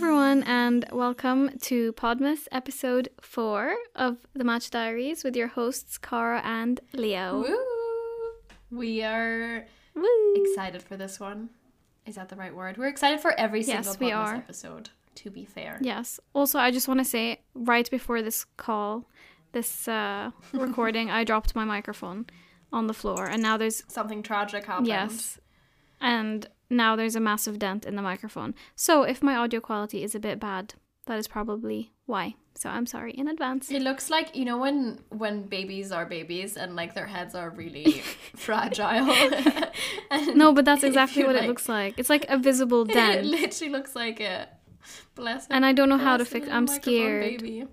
Everyone, 0.00 0.44
and 0.44 0.84
welcome 0.92 1.50
to 1.62 1.92
Podmas 1.94 2.46
episode 2.52 3.08
four 3.20 3.74
of 3.96 4.16
the 4.32 4.44
Matcha 4.44 4.70
Diaries 4.70 5.24
with 5.24 5.34
your 5.34 5.48
hosts 5.48 5.98
Cara 5.98 6.40
and 6.44 6.78
Leo. 6.92 7.40
Woo! 7.42 7.58
We 8.70 9.02
are 9.02 9.66
Woo. 9.96 10.34
excited 10.36 10.82
for 10.84 10.96
this 10.96 11.18
one. 11.18 11.50
Is 12.06 12.14
that 12.14 12.28
the 12.28 12.36
right 12.36 12.54
word? 12.54 12.76
We're 12.78 12.86
excited 12.86 13.18
for 13.18 13.32
every 13.32 13.62
Yes, 13.62 13.86
single 13.88 14.06
we 14.06 14.12
Podmas 14.12 14.16
are. 14.28 14.34
episode. 14.36 14.90
To 15.16 15.30
be 15.30 15.44
fair, 15.44 15.78
Yes. 15.82 16.20
Also, 16.32 16.60
I 16.60 16.70
just 16.70 16.86
want 16.86 17.00
to 17.00 17.04
say 17.04 17.40
right 17.54 17.90
before 17.90 18.22
this 18.22 18.44
call, 18.56 19.04
this 19.50 19.88
uh, 19.88 20.30
recording, 20.52 21.10
I 21.10 21.24
dropped 21.24 21.56
my 21.56 21.64
microphone 21.64 22.26
on 22.72 22.86
the 22.86 22.94
floor, 22.94 23.26
and 23.26 23.42
now 23.42 23.56
there's 23.56 23.82
something 23.88 24.22
tragic 24.22 24.64
happened. 24.66 24.86
yes, 24.86 25.40
and 26.00 26.46
now 26.70 26.96
there's 26.96 27.16
a 27.16 27.20
massive 27.20 27.58
dent 27.58 27.84
in 27.84 27.96
the 27.96 28.02
microphone. 28.02 28.54
So 28.74 29.02
if 29.02 29.22
my 29.22 29.34
audio 29.36 29.60
quality 29.60 30.02
is 30.02 30.14
a 30.14 30.20
bit 30.20 30.38
bad, 30.40 30.74
that 31.06 31.18
is 31.18 31.28
probably 31.28 31.92
why. 32.06 32.34
So 32.54 32.68
I'm 32.68 32.86
sorry 32.86 33.12
in 33.12 33.28
advance. 33.28 33.70
It 33.70 33.82
looks 33.82 34.10
like 34.10 34.34
you 34.34 34.44
know 34.44 34.58
when 34.58 34.98
when 35.10 35.42
babies 35.44 35.92
are 35.92 36.04
babies 36.04 36.56
and 36.56 36.74
like 36.74 36.94
their 36.94 37.06
heads 37.06 37.34
are 37.34 37.50
really 37.50 37.92
fragile. 38.36 39.14
No, 40.34 40.52
but 40.52 40.64
that's 40.64 40.82
exactly 40.84 41.22
what 41.24 41.36
it 41.36 41.44
looks 41.44 41.68
like. 41.68 41.98
It's 41.98 42.08
like 42.10 42.24
a 42.28 42.38
visible 42.38 42.84
dent. 42.96 43.20
It 43.20 43.24
literally 43.26 43.72
looks 43.72 43.94
like 43.94 44.20
it. 44.20 44.48
Bless. 45.14 45.46
And 45.48 45.66
I 45.66 45.72
don't 45.72 45.88
know 45.88 45.98
how 45.98 46.16
to 46.16 46.24
fix- 46.24 46.48
I'm 46.50 46.66
scared. 46.66 47.38
Baby. 47.42 47.66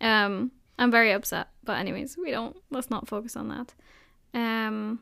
Um, 0.00 0.50
I'm 0.78 0.90
very 0.90 1.12
upset. 1.12 1.48
But 1.62 1.78
anyways, 1.78 2.16
we 2.16 2.30
don't. 2.30 2.56
Let's 2.70 2.90
not 2.90 3.06
focus 3.06 3.36
on 3.36 3.48
that. 3.48 3.74
Um, 4.32 5.00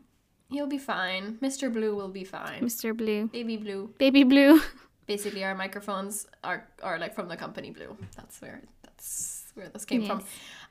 He'll 0.53 0.67
be 0.67 0.79
fine. 0.79 1.39
Mr. 1.43 1.73
Blue 1.73 1.95
will 1.95 2.09
be 2.11 2.25
fine. 2.25 2.63
Mr. 2.63 2.97
Blue, 2.97 3.29
Baby 3.29 3.57
Blue. 3.57 3.95
Baby 3.99 4.25
Blue. 4.25 4.61
Basically, 5.07 5.43
our 5.45 5.55
microphones 5.55 6.27
are 6.45 6.69
are 6.83 6.99
like 6.99 7.15
from 7.15 7.29
the 7.29 7.37
company 7.37 7.71
Blue. 7.71 7.97
That's 8.17 8.41
where 8.41 8.63
that's 8.85 9.51
where 9.55 9.69
this 9.69 9.85
came 9.85 10.07
from. 10.07 10.23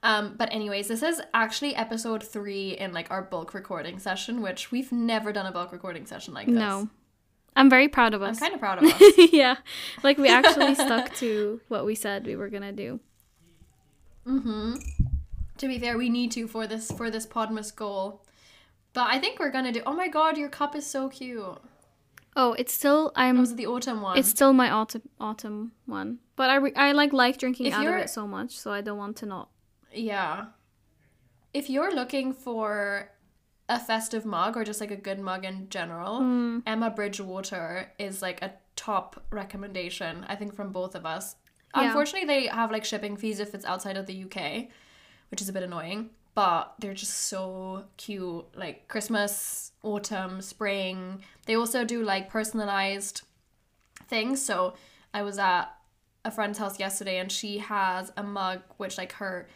Um, 0.04 0.36
but 0.38 0.52
anyways, 0.52 0.88
this 0.88 1.04
is 1.04 1.22
actually 1.34 1.76
episode 1.76 2.24
three 2.24 2.72
in 2.78 2.94
like 2.94 3.12
our 3.12 3.22
bulk 3.22 3.54
recording 3.54 4.00
session, 4.00 4.42
which 4.42 4.72
we've 4.72 4.92
never 4.92 5.32
done 5.32 5.46
a 5.46 5.52
bulk 5.52 5.72
recording 5.72 6.06
session 6.06 6.34
like 6.34 6.48
this. 6.48 6.56
No, 6.56 6.90
I'm 7.56 7.70
very 7.70 7.88
proud 7.88 8.14
of 8.14 8.22
us. 8.22 8.38
I'm 8.38 8.42
kind 8.42 8.54
of 8.54 8.60
proud 8.60 8.84
of 8.84 8.86
us. 9.02 9.02
yeah, 9.32 9.58
like 10.04 10.18
we 10.18 10.30
actually 10.30 10.76
stuck 10.76 11.14
to 11.16 11.60
what 11.68 11.86
we 11.86 11.96
said 11.96 12.26
we 12.26 12.36
were 12.36 12.50
gonna 12.50 12.72
do. 12.72 13.00
to 14.26 15.68
be 15.68 15.78
fair, 15.80 15.98
we 15.98 16.10
need 16.10 16.32
to 16.32 16.48
for 16.48 16.68
this 16.68 16.92
for 16.92 17.10
this 17.12 17.26
Podmas 17.28 17.76
goal. 17.76 18.24
But 18.94 19.08
I 19.10 19.20
think 19.20 19.40
we're 19.40 19.52
gonna 19.52 19.72
do. 19.72 19.82
Oh 19.86 19.94
my 19.94 20.08
god, 20.08 20.38
your 20.38 20.50
cup 20.50 20.76
is 20.76 20.86
so 20.86 21.10
cute. 21.10 21.58
Oh, 22.36 22.54
it's 22.54 22.74
still 22.74 23.12
I'm. 23.16 23.40
Was 23.40 23.56
the 23.56 23.68
autumn 23.68 24.02
one? 24.02 24.18
It's 24.18 24.30
still 24.30 24.54
my 24.54 24.70
autumn 24.70 25.02
autumn 25.20 25.72
one, 25.86 26.20
but 26.36 26.50
I 26.50 26.56
re- 26.56 26.74
I 26.76 26.92
like 26.94 27.14
like 27.14 27.38
drinking 27.38 27.68
If 27.68 27.74
out 27.74 27.86
of 27.88 27.96
it 27.96 28.10
so 28.10 28.28
much, 28.28 28.58
so 28.58 28.72
I 28.72 28.82
don't 28.82 28.98
want 28.98 29.18
to 29.18 29.26
not. 29.26 29.50
Yeah. 29.94 30.46
If 31.54 31.70
you're 31.70 31.94
looking 31.94 32.34
for 32.34 33.10
a 33.68 33.80
festive 33.80 34.26
mug 34.26 34.56
or 34.58 34.64
just 34.64 34.80
like 34.82 34.92
a 34.92 34.96
good 34.98 35.20
mug 35.20 35.44
in 35.46 35.68
general, 35.70 36.20
Hmm. 36.20 36.60
Emma 36.66 36.90
Bridgewater 36.90 37.92
is 38.00 38.22
like 38.22 38.42
a 38.42 38.54
top 38.76 39.24
recommendation, 39.32 40.26
I 40.28 40.36
think, 40.36 40.54
from 40.56 40.72
both 40.72 40.96
of 40.96 41.06
us. 41.06 41.36
Yeah. 41.76 41.88
Unfortunately, 41.88 42.28
they 42.28 42.48
have 42.48 42.72
like 42.72 42.86
shipping 42.86 43.16
fees 43.18 43.40
if 43.40 43.54
it's 43.54 43.66
outside 43.66 43.98
of 43.98 44.06
the 44.06 44.24
UK, 44.26 44.70
which 45.30 45.42
is 45.42 45.50
a 45.50 45.54
bit 45.54 45.64
annoying, 45.64 46.10
but 46.34 46.74
they're 46.80 46.94
just 46.94 47.14
so 47.14 47.86
cute. 47.98 48.46
Like 48.56 48.88
Christmas, 48.88 49.72
autumn, 49.84 50.42
spring. 50.42 51.22
They 51.46 51.56
also 51.56 51.84
do 51.84 52.04
like 52.04 52.30
personalized 52.30 53.22
things. 54.08 54.42
So 54.42 54.76
I 55.14 55.24
was 55.24 55.38
at 55.38 55.66
a 56.24 56.32
friend's 56.32 56.58
house 56.60 56.80
yesterday 56.80 57.18
and 57.18 57.32
she 57.32 57.58
has 57.58 58.12
a 58.16 58.24
mug 58.24 58.62
which 58.78 58.98
like 58.98 59.14
her 59.14 59.48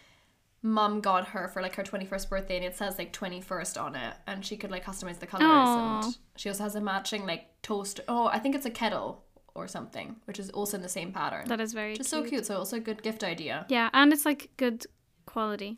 mum 0.63 0.99
got 0.99 1.27
her 1.27 1.47
for 1.47 1.61
like 1.61 1.75
her 1.75 1.83
21st 1.83 2.27
birthday 2.27 2.55
and 2.55 2.65
it 2.65 2.75
says 2.75 2.97
like 2.97 3.13
21st 3.13 3.79
on 3.79 3.95
it 3.95 4.15
and 4.25 4.43
she 4.43 4.57
could 4.57 4.71
like 4.71 4.83
customize 4.83 5.19
the 5.19 5.27
colors 5.27 5.45
Aw. 5.47 6.01
and 6.03 6.17
she 6.37 6.49
also 6.49 6.63
has 6.63 6.73
a 6.73 6.81
matching 6.81 7.23
like 7.27 7.45
toaster 7.61 8.01
oh 8.07 8.25
i 8.25 8.39
think 8.39 8.55
it's 8.55 8.65
a 8.65 8.71
kettle 8.71 9.23
or 9.53 9.67
something 9.67 10.15
which 10.25 10.39
is 10.39 10.49
also 10.49 10.77
in 10.77 10.81
the 10.81 10.89
same 10.89 11.11
pattern 11.11 11.47
That 11.47 11.61
is 11.61 11.71
very 11.71 11.93
is 11.93 12.07
so 12.07 12.23
cute 12.23 12.47
so 12.47 12.57
also 12.57 12.77
a 12.77 12.79
good 12.79 13.03
gift 13.03 13.23
idea 13.23 13.67
Yeah, 13.69 13.91
and 13.93 14.11
it's 14.11 14.25
like 14.25 14.49
good 14.57 14.87
quality. 15.27 15.77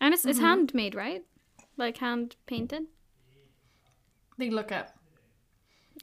And 0.00 0.14
it's 0.14 0.22
Mm-hmm. 0.22 0.30
it's 0.30 0.38
handmade, 0.40 0.94
right? 0.94 1.24
Like 1.76 1.98
hand 1.98 2.36
painted. 2.46 2.84
they 4.38 4.50
look 4.50 4.70
at 4.72 4.94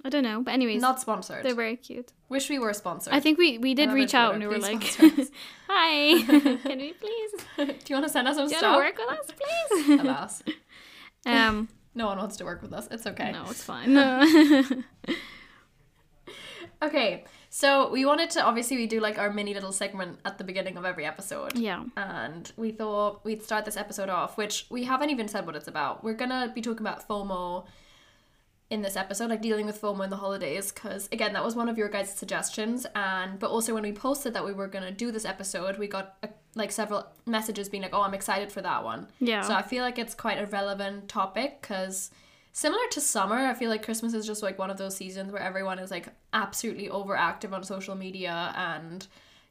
I 0.03 0.09
don't 0.09 0.23
know, 0.23 0.41
but 0.41 0.53
anyways, 0.53 0.81
not 0.81 0.99
sponsored 0.99 1.43
they're 1.45 1.55
very 1.55 1.77
cute. 1.77 2.11
wish 2.27 2.49
we 2.49 2.59
were 2.59 2.73
sponsored 2.73 3.13
I 3.13 3.19
think 3.21 3.37
we 3.37 3.57
we 3.57 3.73
did 3.73 3.91
reach 3.93 4.13
out 4.13 4.33
and 4.33 4.41
we 4.43 4.47
were 4.47 4.57
like, 4.59 4.81
please 4.81 4.91
sponsor 4.93 5.21
us. 5.21 5.29
"Hi, 5.69 6.21
can 6.67 6.77
we 6.79 6.93
please 6.93 7.31
do 7.57 7.87
you 7.87 7.95
want 7.95 8.05
to 8.05 8.09
send 8.09 8.27
us 8.27 8.35
some 8.35 8.47
do 8.47 8.53
you 8.53 8.59
stuff 8.59 8.75
work 8.75 8.97
with 8.97 9.09
us, 9.19 9.27
please?" 9.39 9.99
Alas. 10.01 10.43
um, 11.25 11.69
no 11.93 12.05
one 12.07 12.17
wants 12.17 12.35
to 12.37 12.43
work 12.45 12.61
with 12.61 12.73
us 12.73 12.87
it's 12.91 13.07
okay 13.07 13.31
no, 13.31 13.43
it's 13.49 13.63
fine. 13.63 13.93
No. 13.93 14.07
Okay, 16.81 17.23
so 17.49 17.89
we 17.89 18.05
wanted 18.05 18.29
to 18.31 18.43
obviously 18.43 18.77
we 18.77 18.87
do 18.87 18.99
like 18.99 19.17
our 19.17 19.31
mini 19.31 19.53
little 19.53 19.71
segment 19.71 20.19
at 20.25 20.37
the 20.37 20.43
beginning 20.43 20.77
of 20.77 20.85
every 20.85 21.05
episode. 21.05 21.57
yeah, 21.57 21.83
And 21.95 22.51
we 22.57 22.71
thought 22.71 23.23
we'd 23.23 23.43
start 23.43 23.65
this 23.65 23.77
episode 23.77 24.09
off, 24.09 24.37
which 24.37 24.65
we 24.69 24.83
haven't 24.83 25.09
even 25.09 25.27
said 25.27 25.45
what 25.45 25.55
it's 25.55 25.67
about. 25.67 26.03
We're 26.03 26.13
gonna 26.13 26.51
be 26.53 26.61
talking 26.61 26.85
about 26.85 27.07
FOMO 27.07 27.65
in 28.71 28.81
this 28.81 28.95
episode, 28.95 29.29
like 29.29 29.41
dealing 29.43 29.67
with 29.67 29.79
FOMO 29.79 30.03
in 30.03 30.09
the 30.09 30.17
holidays, 30.17 30.71
because 30.71 31.07
again, 31.11 31.33
that 31.33 31.43
was 31.45 31.55
one 31.55 31.69
of 31.69 31.77
your 31.77 31.87
guys' 31.87 32.13
suggestions. 32.15 32.85
And 32.95 33.39
but 33.39 33.51
also 33.51 33.73
when 33.73 33.83
we 33.83 33.91
posted 33.91 34.33
that 34.33 34.43
we 34.43 34.53
were 34.53 34.67
gonna 34.67 34.91
do 34.91 35.11
this 35.11 35.23
episode, 35.25 35.77
we 35.77 35.87
got 35.87 36.17
uh, 36.23 36.27
like 36.55 36.71
several 36.71 37.05
messages 37.25 37.69
being 37.69 37.83
like, 37.83 37.93
"Oh, 37.93 38.01
I'm 38.01 38.13
excited 38.15 38.51
for 38.51 38.61
that 38.63 38.83
one." 38.83 39.07
Yeah. 39.19 39.41
So 39.41 39.53
I 39.53 39.61
feel 39.61 39.83
like 39.83 39.99
it's 39.99 40.15
quite 40.15 40.39
a 40.39 40.45
relevant 40.47 41.07
topic 41.07 41.61
because 41.61 42.09
similar 42.55 42.87
to 42.89 43.01
summer, 43.01 43.35
I 43.35 43.53
feel 43.53 43.69
like 43.69 43.83
Christmas 43.83 44.13
is 44.13 44.25
just 44.25 44.41
like 44.41 44.57
one 44.57 44.69
of 44.69 44.77
those 44.77 44.95
seasons 44.95 45.29
where 45.29 45.41
everyone 45.41 45.77
is 45.77 45.91
like 45.91 46.07
absolutely 46.31 46.87
overactive 46.87 47.51
on 47.51 47.65
social 47.65 47.95
media 47.95 48.53
and 48.55 49.05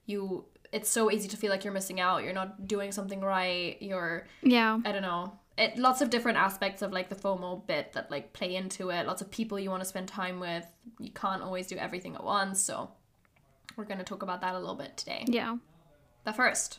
you 0.06 0.46
it's 0.72 0.88
so 0.88 1.10
easy 1.10 1.28
to 1.28 1.36
feel 1.36 1.50
like 1.50 1.64
you're 1.64 1.72
missing 1.72 2.00
out, 2.00 2.24
you're 2.24 2.32
not 2.32 2.66
doing 2.66 2.92
something 2.92 3.20
right, 3.20 3.76
you're 3.80 4.26
yeah, 4.42 4.80
I 4.86 4.90
don't 4.90 5.02
know. 5.02 5.38
It 5.58 5.76
lots 5.76 6.00
of 6.00 6.08
different 6.08 6.38
aspects 6.38 6.80
of 6.80 6.92
like 6.92 7.10
the 7.10 7.14
FOMO 7.14 7.66
bit 7.66 7.92
that 7.92 8.10
like 8.10 8.32
play 8.32 8.56
into 8.56 8.88
it. 8.88 9.06
Lots 9.06 9.20
of 9.20 9.30
people 9.30 9.60
you 9.60 9.68
want 9.68 9.82
to 9.82 9.88
spend 9.88 10.08
time 10.08 10.40
with. 10.40 10.66
You 10.98 11.10
can't 11.10 11.42
always 11.42 11.66
do 11.66 11.76
everything 11.76 12.14
at 12.14 12.24
once, 12.24 12.58
so 12.58 12.90
we're 13.76 13.84
going 13.84 13.98
to 13.98 14.04
talk 14.04 14.22
about 14.22 14.40
that 14.40 14.54
a 14.54 14.58
little 14.58 14.74
bit 14.76 14.96
today. 14.96 15.26
yeah. 15.28 15.58
But 16.24 16.36
first, 16.36 16.78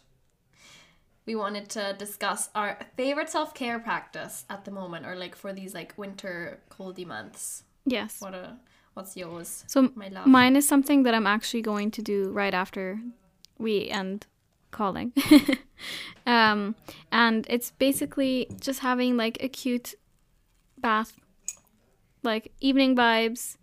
we 1.25 1.35
wanted 1.35 1.69
to 1.69 1.95
discuss 1.97 2.49
our 2.55 2.77
favorite 2.95 3.29
self 3.29 3.53
care 3.53 3.79
practice 3.79 4.45
at 4.49 4.65
the 4.65 4.71
moment, 4.71 5.05
or 5.05 5.15
like 5.15 5.35
for 5.35 5.53
these 5.53 5.73
like 5.73 5.93
winter 5.97 6.59
coldy 6.69 7.05
months. 7.05 7.63
Yes. 7.85 8.21
What 8.21 8.33
a 8.33 8.57
what's 8.93 9.17
yours? 9.17 9.63
So 9.67 9.91
my 9.95 10.09
love. 10.09 10.27
mine 10.27 10.55
is 10.55 10.67
something 10.67 11.03
that 11.03 11.13
I'm 11.13 11.27
actually 11.27 11.61
going 11.61 11.91
to 11.91 12.01
do 12.01 12.31
right 12.31 12.53
after 12.53 12.99
we 13.57 13.89
end 13.89 14.27
calling. 14.71 15.13
um, 16.27 16.75
and 17.11 17.45
it's 17.49 17.71
basically 17.71 18.47
just 18.59 18.79
having 18.81 19.17
like 19.17 19.37
a 19.41 19.47
cute 19.47 19.95
bath, 20.77 21.13
like 22.23 22.51
evening 22.59 22.95
vibes. 22.95 23.57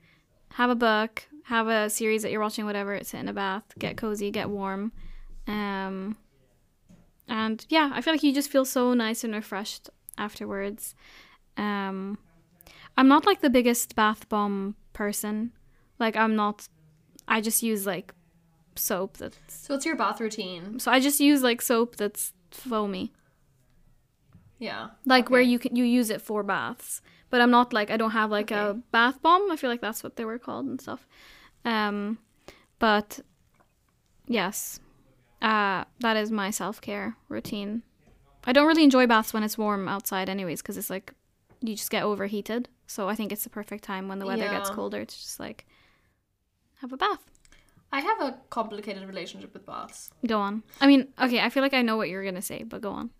Have 0.57 0.69
a 0.69 0.75
book, 0.75 1.23
have 1.45 1.69
a 1.69 1.89
series 1.89 2.23
that 2.23 2.31
you're 2.31 2.41
watching, 2.41 2.67
whatever. 2.67 2.99
Sit 3.03 3.21
in 3.21 3.29
a 3.29 3.33
bath, 3.33 3.65
get 3.79 3.97
cozy, 3.97 4.31
get 4.31 4.51
warm. 4.51 4.93
Um, 5.47 6.17
and 7.33 7.65
yeah, 7.71 7.89
I 7.97 8.01
feel 8.03 8.13
like 8.15 8.23
you 8.23 8.35
just 8.35 8.51
feel 8.51 8.65
so 8.65 8.93
nice 8.95 9.25
and 9.25 9.33
refreshed 9.35 9.89
afterwards. 10.19 10.95
Um, 11.57 12.19
I'm 12.99 13.09
not 13.09 13.25
like 13.27 13.41
the 13.41 13.51
biggest 13.59 13.95
bath 13.97 14.29
bomb 14.29 14.75
person. 14.93 15.53
Like 15.99 16.17
I'm 16.23 16.37
not. 16.37 16.69
I 17.27 17.41
just 17.41 17.63
use 17.63 17.87
like 17.87 18.13
soap 18.77 19.17
that's. 19.17 19.39
So 19.49 19.75
what's 19.75 19.87
your 19.87 19.97
bath 19.97 20.21
routine? 20.21 20.79
So 20.79 20.91
I 20.93 21.01
just 21.01 21.21
use 21.21 21.43
like 21.43 21.63
soap 21.63 21.97
that's 21.97 22.33
foamy, 22.51 23.13
Yeah. 24.59 24.91
like 25.07 25.31
where 25.31 25.41
you 25.53 25.59
can 25.59 25.75
you 25.77 25.85
use 25.85 26.11
it 26.11 26.21
for 26.21 26.43
baths. 26.43 27.01
But 27.31 27.41
I'm 27.41 27.51
not 27.51 27.73
like 27.73 27.91
I 27.91 27.97
don't 27.97 28.11
have 28.11 28.31
like 28.31 28.51
a 28.51 28.77
bath 28.91 29.23
bomb. 29.23 29.51
I 29.51 29.57
feel 29.57 29.71
like 29.71 29.81
that's 29.81 30.03
what 30.05 30.17
they 30.17 30.25
were 30.27 30.39
called 30.39 30.67
and 30.67 30.81
stuff. 30.81 31.07
Um, 31.65 32.19
but 32.79 33.21
yes, 34.27 34.81
uh, 35.43 35.85
that 36.01 36.17
is 36.17 36.31
my 36.31 36.51
self 36.51 36.81
care 36.81 37.17
routine. 37.29 37.83
I 38.45 38.53
don't 38.53 38.67
really 38.67 38.85
enjoy 38.85 39.07
baths 39.07 39.33
when 39.35 39.43
it's 39.43 39.59
warm 39.59 39.89
outside, 39.89 40.29
anyways, 40.29 40.63
because 40.63 40.77
it's 40.77 40.91
like 40.91 41.13
you 41.61 41.75
just 41.77 41.91
get 41.91 42.03
overheated. 42.03 42.69
So 42.87 43.09
I 43.09 43.15
think 43.15 43.33
it's 43.33 43.45
the 43.45 43.51
perfect 43.51 43.85
time 43.85 44.09
when 44.09 44.19
the 44.19 44.27
weather 44.27 44.49
gets 44.49 44.71
colder 44.71 45.05
to 45.05 45.15
just 45.15 45.39
like 45.41 45.67
have 46.81 46.93
a 46.93 46.97
bath. 46.97 47.21
I 47.93 48.01
have 48.01 48.21
a 48.23 48.39
complicated 48.51 49.07
relationship 49.07 49.53
with 49.53 49.67
baths. 49.67 50.11
Go 50.27 50.39
on. 50.39 50.63
I 50.81 50.87
mean, 50.87 51.09
okay, 51.21 51.41
I 51.41 51.51
feel 51.51 51.63
like 51.63 51.75
I 51.75 51.83
know 51.83 51.97
what 51.97 52.09
you're 52.09 52.25
gonna 52.25 52.43
say, 52.43 52.63
but 52.63 52.81
go 52.81 52.91
on. 52.91 53.11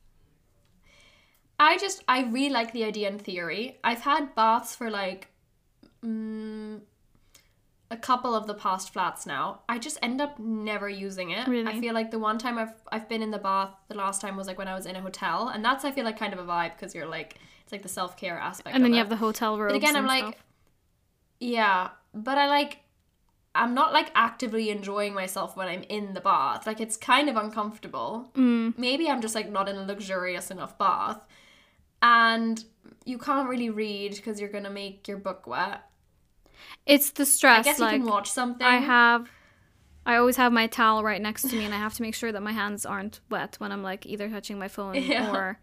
I 1.59 1.79
just 1.79 2.03
I 2.09 2.23
really 2.25 2.51
like 2.51 2.73
the 2.73 2.85
idea 2.85 3.09
in 3.09 3.19
theory. 3.19 3.79
I've 3.85 4.01
had 4.01 4.35
baths 4.35 4.75
for 4.75 4.91
like 4.91 5.29
mm, 6.05 6.81
a 7.93 7.97
couple 7.97 8.35
of 8.35 8.47
the 8.47 8.55
past 8.55 8.91
flats 8.91 9.27
now. 9.27 9.61
I 9.69 9.79
just 9.79 9.99
end 10.03 10.21
up 10.23 10.39
never 10.39 10.89
using 10.89 11.31
it. 11.31 11.47
Really? 11.47 11.71
I 11.71 11.79
feel 11.79 11.93
like 11.93 12.11
the 12.11 12.19
one 12.19 12.39
time 12.39 12.57
I've 12.57 12.73
I've 12.91 13.09
been 13.09 13.21
in 13.23 13.31
the 13.31 13.39
bath, 13.39 13.71
the 13.89 13.95
last 13.95 14.23
time 14.23 14.35
was 14.35 14.47
like 14.47 14.57
when 14.57 14.67
I 14.67 14.75
was 14.75 14.87
in 14.87 14.97
a 14.97 15.01
hotel, 15.01 15.49
and 15.49 15.63
that's 15.63 15.85
I 15.85 15.93
feel 15.93 16.05
like 16.05 16.19
kind 16.19 16.33
of 16.33 16.39
a 16.39 16.45
vibe 16.45 16.73
because 16.75 16.95
you're 16.95 17.07
like 17.07 17.37
it's 17.63 17.71
like 17.71 17.83
the 17.83 17.89
self 17.89 18.17
care 18.17 18.39
aspect. 18.39 18.75
And 18.75 18.83
then 18.83 18.93
you 18.93 18.97
it. 18.97 19.01
have 19.01 19.11
the 19.11 19.17
hotel 19.17 19.59
room. 19.59 19.69
But 19.69 19.77
again, 19.77 19.95
I'm 19.95 20.07
like, 20.07 20.25
stuff. 20.25 20.35
yeah, 21.39 21.91
but 22.15 22.39
I 22.39 22.47
like, 22.47 22.79
I'm 23.55 23.75
not 23.75 23.93
like 23.93 24.11
actively 24.15 24.71
enjoying 24.71 25.13
myself 25.13 25.55
when 25.55 25.69
I'm 25.69 25.83
in 25.85 26.15
the 26.15 26.21
bath. 26.23 26.67
Like 26.67 26.81
it's 26.81 26.97
kind 26.97 27.29
of 27.29 27.37
uncomfortable. 27.37 28.31
Mm. 28.35 28.77
Maybe 28.79 29.11
I'm 29.11 29.21
just 29.21 29.35
like 29.35 29.51
not 29.51 29.69
in 29.69 29.77
a 29.77 29.85
luxurious 29.85 30.51
enough 30.51 30.79
bath, 30.79 31.21
and 32.01 32.65
you 33.05 33.19
can't 33.19 33.51
really 33.51 33.69
read 33.69 34.17
because 34.17 34.41
you're 34.41 34.51
gonna 34.51 34.71
make 34.71 35.07
your 35.07 35.19
book 35.19 35.47
wet. 35.47 35.83
It's 36.87 37.11
the 37.11 37.27
stress. 37.27 37.61
I 37.67 37.71
guess 37.71 37.79
like 37.81 37.93
you 37.95 38.01
can 38.01 38.09
watch 38.09 38.31
something. 38.31 38.67
I 38.67 38.77
have, 38.77 39.31
I 40.05 40.17
always 40.17 40.37
have 40.37 40.53
my 40.53 40.67
towel 40.67 41.03
right 41.05 41.21
next 41.21 41.43
to 41.51 41.57
me, 41.57 41.65
and 41.65 41.75
I 41.75 41.79
have 41.79 41.95
to 41.95 42.03
make 42.03 42.15
sure 42.15 42.33
that 42.33 42.43
my 42.43 42.53
hands 42.53 42.85
aren't 42.87 43.21
wet 43.31 43.57
when 43.59 43.73
I'm 43.73 43.83
like 43.83 44.07
either 44.07 44.29
touching 44.29 44.59
my 44.59 44.69
phone 44.69 44.95
Yeah. 45.03 45.33
or 45.33 45.59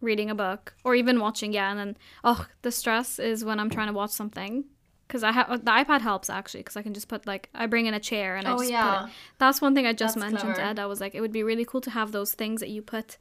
reading 0.00 0.30
a 0.30 0.34
book 0.34 0.74
or 0.84 0.94
even 0.94 1.20
watching. 1.20 1.52
Yeah, 1.52 1.70
and 1.70 1.78
then 1.78 1.96
oh, 2.24 2.46
the 2.62 2.72
stress 2.72 3.18
is 3.18 3.44
when 3.44 3.60
I'm 3.60 3.70
trying 3.70 3.88
to 3.88 3.92
watch 3.92 4.10
something. 4.10 4.64
Because 5.06 5.24
I 5.24 5.32
have 5.32 5.48
the 5.64 5.70
iPad 5.72 6.02
helps 6.02 6.30
actually 6.30 6.60
because 6.60 6.76
I 6.76 6.82
can 6.82 6.94
just 6.94 7.08
put 7.08 7.26
like 7.26 7.48
I 7.52 7.66
bring 7.66 7.86
in 7.86 7.94
a 7.94 7.98
chair 7.98 8.36
and 8.36 8.46
I 8.46 8.52
Oh, 8.52 8.58
just 8.58 8.66
put 8.66 8.70
yeah. 8.70 9.06
it. 9.06 9.10
That's 9.38 9.60
one 9.60 9.74
thing 9.74 9.84
I 9.84 9.92
just 9.92 10.14
That's 10.14 10.24
mentioned 10.32 10.54
to 10.54 10.60
clever. 10.60 10.70
Ed. 10.70 10.78
I 10.78 10.86
was 10.86 11.00
like, 11.00 11.16
it 11.16 11.20
would 11.20 11.32
be 11.32 11.42
really 11.42 11.64
cool 11.64 11.80
to 11.80 11.90
have 11.90 12.12
those 12.12 12.32
things 12.32 12.60
that 12.60 12.68
you 12.68 12.80
put, 12.80 13.18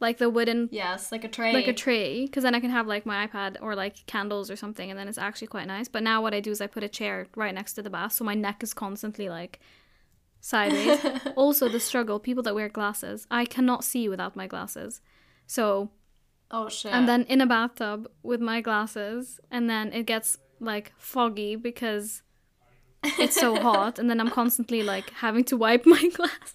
like 0.00 0.18
the 0.18 0.28
wooden 0.28 0.68
Yes, 0.72 1.10
like 1.12 1.24
a 1.24 1.28
tray. 1.28 1.52
like 1.52 1.68
a 1.68 1.72
tray 1.72 2.26
because 2.26 2.42
then 2.42 2.54
I 2.54 2.60
can 2.60 2.70
have 2.70 2.86
like 2.86 3.06
my 3.06 3.26
iPad 3.26 3.56
or 3.60 3.74
like 3.74 4.04
candles 4.06 4.50
or 4.50 4.56
something 4.56 4.90
and 4.90 4.98
then 4.98 5.08
it's 5.08 5.18
actually 5.18 5.46
quite 5.48 5.66
nice. 5.66 5.88
But 5.88 6.02
now 6.02 6.20
what 6.20 6.34
I 6.34 6.40
do 6.40 6.50
is 6.50 6.60
I 6.60 6.66
put 6.66 6.82
a 6.82 6.88
chair 6.88 7.26
right 7.36 7.54
next 7.54 7.74
to 7.74 7.82
the 7.82 7.90
bath 7.90 8.12
so 8.12 8.24
my 8.24 8.34
neck 8.34 8.62
is 8.62 8.74
constantly 8.74 9.28
like 9.28 9.60
sideways. 10.40 11.00
also 11.36 11.68
the 11.68 11.80
struggle, 11.80 12.18
people 12.18 12.42
that 12.42 12.54
wear 12.54 12.68
glasses. 12.68 13.26
I 13.30 13.44
cannot 13.44 13.84
see 13.84 14.08
without 14.08 14.36
my 14.36 14.46
glasses. 14.46 15.00
So 15.46 15.90
oh 16.50 16.68
shit. 16.68 16.92
and 16.92 17.08
then 17.08 17.22
in 17.24 17.40
a 17.40 17.46
bathtub 17.46 18.08
with 18.22 18.40
my 18.40 18.60
glasses 18.60 19.40
and 19.50 19.70
then 19.70 19.92
it 19.92 20.06
gets 20.06 20.38
like 20.60 20.92
foggy 20.98 21.56
because 21.56 22.22
it's 23.18 23.36
so 23.36 23.56
hot 23.60 23.98
and 23.98 24.08
then 24.10 24.20
I'm 24.20 24.30
constantly 24.30 24.82
like 24.82 25.10
having 25.10 25.44
to 25.44 25.56
wipe 25.56 25.86
my 25.86 26.08
glasses. 26.14 26.54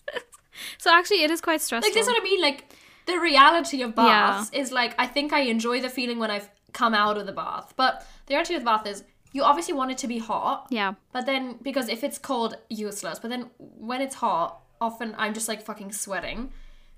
So 0.78 0.92
actually 0.92 1.24
it 1.24 1.32
is 1.32 1.42
quite 1.42 1.62
stressful. 1.62 1.88
like 1.90 1.94
this 1.94 2.06
is 2.06 2.12
what 2.12 2.20
I 2.22 2.24
mean. 2.24 2.42
Like 2.42 2.74
the 3.12 3.20
reality 3.20 3.82
of 3.82 3.96
baths 3.96 4.50
is 4.62 4.72
like 4.72 4.94
I 5.04 5.08
think 5.16 5.34
I 5.34 5.42
enjoy 5.56 5.78
the 5.82 5.90
feeling 5.90 6.18
when 6.20 6.32
I've 6.36 6.50
come 6.74 6.94
out 7.04 7.18
of 7.18 7.26
the 7.26 7.32
bath, 7.44 7.74
but 7.82 8.06
the 8.28 8.34
reality 8.36 8.54
of 8.56 8.62
the 8.62 8.66
bath 8.74 8.86
is 8.94 9.04
you 9.32 9.44
obviously 9.44 9.74
want 9.80 9.92
it 9.92 9.98
to 10.04 10.08
be 10.08 10.20
hot. 10.32 10.68
yeah. 10.70 10.94
But 11.16 11.26
then, 11.30 11.44
because 11.62 11.88
if 11.96 12.04
it's 12.04 12.18
cold, 12.18 12.52
useless. 12.86 13.18
But 13.20 13.30
then 13.34 13.44
when 13.60 14.02
it's 14.02 14.16
hot, 14.16 14.50
often 14.82 15.14
I'm 15.18 15.34
just 15.34 15.48
like 15.48 15.62
fucking 15.70 15.92
sweating. 15.92 16.52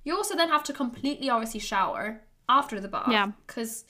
You 0.05 0.15
also 0.15 0.35
then 0.35 0.49
have 0.49 0.63
to 0.69 0.73
completely 0.73 1.29
obviously 1.29 1.59
shower 1.59 2.21
after 2.47 2.79
the 2.79 2.87
bath. 2.87 3.09
Yeah. 3.11 3.27
Because 3.47 3.83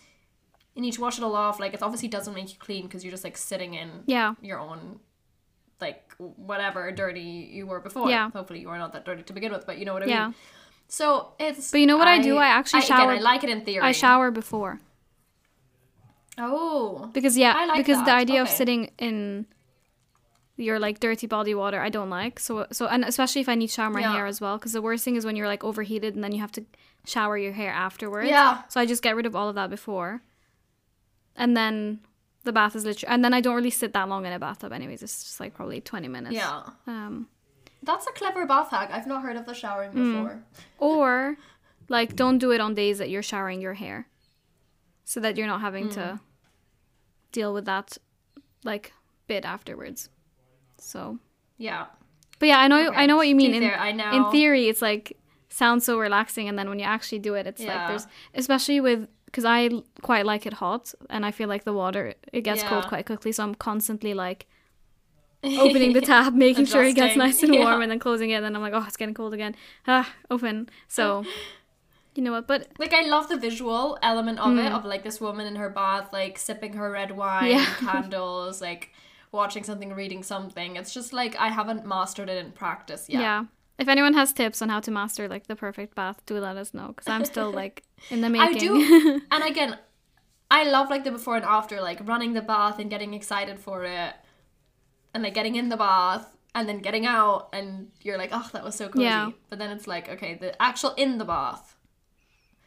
you 0.76 0.82
need 0.82 0.94
to 0.94 1.02
wash 1.02 1.18
it 1.20 1.24
all 1.24 1.36
off. 1.36 1.60
Like, 1.60 1.74
it 1.76 1.82
obviously 1.84 2.08
doesn't 2.10 2.34
make 2.34 2.50
you 2.54 2.60
clean 2.60 2.84
because 2.88 3.04
you're 3.04 3.12
just 3.18 3.24
like 3.24 3.38
sitting 3.38 3.74
in 3.76 3.90
Yeah. 4.08 4.34
your 4.42 4.60
own, 4.60 5.00
like, 5.80 6.04
whatever 6.18 6.92
dirty 6.92 7.22
you 7.58 7.68
were 7.68 7.80
before. 7.80 8.10
Yeah. 8.10 8.30
Hopefully 8.32 8.60
you 8.62 8.70
are 8.70 8.78
not 8.78 8.92
that 8.94 9.06
dirty 9.06 9.24
to 9.24 9.34
begin 9.34 9.52
with, 9.52 9.66
but 9.68 9.78
you 9.80 9.86
know 9.86 9.94
what 9.94 10.04
I 10.04 10.08
Yeah. 10.08 10.26
mean? 10.28 10.36
So 10.92 11.32
it's. 11.40 11.72
But 11.72 11.80
you 11.80 11.88
know 11.88 11.98
what 11.98 12.10
I 12.10 12.20
do? 12.20 12.36
I 12.36 12.48
actually 12.48 12.82
shower- 12.82 13.12
Again, 13.14 13.20
I 13.20 13.32
like 13.32 13.46
it 13.46 13.50
in 13.50 13.64
theory. 13.64 13.82
I 13.82 13.94
shower 13.94 14.30
before. 14.30 14.82
Oh. 16.38 17.10
Because 17.14 17.38
yeah, 17.38 17.54
I 17.56 17.66
like 17.66 17.78
because 17.78 18.00
the 18.00 18.06
that. 18.12 18.18
idea 18.18 18.42
of 18.42 18.50
sitting 18.50 18.92
in 18.98 19.46
your 20.58 20.80
like 20.80 21.00
dirty 21.00 21.28
body 21.28 21.56
water, 21.56 21.80
I 21.80 21.88
don't 21.88 22.10
like. 22.10 22.42
So 22.42 22.68
so 22.74 22.88
and 22.88 23.06
especially 23.06 23.40
if 23.40 23.48
I 23.48 23.56
need 23.56 23.68
to 23.68 23.74
shower 23.74 23.90
my 23.90 24.02
Yeah. 24.02 24.12
hair 24.14 24.26
as 24.26 24.42
well, 24.42 24.58
because 24.58 24.74
the 24.74 24.82
worst 24.82 25.06
thing 25.06 25.16
is 25.16 25.24
when 25.26 25.38
you're 25.38 25.48
like 25.48 25.64
overheated 25.64 26.14
and 26.16 26.24
then 26.24 26.34
you 26.34 26.42
have 26.42 26.52
to 26.54 26.66
shower 27.06 27.38
your 27.38 27.54
hair 27.54 27.72
afterwards. 27.72 28.28
Yeah. 28.30 28.64
So 28.68 28.82
I 28.82 28.86
just 28.86 29.02
get 29.02 29.16
rid 29.16 29.26
of 29.26 29.34
all 29.36 29.48
of 29.48 29.56
that 29.56 29.70
before, 29.70 30.22
and 31.38 31.56
then 31.56 32.02
the 32.44 32.52
bath 32.52 32.76
is 32.76 32.84
literally, 32.84 33.14
and 33.14 33.24
then 33.24 33.34
I 33.34 33.40
don't 33.40 33.56
really 33.56 33.70
sit 33.70 33.94
that 33.94 34.10
long 34.10 34.26
in 34.26 34.34
a 34.34 34.40
bathtub. 34.40 34.74
Anyways, 34.74 35.02
it's 35.04 35.24
just 35.24 35.40
like 35.40 35.54
probably 35.54 35.80
twenty 35.80 36.10
minutes. 36.10 36.36
Yeah. 36.36 36.64
Um, 36.86 37.28
That's 37.84 38.06
a 38.08 38.12
clever 38.12 38.46
bath 38.46 38.70
hack. 38.70 38.90
I've 38.92 39.08
not 39.08 39.24
heard 39.24 39.36
of 39.38 39.46
the 39.46 39.54
showering 39.54 39.92
Mm. 39.92 40.14
before. 40.14 40.44
or 40.78 41.38
like 41.90 42.16
don't 42.16 42.38
do 42.38 42.52
it 42.52 42.62
on 42.62 42.74
days 42.76 42.98
that 43.00 43.10
you're 43.10 43.24
showering 43.24 43.60
your 43.62 43.74
hair, 43.74 44.08
so 45.04 45.20
that 45.20 45.36
you're 45.38 45.48
not 45.48 45.62
having 45.62 45.88
Mm. 45.90 45.94
to 45.96 46.20
deal 47.32 47.54
with 47.54 47.66
that 47.66 47.98
like 48.64 48.94
bit 49.28 49.46
afterwards. 49.46 50.10
So. 50.78 51.20
Yeah. 51.58 51.86
But 52.40 52.48
yeah, 52.50 52.60
I 52.60 52.68
know 52.68 52.88
Okay. 52.88 52.96
I 52.98 53.06
know 53.06 53.16
what 53.18 53.28
you 53.28 53.36
mean. 53.36 53.54
In, 53.54 53.62
fair, 53.64 53.80
I 53.80 53.92
know- 53.92 54.12
in 54.12 54.32
theory, 54.32 54.68
it's 54.68 54.82
like 54.82 55.18
sounds 55.50 55.84
so 55.86 56.00
relaxing, 56.00 56.48
and 56.50 56.58
then 56.58 56.70
when 56.70 56.80
you 56.80 56.86
actually 56.86 57.20
do 57.20 57.34
it, 57.36 57.46
it's 57.48 57.62
like 57.62 57.88
there's 57.88 58.08
especially 58.34 58.80
with 58.80 59.08
because 59.26 59.46
I 59.46 59.70
quite 60.02 60.26
like 60.26 60.46
it 60.46 60.54
hot, 60.54 60.94
and 61.10 61.26
I 61.26 61.32
feel 61.32 61.48
like 61.48 61.64
the 61.64 61.74
water 61.74 62.14
it 62.34 62.42
gets 62.42 62.64
cold 62.64 62.88
quite 62.88 63.06
quickly, 63.06 63.32
so 63.32 63.44
I'm 63.44 63.56
constantly 63.56 64.14
like 64.14 64.48
opening 65.44 65.94
the 65.94 66.02
tap, 66.02 66.34
making 66.48 66.66
sure 66.66 66.84
it 66.84 66.94
gets 66.96 67.16
nice 67.16 67.42
and 67.44 67.52
warm, 67.54 67.80
Yeah. 67.80 67.82
and 67.84 67.92
then 67.92 68.00
closing 68.00 68.30
it, 68.30 68.36
and 68.36 68.46
then 68.46 68.56
I'm 68.56 68.62
like, 68.62 68.74
oh, 68.74 68.84
it's 68.88 68.98
getting 68.98 69.14
cold 69.16 69.34
again. 69.34 69.56
Ah, 69.88 70.14
open. 70.30 70.70
So 70.88 71.24
you 72.16 72.24
know 72.24 72.32
what? 72.32 72.48
But 72.48 72.68
Like 72.80 72.94
I 72.94 73.02
love 73.02 73.30
the 73.30 73.38
visual 73.38 73.98
element 74.02 74.40
of 74.40 74.58
it, 74.58 74.72
of 74.72 74.86
like 74.86 75.04
this 75.04 75.20
woman 75.22 75.48
in 75.48 75.56
her 75.56 75.70
bath, 75.70 76.12
like 76.14 76.38
sipping 76.38 76.74
her 76.74 76.92
red 76.92 77.12
wine, 77.16 77.44
Mm. 77.44 77.54
Yeah. 77.54 77.66
candles, 77.92 78.62
like 78.62 78.90
watching 79.32 79.64
something, 79.64 79.94
reading 79.94 80.24
something. 80.24 80.76
It's 80.76 80.94
just 80.94 81.14
like 81.14 81.36
I 81.38 81.48
haven't 81.50 81.86
mastered 81.86 82.30
it 82.30 82.44
in 82.46 82.52
practice 82.52 83.08
yet. 83.10 83.22
yeah. 83.22 83.46
If 83.80 83.88
anyone 83.88 84.14
has 84.14 84.32
tips 84.32 84.62
on 84.62 84.70
how 84.70 84.80
to 84.82 84.92
master 84.92 85.28
like 85.28 85.48
the 85.48 85.56
perfect 85.56 85.96
bath, 85.96 86.22
do 86.28 86.38
let 86.38 86.56
us 86.56 86.72
know 86.74 86.88
because 86.90 87.08
I'm 87.08 87.26
still 87.26 87.50
like 87.52 87.82
in 88.12 88.22
the 88.22 88.30
making. 88.30 88.56
I 88.56 88.60
do. 88.60 89.22
and 89.32 89.44
again, 89.44 89.76
I 90.52 90.66
love 90.70 90.90
like 90.92 91.04
the 91.04 91.12
before 91.12 91.38
and 91.38 91.46
after, 91.46 91.82
like 91.82 92.00
running 92.08 92.34
the 92.34 92.42
bath 92.44 92.78
and 92.78 92.92
getting 92.92 93.14
excited 93.16 93.58
for 93.60 93.84
it, 93.86 94.14
and 95.14 95.24
like 95.24 95.34
getting 95.34 95.56
in 95.56 95.70
the 95.70 95.78
bath 95.78 96.26
and 96.54 96.68
then 96.68 96.80
getting 96.80 97.06
out, 97.06 97.50
and 97.54 97.92
you're 98.02 98.18
like, 98.18 98.30
oh, 98.34 98.50
that 98.54 98.64
was 98.64 98.76
so 98.76 98.90
cozy. 98.90 99.06
Yeah. 99.06 99.32
But 99.50 99.60
then 99.60 99.70
it's 99.72 99.88
like, 99.88 100.10
okay, 100.10 100.34
the 100.36 100.60
actual 100.62 100.92
in 100.96 101.18
the 101.18 101.26
bath. 101.26 101.76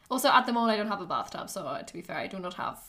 Also, 0.09 0.29
at 0.29 0.45
the 0.45 0.53
moment, 0.53 0.71
I 0.73 0.77
don't 0.77 0.87
have 0.87 1.01
a 1.01 1.05
bathtub, 1.05 1.49
so 1.49 1.65
uh, 1.65 1.81
to 1.81 1.93
be 1.93 2.01
fair, 2.01 2.17
I 2.17 2.27
do 2.27 2.39
not 2.39 2.55
have. 2.55 2.79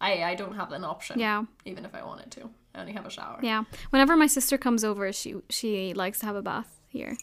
I 0.00 0.22
I 0.24 0.34
don't 0.34 0.56
have 0.56 0.72
an 0.72 0.84
option. 0.84 1.18
Yeah. 1.20 1.44
Even 1.64 1.84
if 1.84 1.94
I 1.94 2.02
wanted 2.04 2.30
to, 2.32 2.50
I 2.74 2.80
only 2.80 2.92
have 2.92 3.06
a 3.06 3.10
shower. 3.10 3.38
Yeah. 3.42 3.64
Whenever 3.90 4.16
my 4.16 4.26
sister 4.26 4.58
comes 4.58 4.82
over, 4.84 5.12
she 5.12 5.36
she 5.48 5.94
likes 5.94 6.18
to 6.20 6.26
have 6.26 6.36
a 6.36 6.42
bath 6.42 6.80
here. 6.88 7.16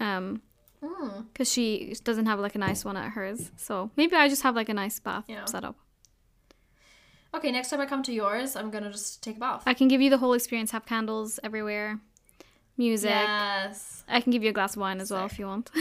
Um 0.00 0.42
Hmm. 0.82 1.20
cuz 1.34 1.52
she 1.52 1.94
doesn't 2.04 2.24
have 2.26 2.40
like 2.40 2.54
a 2.54 2.58
nice 2.58 2.84
one 2.86 2.96
at 2.96 3.10
hers. 3.12 3.52
So 3.56 3.90
maybe 3.96 4.16
I 4.16 4.28
just 4.28 4.42
have 4.42 4.54
like 4.56 4.68
a 4.70 4.74
nice 4.74 4.98
bath 4.98 5.24
Yeah. 5.28 5.44
setup. 5.44 5.76
Okay, 7.34 7.52
next 7.52 7.70
time 7.70 7.80
I 7.80 7.86
come 7.86 8.02
to 8.04 8.12
yours, 8.12 8.56
I'm 8.56 8.70
gonna 8.70 8.90
just 8.90 9.22
take 9.22 9.36
a 9.36 9.40
bath. 9.40 9.62
I 9.66 9.74
can 9.74 9.88
give 9.88 10.00
you 10.00 10.10
the 10.10 10.18
whole 10.18 10.32
experience, 10.32 10.72
have 10.72 10.84
candles 10.86 11.38
everywhere, 11.44 12.00
music. 12.76 13.10
Yes. 13.10 14.02
I 14.08 14.20
can 14.20 14.32
give 14.32 14.42
you 14.42 14.50
a 14.50 14.52
glass 14.52 14.74
of 14.74 14.80
wine 14.80 15.00
as 15.00 15.10
well 15.10 15.26
if 15.26 15.38
you 15.38 15.46
want. 15.46 15.70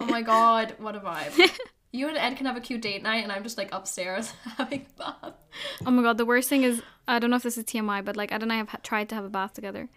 Oh 0.00 0.06
my 0.06 0.22
god, 0.22 0.74
what 0.78 0.94
a 0.96 1.00
vibe. 1.00 1.50
You 1.90 2.06
and 2.06 2.18
Ed 2.18 2.36
can 2.36 2.44
have 2.44 2.56
a 2.56 2.60
cute 2.60 2.82
date 2.82 3.02
night, 3.02 3.22
and 3.24 3.32
I'm 3.32 3.42
just 3.42 3.56
like 3.56 3.70
upstairs 3.72 4.30
having 4.58 4.86
a 4.98 4.98
bath. 5.02 5.32
oh 5.86 5.90
my 5.90 6.02
god, 6.02 6.18
the 6.18 6.26
worst 6.26 6.48
thing 6.50 6.62
is 6.62 6.82
I 7.08 7.18
don't 7.18 7.30
know 7.30 7.36
if 7.36 7.42
this 7.42 7.56
is 7.56 7.64
TMI, 7.64 8.04
but 8.04 8.14
like 8.14 8.30
Ed 8.30 8.42
and 8.42 8.52
I 8.52 8.56
have 8.56 8.68
ha- 8.68 8.78
tried 8.82 9.08
to 9.08 9.14
have 9.14 9.24
a 9.24 9.30
bath 9.30 9.54
together. 9.54 9.88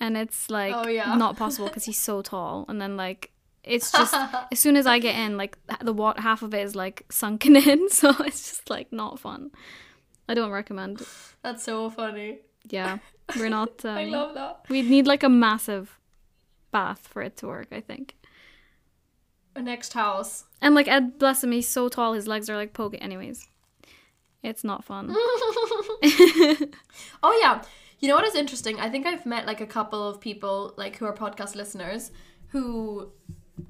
And 0.00 0.16
it's 0.16 0.48
like 0.48 0.74
Oh, 0.74 0.88
yeah. 0.88 1.14
not 1.16 1.36
possible 1.36 1.68
cuz 1.68 1.84
he's 1.84 1.98
so 1.98 2.22
tall 2.22 2.64
and 2.68 2.80
then 2.80 2.96
like 2.96 3.30
it's 3.68 3.92
just 3.92 4.14
as 4.52 4.58
soon 4.58 4.76
as 4.76 4.86
I 4.86 4.98
get 4.98 5.14
in 5.14 5.36
like 5.36 5.58
the 5.80 5.92
what 5.92 6.18
half 6.20 6.42
of 6.42 6.54
it 6.54 6.62
is 6.62 6.74
like 6.74 7.04
sunken 7.10 7.56
in, 7.68 7.88
so 7.90 8.10
it's 8.20 8.50
just 8.50 8.70
like 8.70 8.92
not 8.92 9.18
fun. 9.18 9.50
I 10.28 10.34
don't 10.34 10.50
recommend. 10.50 11.06
That's 11.42 11.62
so 11.62 11.90
funny. 11.90 12.38
Yeah, 12.68 12.98
we're 13.36 13.48
not. 13.48 13.68
Um, 13.84 13.96
I 13.96 14.04
love 14.04 14.34
that. 14.34 14.64
We'd 14.68 14.90
need 14.90 15.06
like 15.06 15.22
a 15.22 15.28
massive 15.28 15.98
bath 16.70 17.06
for 17.06 17.22
it 17.22 17.36
to 17.38 17.46
work. 17.46 17.68
I 17.72 17.80
think. 17.80 18.14
A 19.54 19.62
next 19.62 19.92
house. 19.92 20.44
And 20.60 20.74
like 20.74 20.88
Ed, 20.88 21.18
bless 21.18 21.42
him, 21.42 21.52
he's 21.52 21.68
so 21.68 21.88
tall, 21.88 22.12
his 22.12 22.26
legs 22.28 22.48
are 22.50 22.56
like 22.56 22.72
poking. 22.72 23.00
Anyways, 23.00 23.48
it's 24.42 24.64
not 24.64 24.84
fun. 24.84 25.14
Oh 27.22 27.38
yeah. 27.40 27.62
You 28.00 28.08
know 28.08 28.14
what 28.14 28.24
is 28.24 28.36
interesting? 28.36 28.78
I 28.78 28.88
think 28.88 29.06
I've 29.06 29.26
met 29.26 29.46
like 29.46 29.60
a 29.60 29.66
couple 29.66 30.06
of 30.08 30.20
people 30.20 30.74
like 30.76 30.96
who 30.96 31.06
are 31.06 31.12
podcast 31.12 31.56
listeners 31.56 32.12
who 32.48 33.10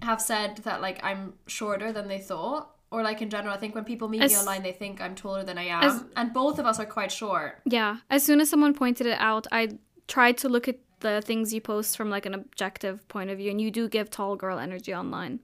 have 0.03 0.21
said 0.21 0.59
that 0.59 0.81
like 0.81 1.03
I'm 1.05 1.35
shorter 1.47 1.93
than 1.93 2.09
they 2.09 2.19
thought. 2.19 2.75
Or 2.91 3.03
like 3.03 3.21
in 3.21 3.29
general, 3.29 3.53
I 3.53 3.59
think 3.59 3.75
when 3.75 3.85
people 3.85 4.09
meet 4.09 4.23
me 4.23 4.35
online, 4.35 4.63
they 4.63 4.73
think 4.73 4.99
I'm 5.03 5.15
taller 5.15 5.45
than 5.45 5.59
I 5.59 5.65
am, 5.65 5.83
as- 5.85 6.05
and 6.17 6.33
both 6.33 6.59
of 6.59 6.65
us 6.65 6.81
are 6.81 6.87
quite 6.87 7.13
short. 7.13 7.61
Yeah. 7.67 7.99
As 8.09 8.23
soon 8.23 8.41
as 8.41 8.49
someone 8.49 8.73
pointed 8.73 9.07
it 9.07 9.19
out, 9.21 9.47
I 9.53 9.77
tried 10.07 10.39
to 10.39 10.49
look 10.49 10.69
at 10.69 10.79
the 11.01 11.21
things 11.23 11.53
you 11.53 11.61
post 11.61 11.99
from 11.99 12.09
like 12.09 12.25
an 12.25 12.33
objective 12.33 13.07
point 13.09 13.29
of 13.29 13.37
view, 13.37 13.51
and 13.51 13.61
you 13.61 13.71
do 13.71 13.91
give 13.91 14.09
tall 14.09 14.37
girl 14.37 14.59
energy 14.59 14.95
online. 14.95 15.41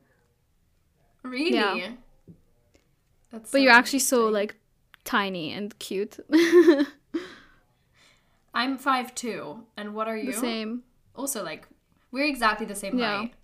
Really? 1.23 1.55
Yeah. 1.55 1.91
That's 3.31 3.43
But 3.43 3.49
so 3.51 3.59
you're 3.59 3.73
actually 3.73 3.99
so 3.99 4.29
like 4.29 4.57
tiny 5.05 5.53
and 5.53 5.79
cute. 5.79 6.19
I'm 8.55 8.79
five 8.79 9.15
two, 9.15 9.65
and 9.77 9.95
what 9.95 10.09
are 10.09 10.17
you? 10.17 10.33
the 10.33 10.39
same. 10.39 10.83
Also, 11.17 11.45
like 11.45 11.69
we're 12.11 12.25
exactly 12.27 12.67
the 12.67 12.75
same 12.75 12.99
Yeah. 12.99 13.19
height. 13.19 13.35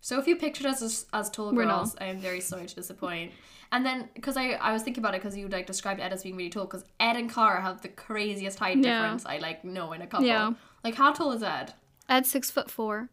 So 0.00 0.18
if 0.18 0.26
you 0.26 0.36
pictured 0.36 0.66
us 0.66 0.80
as, 0.82 1.06
as 1.12 1.28
tall 1.30 1.52
We're 1.52 1.64
girls, 1.66 1.94
I 2.00 2.06
am 2.06 2.18
very 2.18 2.40
sorry 2.40 2.66
to 2.66 2.74
disappoint. 2.74 3.32
And 3.72 3.84
then 3.86 4.08
because 4.14 4.36
I 4.36 4.52
I 4.52 4.72
was 4.72 4.82
thinking 4.82 5.02
about 5.02 5.14
it 5.14 5.22
because 5.22 5.36
you 5.36 5.46
like 5.48 5.66
described 5.66 6.00
Ed 6.00 6.12
as 6.12 6.22
being 6.22 6.36
really 6.36 6.50
tall 6.50 6.64
because 6.64 6.84
Ed 6.98 7.16
and 7.16 7.32
Cara 7.32 7.60
have 7.62 7.82
the 7.82 7.88
craziest 7.88 8.58
height 8.58 8.78
Yeah. 8.78 9.00
difference 9.02 9.24
I 9.26 9.38
like 9.38 9.64
know 9.64 9.92
in 9.92 10.02
a 10.02 10.06
couple. 10.06 10.26
Yeah. 10.26 10.52
Like 10.82 10.94
how 10.96 11.12
tall 11.12 11.32
is 11.32 11.42
Ed? 11.42 11.74
Ed 12.08 12.26
six 12.26 12.50
foot 12.50 12.70
four. 12.70 13.10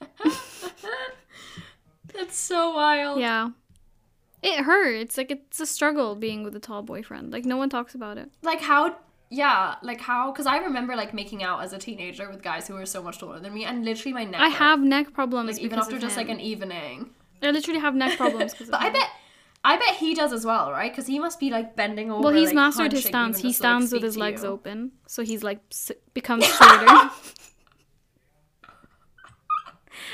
That's 2.14 2.36
so 2.36 2.74
wild. 2.74 3.20
Yeah. 3.20 3.50
It 4.42 4.64
hurts. 4.64 5.16
Like 5.16 5.30
it's 5.30 5.60
a 5.60 5.66
struggle 5.66 6.14
being 6.14 6.42
with 6.44 6.54
a 6.56 6.60
tall 6.60 6.82
boyfriend. 6.82 7.32
Like 7.32 7.44
no 7.44 7.56
one 7.56 7.68
talks 7.70 7.94
about 7.94 8.18
it. 8.18 8.30
Like 8.42 8.60
how? 8.60 8.96
Yeah, 9.32 9.76
like 9.82 10.00
how? 10.00 10.32
Because 10.32 10.46
I 10.46 10.58
remember 10.58 10.96
like 10.96 11.14
making 11.14 11.44
out 11.44 11.62
as 11.62 11.72
a 11.72 11.78
teenager 11.78 12.28
with 12.28 12.42
guys 12.42 12.66
who 12.66 12.74
were 12.74 12.84
so 12.84 13.00
much 13.00 13.18
taller 13.18 13.38
than 13.38 13.54
me, 13.54 13.64
and 13.64 13.84
literally 13.84 14.12
my 14.12 14.24
neck. 14.24 14.40
I 14.40 14.50
hurt. 14.50 14.58
have 14.58 14.80
neck 14.80 15.12
problems 15.12 15.52
like 15.52 15.60
even 15.60 15.78
after 15.78 15.98
just 16.00 16.16
like 16.16 16.28
an 16.28 16.40
evening. 16.40 17.10
I 17.40 17.52
literally 17.52 17.78
have 17.78 17.94
neck 17.94 18.18
problems 18.18 18.52
because. 18.52 18.68
But 18.70 18.82
I 18.82 18.90
bet. 18.90 19.08
I 19.62 19.76
bet 19.76 19.96
he 19.96 20.14
does 20.14 20.32
as 20.32 20.44
well, 20.44 20.72
right? 20.72 20.90
Because 20.90 21.06
he 21.06 21.18
must 21.18 21.38
be 21.38 21.50
like 21.50 21.76
bending 21.76 22.10
over. 22.10 22.22
Well, 22.22 22.32
he's 22.34 22.48
like, 22.48 22.54
mastered 22.56 22.92
his 22.92 23.04
stance. 23.04 23.36
He 23.36 23.42
to, 23.42 23.48
like, 23.48 23.56
stands 23.56 23.92
with 23.92 24.02
his 24.02 24.16
legs 24.16 24.42
you. 24.42 24.48
open, 24.48 24.92
so 25.06 25.22
he's 25.22 25.44
like 25.44 25.60
s- 25.70 25.92
becomes 26.12 26.44
shorter. 26.58 26.86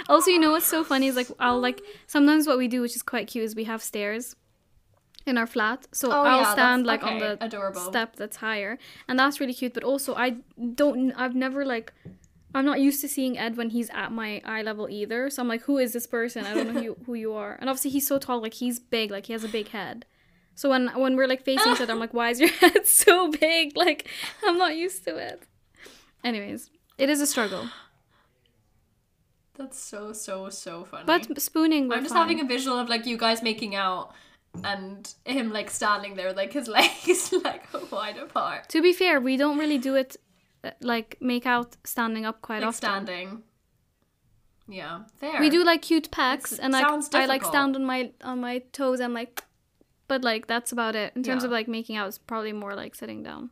also, 0.09 0.31
you 0.31 0.39
know 0.41 0.51
what's 0.51 0.67
so 0.67 0.85
funny 0.85 1.07
is 1.07 1.17
like 1.17 1.29
I'll 1.39 1.61
like 1.61 1.81
sometimes 2.07 2.47
what 2.47 2.59
we 2.59 2.69
do, 2.69 2.83
which 2.83 2.97
is 2.97 3.03
quite 3.03 3.29
cute, 3.29 3.45
is 3.45 3.55
we 3.55 3.65
have 3.65 3.83
stairs 3.83 4.37
in 5.27 5.37
our 5.37 5.47
flat. 5.47 5.87
So 5.93 6.11
Oh, 6.11 6.23
I'll 6.23 6.41
yeah, 6.43 6.53
stand 6.53 6.87
like 6.87 7.03
on 7.03 7.19
the 7.19 7.37
adorable. 7.45 7.81
step 7.81 8.17
that's 8.17 8.37
higher, 8.37 8.79
and 9.09 9.19
that's 9.19 9.41
really 9.41 9.55
cute. 9.55 9.75
But 9.75 9.85
also, 9.85 10.15
I 10.15 10.37
don't. 10.75 11.13
I've 11.13 11.35
never 11.35 11.65
like. 11.65 11.93
I'm 12.55 12.65
not 12.65 12.81
used 12.81 13.03
to 13.03 13.09
seeing 13.09 13.37
Ed 13.37 13.57
when 13.59 13.69
he's 13.71 13.91
at 13.91 14.13
my 14.13 14.41
eye 14.45 14.63
level 14.63 14.89
either. 14.89 15.29
So 15.29 15.43
I'm 15.43 15.49
like, 15.49 15.63
who 15.63 15.77
is 15.79 15.93
this 15.93 16.07
person? 16.07 16.47
I 16.47 16.55
don't 16.55 16.69
know 16.69 16.73
who 16.73 16.83
you, 16.83 16.97
who 17.05 17.15
you 17.15 17.35
are. 17.35 17.57
And 17.61 17.69
obviously, 17.69 17.91
he's 17.91 18.07
so 18.07 18.19
tall. 18.19 18.41
Like 18.41 18.55
he's 18.55 18.79
big. 18.79 19.11
Like 19.11 19.27
he 19.27 19.33
has 19.35 19.45
a 19.45 19.49
big 19.49 19.69
head. 19.69 20.07
So 20.55 20.71
when 20.71 20.89
when 20.99 21.17
we're 21.17 21.27
like 21.29 21.43
facing 21.45 21.73
each 21.73 21.81
other, 21.83 21.93
I'm 21.93 22.01
like, 22.01 22.15
why 22.15 22.31
is 22.31 22.41
your 22.41 22.49
head 22.63 22.87
so 22.87 23.31
big? 23.31 23.77
Like 23.77 24.09
I'm 24.47 24.57
not 24.57 24.75
used 24.77 25.05
to 25.05 25.17
it. 25.17 25.43
Anyways, 26.25 26.71
it 26.97 27.11
is 27.11 27.21
a 27.21 27.27
struggle. 27.27 27.69
That's 29.59 29.79
so 29.79 30.13
so 30.13 30.49
so 30.51 30.85
funny. 30.85 31.05
But 31.07 31.41
spooning, 31.41 31.89
we're 31.89 31.97
I'm 31.97 32.03
just 32.03 32.15
fine. 32.15 32.23
having 32.23 32.41
a 32.41 32.45
visual 32.45 32.79
of 32.79 32.89
like 32.89 33.07
you 33.07 33.17
guys 33.17 33.43
making 33.43 33.75
out 33.75 34.13
and 34.65 35.15
him 35.25 35.53
like 35.53 35.71
standing 35.71 36.15
there 36.17 36.29
with 36.29 36.37
like 36.37 36.53
his 36.53 36.69
legs 36.79 37.33
like 37.45 37.65
wide 37.93 38.19
apart, 38.19 38.69
To 38.71 38.83
be 38.83 38.93
fair, 38.93 39.21
we 39.21 39.37
don't 39.37 39.59
really 39.59 39.79
do 39.79 39.95
it 39.95 40.17
uh, 40.65 40.71
like 40.81 41.17
make 41.21 41.47
out 41.47 41.77
standing 41.85 42.25
up 42.27 42.41
quite 42.43 42.61
like 42.61 42.69
often. 42.69 42.79
standing. 42.79 43.43
Yeah, 44.69 45.03
fair. 45.21 45.39
We 45.41 45.49
do 45.51 45.63
like 45.65 45.83
cute 45.83 46.11
pecks, 46.11 46.53
It's- 46.53 46.65
and 46.65 46.73
like 46.73 46.85
I 47.15 47.27
like 47.27 47.45
stand 47.45 47.77
on 47.77 47.85
my 47.85 48.11
on 48.23 48.41
my 48.41 48.59
toes 48.73 48.99
and 49.01 49.15
like, 49.15 49.45
but 50.09 50.23
like 50.25 50.47
that's 50.49 50.73
about 50.73 50.97
it. 50.97 51.13
In 51.15 51.23
terms 51.23 51.43
Yeah. 51.43 51.47
of 51.47 51.53
like 51.53 51.69
making 51.69 51.97
out, 51.97 52.09
it's 52.09 52.19
probably 52.19 52.53
more 52.53 52.75
like 52.75 52.95
sitting 52.97 53.23
down. 53.23 53.51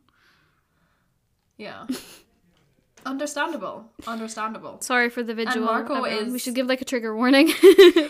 Yeah. 1.57 1.87
Understandable. 3.05 3.85
Understandable. 4.07 4.81
Sorry 4.81 5.09
for 5.09 5.21
the 5.23 5.35
visual. 5.35 5.55
And 5.57 5.65
Marco 5.65 6.03
everyone. 6.03 6.33
We 6.33 6.39
should 6.39 6.55
give 6.55 6.65
like 6.67 6.81
a 6.81 6.85
trigger 6.85 7.15
warning 7.15 7.47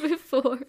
before. 0.02 0.60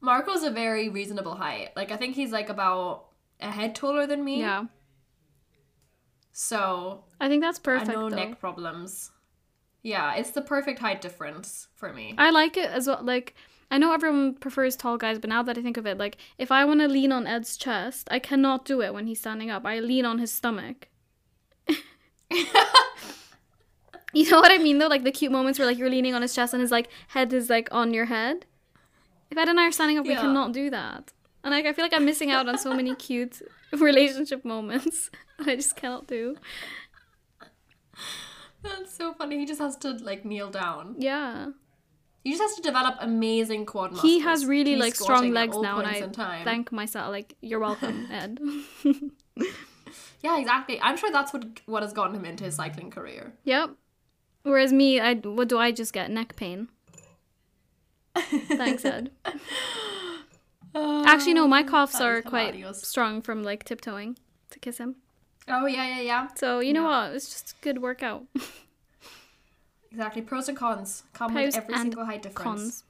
Marco's 0.00 0.42
a 0.42 0.50
very 0.50 0.88
reasonable 0.88 1.34
height. 1.34 1.70
Like 1.76 1.90
I 1.90 1.96
think 1.96 2.14
he's 2.16 2.32
like 2.32 2.48
about 2.48 3.06
a 3.40 3.50
head 3.50 3.74
taller 3.74 4.06
than 4.06 4.24
me. 4.24 4.40
yeah, 4.40 4.64
So 6.32 7.04
I 7.20 7.28
think 7.28 7.42
that's 7.42 7.58
perfect. 7.58 7.90
Though. 7.92 8.08
neck 8.08 8.40
problems. 8.40 9.10
Yeah, 9.82 10.14
it's 10.14 10.30
the 10.30 10.42
perfect 10.42 10.78
height 10.78 11.00
difference 11.00 11.68
for 11.74 11.92
me. 11.92 12.14
I 12.18 12.30
like 12.30 12.56
it 12.56 12.70
as 12.70 12.86
well. 12.86 13.00
Like 13.02 13.34
I 13.70 13.78
know 13.78 13.92
everyone 13.92 14.34
prefers 14.34 14.76
tall 14.76 14.96
guys, 14.98 15.18
but 15.18 15.30
now 15.30 15.42
that 15.42 15.56
I 15.56 15.62
think 15.62 15.76
of 15.76 15.86
it, 15.86 15.96
like 15.98 16.16
if 16.38 16.50
I 16.50 16.64
want 16.64 16.80
to 16.80 16.88
lean 16.88 17.12
on 17.12 17.26
Ed's 17.26 17.56
chest, 17.56 18.08
I 18.10 18.18
cannot 18.18 18.64
do 18.64 18.82
it 18.82 18.92
when 18.92 19.06
he's 19.06 19.20
standing 19.20 19.50
up. 19.50 19.64
I 19.64 19.78
lean 19.80 20.04
on 20.04 20.18
his 20.18 20.32
stomach. 20.32 20.88
you 22.30 24.28
know 24.30 24.40
what 24.40 24.52
I 24.52 24.58
mean 24.58 24.78
though? 24.78 24.88
Like 24.88 25.04
the 25.04 25.12
cute 25.12 25.32
moments 25.32 25.58
where 25.58 25.66
like 25.66 25.78
you're 25.78 25.90
leaning 25.90 26.14
on 26.14 26.22
his 26.22 26.34
chest 26.34 26.52
and 26.52 26.60
his 26.60 26.70
like 26.70 26.88
head 27.08 27.32
is 27.32 27.48
like 27.50 27.68
on 27.72 27.94
your 27.94 28.06
head. 28.06 28.46
If 29.30 29.38
Ed 29.38 29.48
and 29.48 29.60
I 29.60 29.66
are 29.66 29.72
standing 29.72 29.98
up, 29.98 30.06
we 30.06 30.14
cannot 30.14 30.52
do 30.52 30.70
that. 30.70 31.12
And 31.44 31.52
like 31.54 31.64
I 31.66 31.72
feel 31.72 31.84
like 31.84 31.94
I'm 31.94 32.04
missing 32.04 32.30
out 32.30 32.48
on 32.48 32.58
so 32.58 32.74
many 32.74 32.94
cute 33.08 33.40
relationship 33.72 34.44
moments. 34.44 35.10
I 35.46 35.56
just 35.56 35.76
cannot 35.76 36.06
do. 36.06 36.36
That's 38.62 38.92
so 38.94 39.14
funny. 39.14 39.38
He 39.38 39.46
just 39.46 39.60
has 39.60 39.76
to 39.78 39.92
like 39.92 40.24
kneel 40.24 40.50
down. 40.50 40.96
Yeah. 40.98 41.50
He 42.22 42.30
just 42.32 42.42
has 42.42 42.54
to 42.56 42.62
develop 42.62 42.96
amazing 43.00 43.64
quad 43.64 43.92
muscles. 43.92 44.10
He 44.12 44.20
has 44.20 44.44
really 44.44 44.72
He's 44.72 44.80
like 44.80 44.94
strong 44.94 45.30
legs 45.30 45.56
now, 45.56 45.78
and 45.78 45.88
I 45.88 46.00
time. 46.08 46.44
thank 46.44 46.70
myself. 46.70 47.10
Like 47.10 47.34
you're 47.40 47.60
welcome, 47.60 48.06
Ed. 48.12 48.38
Yeah, 50.22 50.38
exactly. 50.38 50.78
I'm 50.82 50.98
sure 50.98 51.10
that's 51.10 51.32
what 51.32 51.46
what 51.64 51.82
has 51.82 51.94
gotten 51.94 52.14
him 52.14 52.26
into 52.26 52.44
his 52.44 52.56
cycling 52.56 52.90
career. 52.90 53.32
yep. 53.44 53.70
Whereas 54.42 54.72
me, 54.72 55.00
I 55.00 55.14
what 55.14 55.48
do 55.48 55.58
I 55.58 55.72
just 55.72 55.92
get? 55.94 56.10
Neck 56.10 56.36
pain. 56.36 56.68
Thanks, 58.16 58.84
Ed. 58.84 59.10
Actually, 60.74 61.34
no, 61.34 61.48
my 61.48 61.62
oh, 61.62 61.66
coughs 61.66 62.00
are 62.00 62.22
quite 62.22 62.54
strong 62.76 63.22
from 63.22 63.42
like 63.42 63.64
tiptoeing 63.64 64.16
to 64.50 64.58
kiss 64.58 64.78
him. 64.78 64.96
Oh 65.48 65.66
yeah, 65.66 65.86
yeah, 65.96 66.00
yeah. 66.00 66.28
So 66.36 66.60
you 66.60 66.72
know 66.72 66.82
Yeah. 66.88 67.06
what? 67.08 67.14
It's 67.16 67.28
just 67.30 67.52
a 67.52 67.54
good 67.62 67.82
workout. 67.82 68.24
Exactly. 69.92 70.22
Pros 70.22 70.48
and 70.48 70.56
cons 70.56 71.02
come 71.12 71.32
Pros 71.32 71.46
with 71.46 71.56
every 71.56 71.76
single 71.76 72.04
height 72.04 72.22
difference. 72.22 72.44
Cons. 72.44 72.84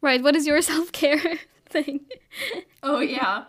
Right. 0.00 0.22
What 0.22 0.36
is 0.36 0.46
your 0.46 0.62
self 0.72 0.92
care 0.92 1.40
thing? 1.68 2.06
Oh 2.84 3.00
yeah. 3.00 3.46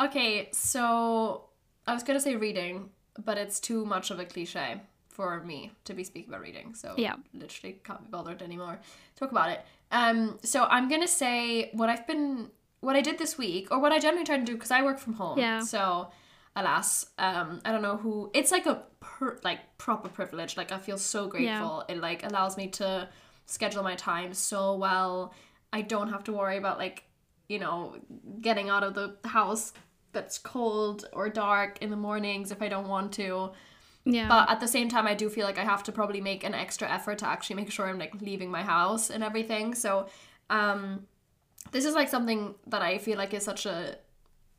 Okay, 0.00 0.48
so 0.52 1.44
I 1.86 1.94
was 1.94 2.02
gonna 2.02 2.18
say 2.18 2.34
reading, 2.34 2.90
but 3.24 3.38
it's 3.38 3.60
too 3.60 3.84
much 3.84 4.10
of 4.10 4.18
a 4.18 4.24
cliche 4.24 4.80
for 5.18 5.42
me 5.42 5.72
to 5.84 5.94
be 5.94 6.04
speaking 6.04 6.28
about 6.30 6.42
reading. 6.42 6.74
So 6.74 6.94
Yeah. 6.96 7.16
literally 7.34 7.80
can't 7.82 8.00
be 8.04 8.08
bothered 8.08 8.40
anymore. 8.40 8.78
Talk 9.16 9.32
about 9.32 9.50
it. 9.50 9.66
Um, 9.90 10.38
so 10.44 10.64
I'm 10.66 10.88
gonna 10.88 11.08
say 11.08 11.70
what 11.72 11.88
I've 11.88 12.06
been, 12.06 12.52
what 12.78 12.94
I 12.94 13.00
did 13.00 13.18
this 13.18 13.36
week, 13.36 13.72
or 13.72 13.80
what 13.80 13.90
I 13.90 13.98
generally 13.98 14.24
try 14.24 14.38
to 14.38 14.44
do 14.44 14.54
because 14.54 14.70
I 14.70 14.80
work 14.82 15.00
from 15.00 15.14
home. 15.14 15.36
Yeah. 15.36 15.58
So, 15.58 16.12
alas, 16.54 17.06
um, 17.18 17.60
I 17.64 17.72
don't 17.72 17.82
know 17.82 17.96
who. 17.96 18.30
It's 18.32 18.52
like 18.52 18.66
a 18.66 18.84
per, 19.00 19.40
like 19.42 19.58
proper 19.76 20.08
privilege. 20.08 20.56
Like 20.56 20.70
I 20.70 20.78
feel 20.78 20.98
so 20.98 21.26
grateful. 21.26 21.84
It 21.88 21.98
like 21.98 22.22
allows 22.24 22.56
me 22.56 22.68
to 22.80 23.08
schedule 23.46 23.82
my 23.82 23.96
time 23.96 24.32
so 24.34 24.76
well. 24.76 25.34
I 25.72 25.82
don't 25.82 26.10
have 26.10 26.22
to 26.24 26.32
worry 26.32 26.58
about 26.58 26.78
like 26.78 27.02
you 27.48 27.58
know 27.58 27.96
getting 28.40 28.68
out 28.68 28.84
of 28.84 28.94
the 28.94 29.16
house 29.36 29.72
that's 30.12 30.38
cold 30.38 31.08
or 31.12 31.28
dark 31.28 31.78
in 31.82 31.90
the 31.90 31.96
mornings 32.08 32.52
if 32.52 32.62
I 32.62 32.68
don't 32.68 32.86
want 32.86 33.10
to. 33.14 33.50
Yeah. 34.10 34.26
But 34.28 34.50
at 34.50 34.60
the 34.60 34.68
same 34.68 34.88
time, 34.88 35.06
I 35.06 35.14
do 35.14 35.28
feel 35.28 35.44
like 35.44 35.58
I 35.58 35.64
have 35.64 35.82
to 35.84 35.92
probably 35.92 36.20
make 36.20 36.42
an 36.42 36.54
extra 36.54 36.90
effort 36.90 37.18
to 37.18 37.26
actually 37.26 37.56
make 37.56 37.70
sure 37.70 37.86
I'm 37.86 37.98
like 37.98 38.14
leaving 38.22 38.50
my 38.50 38.62
house 38.62 39.10
and 39.10 39.22
everything. 39.22 39.74
So, 39.74 40.08
um, 40.50 41.06
this 41.72 41.84
is 41.84 41.94
like 41.94 42.08
something 42.08 42.54
that 42.68 42.80
I 42.80 42.96
feel 42.98 43.18
like 43.18 43.34
is 43.34 43.44
such 43.44 43.66
a 43.66 43.98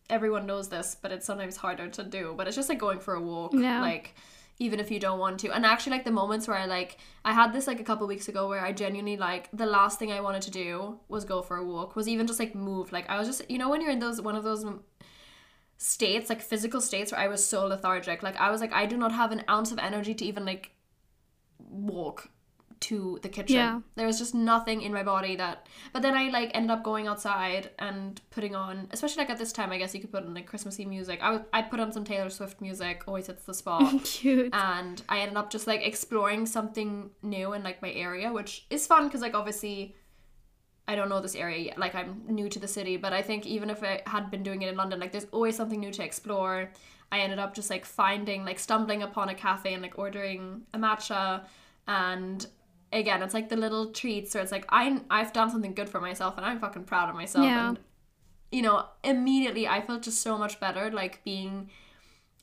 everyone 0.09 0.45
knows 0.45 0.69
this, 0.69 0.95
but 1.01 1.11
it's 1.11 1.25
sometimes 1.25 1.57
harder 1.57 1.87
to 1.87 2.03
do. 2.03 2.33
But 2.37 2.47
it's 2.47 2.55
just 2.55 2.69
like 2.69 2.79
going 2.79 2.99
for 2.99 3.13
a 3.15 3.21
walk, 3.21 3.53
Yeah. 3.53 3.81
like 3.81 4.15
even 4.59 4.79
if 4.79 4.91
you 4.91 4.99
don't 4.99 5.19
want 5.19 5.39
to. 5.39 5.51
And 5.55 5.65
actually, 5.65 5.93
like 5.93 6.03
the 6.05 6.11
moments 6.11 6.47
where 6.47 6.57
I 6.57 6.65
like, 6.65 6.97
I 7.23 7.33
had 7.33 7.53
this 7.53 7.65
like 7.65 7.79
a 7.79 7.83
couple 7.83 8.05
weeks 8.07 8.27
ago 8.27 8.47
where 8.49 8.61
I 8.61 8.71
genuinely 8.73 9.17
like 9.17 9.49
the 9.53 9.65
last 9.65 9.97
thing 9.99 10.11
I 10.11 10.21
wanted 10.21 10.41
to 10.43 10.51
do 10.51 10.99
was 11.07 11.25
go 11.25 11.41
for 11.41 11.57
a 11.57 11.63
walk, 11.63 11.95
was 11.95 12.07
even 12.07 12.27
just 12.27 12.39
like 12.39 12.53
move. 12.53 12.91
Like 12.91 13.09
I 13.09 13.17
was 13.17 13.27
just, 13.27 13.49
you 13.49 13.57
know, 13.57 13.69
when 13.69 13.81
you're 13.81 13.91
in 13.91 13.99
those 13.99 14.21
one 14.21 14.35
of 14.35 14.43
those 14.43 14.65
states, 15.79 16.29
like 16.29 16.41
physical 16.41 16.81
states 16.81 17.11
where 17.11 17.21
I 17.21 17.27
was 17.27 17.43
so 17.43 17.65
lethargic. 17.65 18.21
Like 18.21 18.39
I 18.39 18.51
was 18.51 18.61
like, 18.61 18.73
I 18.73 18.85
do 18.85 18.97
not 18.97 19.13
have 19.13 19.31
an 19.31 19.43
ounce 19.49 19.71
of 19.71 19.79
energy 19.79 20.13
to 20.13 20.25
even 20.25 20.45
like 20.45 20.71
walk 21.57 22.29
to 22.81 23.19
the 23.21 23.29
kitchen. 23.29 23.55
Yeah. 23.55 23.79
There 23.95 24.05
was 24.05 24.19
just 24.19 24.33
nothing 24.35 24.81
in 24.81 24.93
my 24.93 25.03
body 25.03 25.35
that 25.37 25.67
but 25.91 26.01
then 26.01 26.15
I 26.15 26.29
like 26.29 26.51
ended 26.53 26.71
up 26.71 26.83
going 26.83 27.07
outside 27.07 27.71
and 27.79 28.19
putting 28.29 28.55
on 28.55 28.87
especially 28.91 29.23
like 29.23 29.29
at 29.29 29.37
this 29.37 29.51
time 29.51 29.71
I 29.71 29.77
guess 29.77 29.93
you 29.93 29.99
could 29.99 30.11
put 30.11 30.23
on 30.23 30.33
like 30.33 30.45
Christmassy 30.45 30.85
music. 30.85 31.19
I 31.21 31.31
would 31.31 31.45
I 31.51 31.61
put 31.61 31.79
on 31.79 31.91
some 31.91 32.03
Taylor 32.03 32.29
Swift 32.29 32.61
music, 32.61 33.03
always 33.07 33.27
hits 33.27 33.43
the 33.43 33.53
spot. 33.53 34.03
Cute. 34.03 34.53
and 34.53 35.01
I 35.09 35.19
ended 35.19 35.37
up 35.37 35.49
just 35.49 35.67
like 35.67 35.85
exploring 35.85 36.45
something 36.45 37.09
new 37.21 37.53
in 37.53 37.63
like 37.63 37.81
my 37.81 37.91
area, 37.91 38.31
which 38.31 38.65
is 38.69 38.85
fun 38.85 39.07
because 39.07 39.21
like 39.21 39.33
obviously 39.33 39.95
I 40.89 40.95
don't 40.95 41.07
know 41.07 41.21
this 41.21 41.35
area 41.35 41.59
yet. 41.59 41.77
Like 41.77 41.93
I'm 41.93 42.23
new 42.27 42.49
to 42.49 42.57
the 42.57 42.67
city, 42.67 42.97
but 42.97 43.13
I 43.13 43.21
think 43.21 43.45
even 43.45 43.69
if 43.69 43.83
I 43.83 44.01
had 44.07 44.31
been 44.31 44.41
doing 44.41 44.63
it 44.63 44.69
in 44.69 44.75
London, 44.75 44.99
like 44.99 45.11
there's 45.11 45.27
always 45.31 45.55
something 45.55 45.79
new 45.79 45.91
to 45.91 46.03
explore. 46.03 46.71
I 47.11 47.19
ended 47.19 47.37
up 47.37 47.53
just 47.53 47.69
like 47.69 47.85
finding, 47.85 48.43
like 48.43 48.57
stumbling 48.57 49.03
upon 49.03 49.29
a 49.29 49.35
cafe 49.35 49.73
and 49.75 49.83
like 49.83 49.99
ordering 49.99 50.63
a 50.73 50.79
matcha, 50.79 51.45
and 51.87 52.45
again, 52.91 53.21
it's 53.21 53.35
like 53.35 53.49
the 53.49 53.55
little 53.55 53.91
treats 53.91 54.33
where 54.33 54.41
it's 54.41 54.51
like 54.51 54.65
I 54.69 54.99
I've 55.11 55.31
done 55.31 55.51
something 55.51 55.75
good 55.75 55.89
for 55.89 56.01
myself 56.01 56.37
and 56.37 56.45
I'm 56.45 56.59
fucking 56.59 56.85
proud 56.85 57.07
of 57.09 57.15
myself. 57.15 57.45
Yeah. 57.45 57.69
And 57.69 57.79
you 58.51 58.63
know, 58.63 58.85
immediately 59.03 59.67
I 59.67 59.81
felt 59.85 60.01
just 60.01 60.23
so 60.23 60.39
much 60.39 60.59
better, 60.59 60.89
like 60.89 61.23
being 61.23 61.69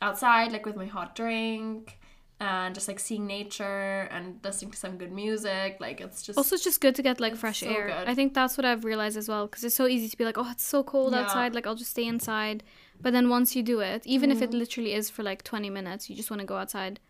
outside, 0.01 0.53
like 0.53 0.65
with 0.65 0.77
my 0.77 0.87
hot 0.87 1.17
drink. 1.17 1.99
And 2.39 2.75
just 2.75 2.87
like 2.87 2.99
seeing 2.99 3.27
nature 3.27 4.09
and 4.11 4.41
listening 4.45 4.71
to 4.71 4.77
some 4.77 4.99
good 4.99 5.11
music, 5.11 5.79
like 5.81 6.03
it's 6.03 6.23
just 6.23 6.37
Also, 6.37 6.55
it's 6.57 6.65
just 6.65 6.83
good 6.83 6.95
to 6.97 7.03
get 7.03 7.19
like 7.19 7.35
fresh 7.35 7.61
so 7.61 7.67
air. 7.71 7.87
good. 7.87 8.09
I 8.09 8.15
think 8.15 8.35
that's 8.35 8.59
what 8.59 8.67
I've 8.67 8.85
realized 8.85 9.17
as 9.17 9.27
well 9.27 9.47
because 9.47 9.65
it's 9.65 9.75
so 9.75 9.87
easy 9.87 10.09
to 10.11 10.17
be 10.19 10.25
like, 10.27 10.37
oh, 10.37 10.51
it's 10.51 10.65
so 10.67 10.83
cold 10.85 11.15
Yeah. 11.15 11.21
outside. 11.21 11.55
Like, 11.55 11.67
I'll 11.67 11.75
just 11.77 11.93
stay 11.93 12.05
inside. 12.05 12.63
But 13.03 13.15
then 13.15 13.31
once 13.31 13.57
you 13.57 13.63
do 13.63 13.81
it, 13.81 14.03
even 14.07 14.31
if 14.31 14.43
it 14.43 14.51
Mm-hmm. 14.51 14.59
literally 14.59 14.93
is 14.93 15.09
for 15.09 15.23
like 15.23 15.45
20 15.45 15.71
minutes, 15.71 16.11
you 16.11 16.17
just 16.17 16.31
want 16.31 16.41
to 16.41 16.47
go 16.47 16.57
outside, 16.57 17.01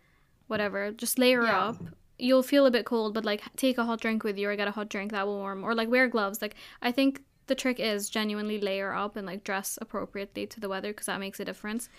whatever, 0.47 0.91
just 0.91 1.19
layer 1.19 1.43
Yeah. 1.43 1.67
up. 1.69 1.75
You'll 2.17 2.43
feel 2.43 2.65
a 2.65 2.71
bit 2.71 2.85
cold, 2.85 3.13
but 3.13 3.25
like 3.25 3.41
take 3.57 3.77
a 3.77 3.83
hot 3.85 3.99
drink 4.01 4.23
with 4.23 4.37
you 4.37 4.49
or 4.49 4.55
get 4.55 4.67
a 4.69 4.71
hot 4.71 4.89
drink 4.89 5.11
that 5.11 5.27
will 5.27 5.37
warm 5.39 5.63
or 5.63 5.75
like 5.75 5.89
wear 5.89 6.07
gloves. 6.07 6.41
Like, 6.41 6.55
I 6.81 6.91
think 6.93 7.21
the 7.47 7.55
trick 7.55 7.79
is 7.79 8.09
genuinely 8.09 8.59
layer 8.61 8.93
up 8.93 9.15
and 9.17 9.27
like 9.27 9.43
dress 9.43 9.77
appropriately 9.81 10.47
to 10.47 10.59
the 10.61 10.69
weather 10.69 10.89
because 10.91 11.05
that 11.07 11.19
makes 11.19 11.39
a 11.39 11.45
difference. 11.45 11.89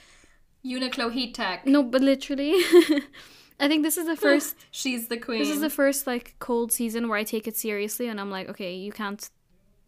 Uniqlo 0.64 1.12
Heat 1.12 1.34
Tech. 1.34 1.66
No, 1.66 1.82
but 1.82 2.00
literally, 2.02 2.52
I 3.60 3.68
think 3.68 3.82
this 3.82 3.96
is 3.96 4.06
the 4.06 4.16
first 4.26 4.54
She's 4.70 5.08
the 5.08 5.16
queen. 5.16 5.38
this 5.40 5.48
is 5.50 5.60
the 5.60 5.70
first 5.70 6.06
like 6.06 6.34
cold 6.38 6.72
season 6.72 7.08
where 7.08 7.18
I 7.18 7.24
take 7.24 7.46
it 7.46 7.56
seriously 7.56 8.08
and 8.08 8.20
I'm 8.20 8.30
like, 8.30 8.48
okay, 8.48 8.74
you 8.74 8.92
can't 8.92 9.28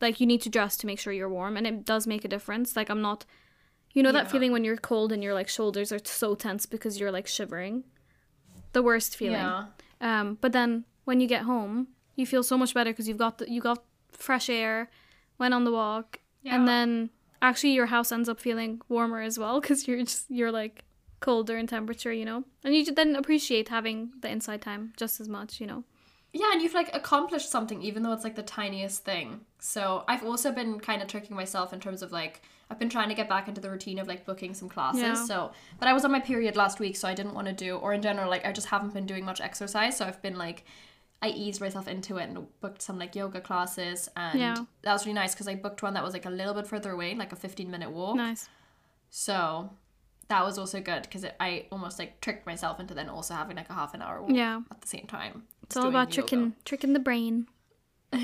like 0.01 0.21
you 0.21 0.27
need 0.27 0.41
to 0.43 0.49
dress 0.49 0.77
to 0.79 0.87
make 0.87 0.99
sure 0.99 1.13
you're 1.13 1.29
warm 1.29 1.57
and 1.57 1.67
it 1.67 1.85
does 1.85 2.07
make 2.07 2.25
a 2.25 2.29
difference. 2.29 2.77
Like 2.77 2.89
I'm 2.91 3.03
not 3.03 3.25
you 3.93 4.03
know 4.05 4.13
that 4.13 4.31
feeling 4.31 4.53
when 4.53 4.63
you're 4.65 4.77
cold 4.77 5.11
and 5.13 5.23
your 5.23 5.35
like 5.35 5.49
shoulders 5.49 5.91
are 5.93 5.99
so 6.05 6.35
tense 6.37 6.65
because 6.67 6.99
you're 7.01 7.11
like 7.13 7.27
shivering. 7.27 7.85
The 8.73 8.83
worst 8.83 9.17
feeling. 9.17 9.35
Yeah. 9.41 9.65
Um 10.01 10.39
but 10.41 10.53
then 10.53 10.85
when 11.05 11.21
you 11.21 11.27
get 11.27 11.43
home, 11.43 11.89
you 12.17 12.25
feel 12.27 12.43
so 12.43 12.57
much 12.57 12.73
better 12.75 12.91
because 12.91 13.09
you've 13.09 13.19
got 13.19 13.39
the, 13.39 13.51
you 13.51 13.61
got 13.61 13.83
fresh 14.13 14.49
air, 14.49 14.91
went 15.39 15.55
on 15.55 15.65
the 15.65 15.73
walk, 15.73 16.21
Yeah. 16.43 16.55
and 16.57 16.69
then 16.69 17.11
actually 17.43 17.73
your 17.73 17.87
house 17.87 18.13
ends 18.13 18.29
up 18.29 18.41
feeling 18.41 18.81
warmer 18.89 19.21
as 19.21 19.39
well 19.39 19.61
because 19.61 19.89
you're 19.89 20.03
just 20.03 20.31
you're 20.31 20.53
like 20.53 20.85
colder 21.21 21.57
in 21.57 21.67
temperature, 21.67 22.13
you 22.13 22.25
know, 22.25 22.45
and 22.65 22.75
you 22.75 22.85
then 22.93 23.15
appreciate 23.15 23.69
having 23.69 24.13
the 24.21 24.29
inside 24.29 24.63
time 24.63 24.93
just 24.97 25.21
as 25.21 25.29
much, 25.29 25.61
you 25.61 25.67
know. 25.67 25.85
Yeah, 26.33 26.53
and 26.53 26.63
you've 26.63 26.75
like 26.75 26.95
accomplished 26.95 27.51
something 27.51 27.83
even 27.83 28.03
though 28.03 28.13
it's 28.13 28.25
like 28.25 28.37
the 28.37 28.43
tiniest 28.43 29.05
thing. 29.05 29.41
So 29.59 30.05
I've 30.07 30.25
also 30.25 30.53
been 30.53 30.79
kind 30.79 31.03
of 31.03 31.09
tricking 31.09 31.37
myself 31.37 31.73
in 31.73 31.81
terms 31.81 32.03
of 32.03 32.13
like 32.13 32.43
I've 32.71 32.79
been 32.79 32.89
trying 32.89 33.09
to 33.09 33.17
get 33.17 33.29
back 33.29 33.49
into 33.49 33.61
the 33.61 33.69
routine 33.69 33.99
of 33.99 34.07
like 34.07 34.25
booking 34.25 34.55
some 34.55 34.69
classes. 34.69 35.03
Yeah. 35.03 35.15
So 35.15 35.51
but 35.79 35.89
I 35.89 35.93
was 35.93 36.05
on 36.05 36.13
my 36.13 36.21
period 36.21 36.57
last 36.57 36.79
week, 36.79 36.97
so 36.97 37.09
I 37.09 37.15
didn't 37.15 37.35
want 37.35 37.49
to 37.49 37.53
do 37.53 37.77
or 37.77 37.93
in 37.93 38.03
general 38.03 38.31
like 38.31 38.47
I 38.47 38.53
just 38.53 38.69
haven't 38.69 38.95
been 38.95 39.07
doing 39.07 39.25
much 39.25 39.41
exercise. 39.41 39.97
So 39.97 40.07
I've 40.07 40.23
been 40.23 40.39
like 40.39 40.65
I 41.23 41.29
eased 41.29 41.61
myself 41.61 41.87
into 41.87 42.17
it 42.17 42.29
and 42.31 42.47
booked 42.61 42.81
some 42.81 42.99
like 42.99 43.15
yoga 43.15 43.41
classes 43.41 44.09
and 44.17 44.41
Yeah. 44.41 44.57
that 44.83 44.93
was 44.93 45.05
really 45.05 45.15
nice 45.15 45.35
because 45.35 45.49
I 45.49 45.55
booked 45.55 45.83
one 45.83 45.95
that 45.95 46.03
was 46.03 46.15
like 46.15 46.25
a 46.27 46.31
little 46.31 46.55
bit 46.55 46.67
further 46.67 46.91
away, 46.93 47.15
like 47.15 47.33
a 47.33 47.37
15 47.37 47.71
minute 47.71 47.91
walk. 47.91 48.17
Nice. 48.17 48.49
So 49.11 49.71
that 50.29 50.45
was 50.45 50.59
also 50.59 50.81
good 50.81 51.03
because 51.03 51.27
I 51.39 51.67
almost 51.71 51.99
like 51.99 52.21
tricked 52.21 52.47
myself 52.47 52.81
into 52.81 52.95
then 52.95 53.09
also 53.11 53.35
having 53.35 53.57
like 53.57 53.69
a 53.69 53.75
half 53.75 53.93
an 53.95 54.01
hour 54.03 54.23
walk 54.23 54.31
Yeah. 54.33 54.61
at 54.71 54.81
the 54.81 54.89
same 54.89 55.07
time. 55.07 55.43
It's 55.65 55.77
all 55.77 55.89
about 55.89 56.11
tricking 56.11 56.55
tricking 56.65 56.93
the 56.95 57.01
brain. 57.01 57.47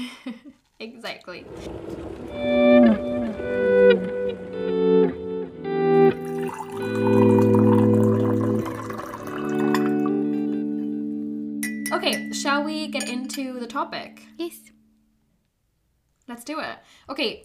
Exactly. 0.79 1.47
We 12.87 12.93
get 12.93 13.09
into 13.09 13.59
the 13.59 13.67
topic? 13.67 14.23
Yes. 14.37 14.59
Let's 16.29 16.45
do 16.45 16.61
it. 16.61 16.79
Okay, 17.09 17.45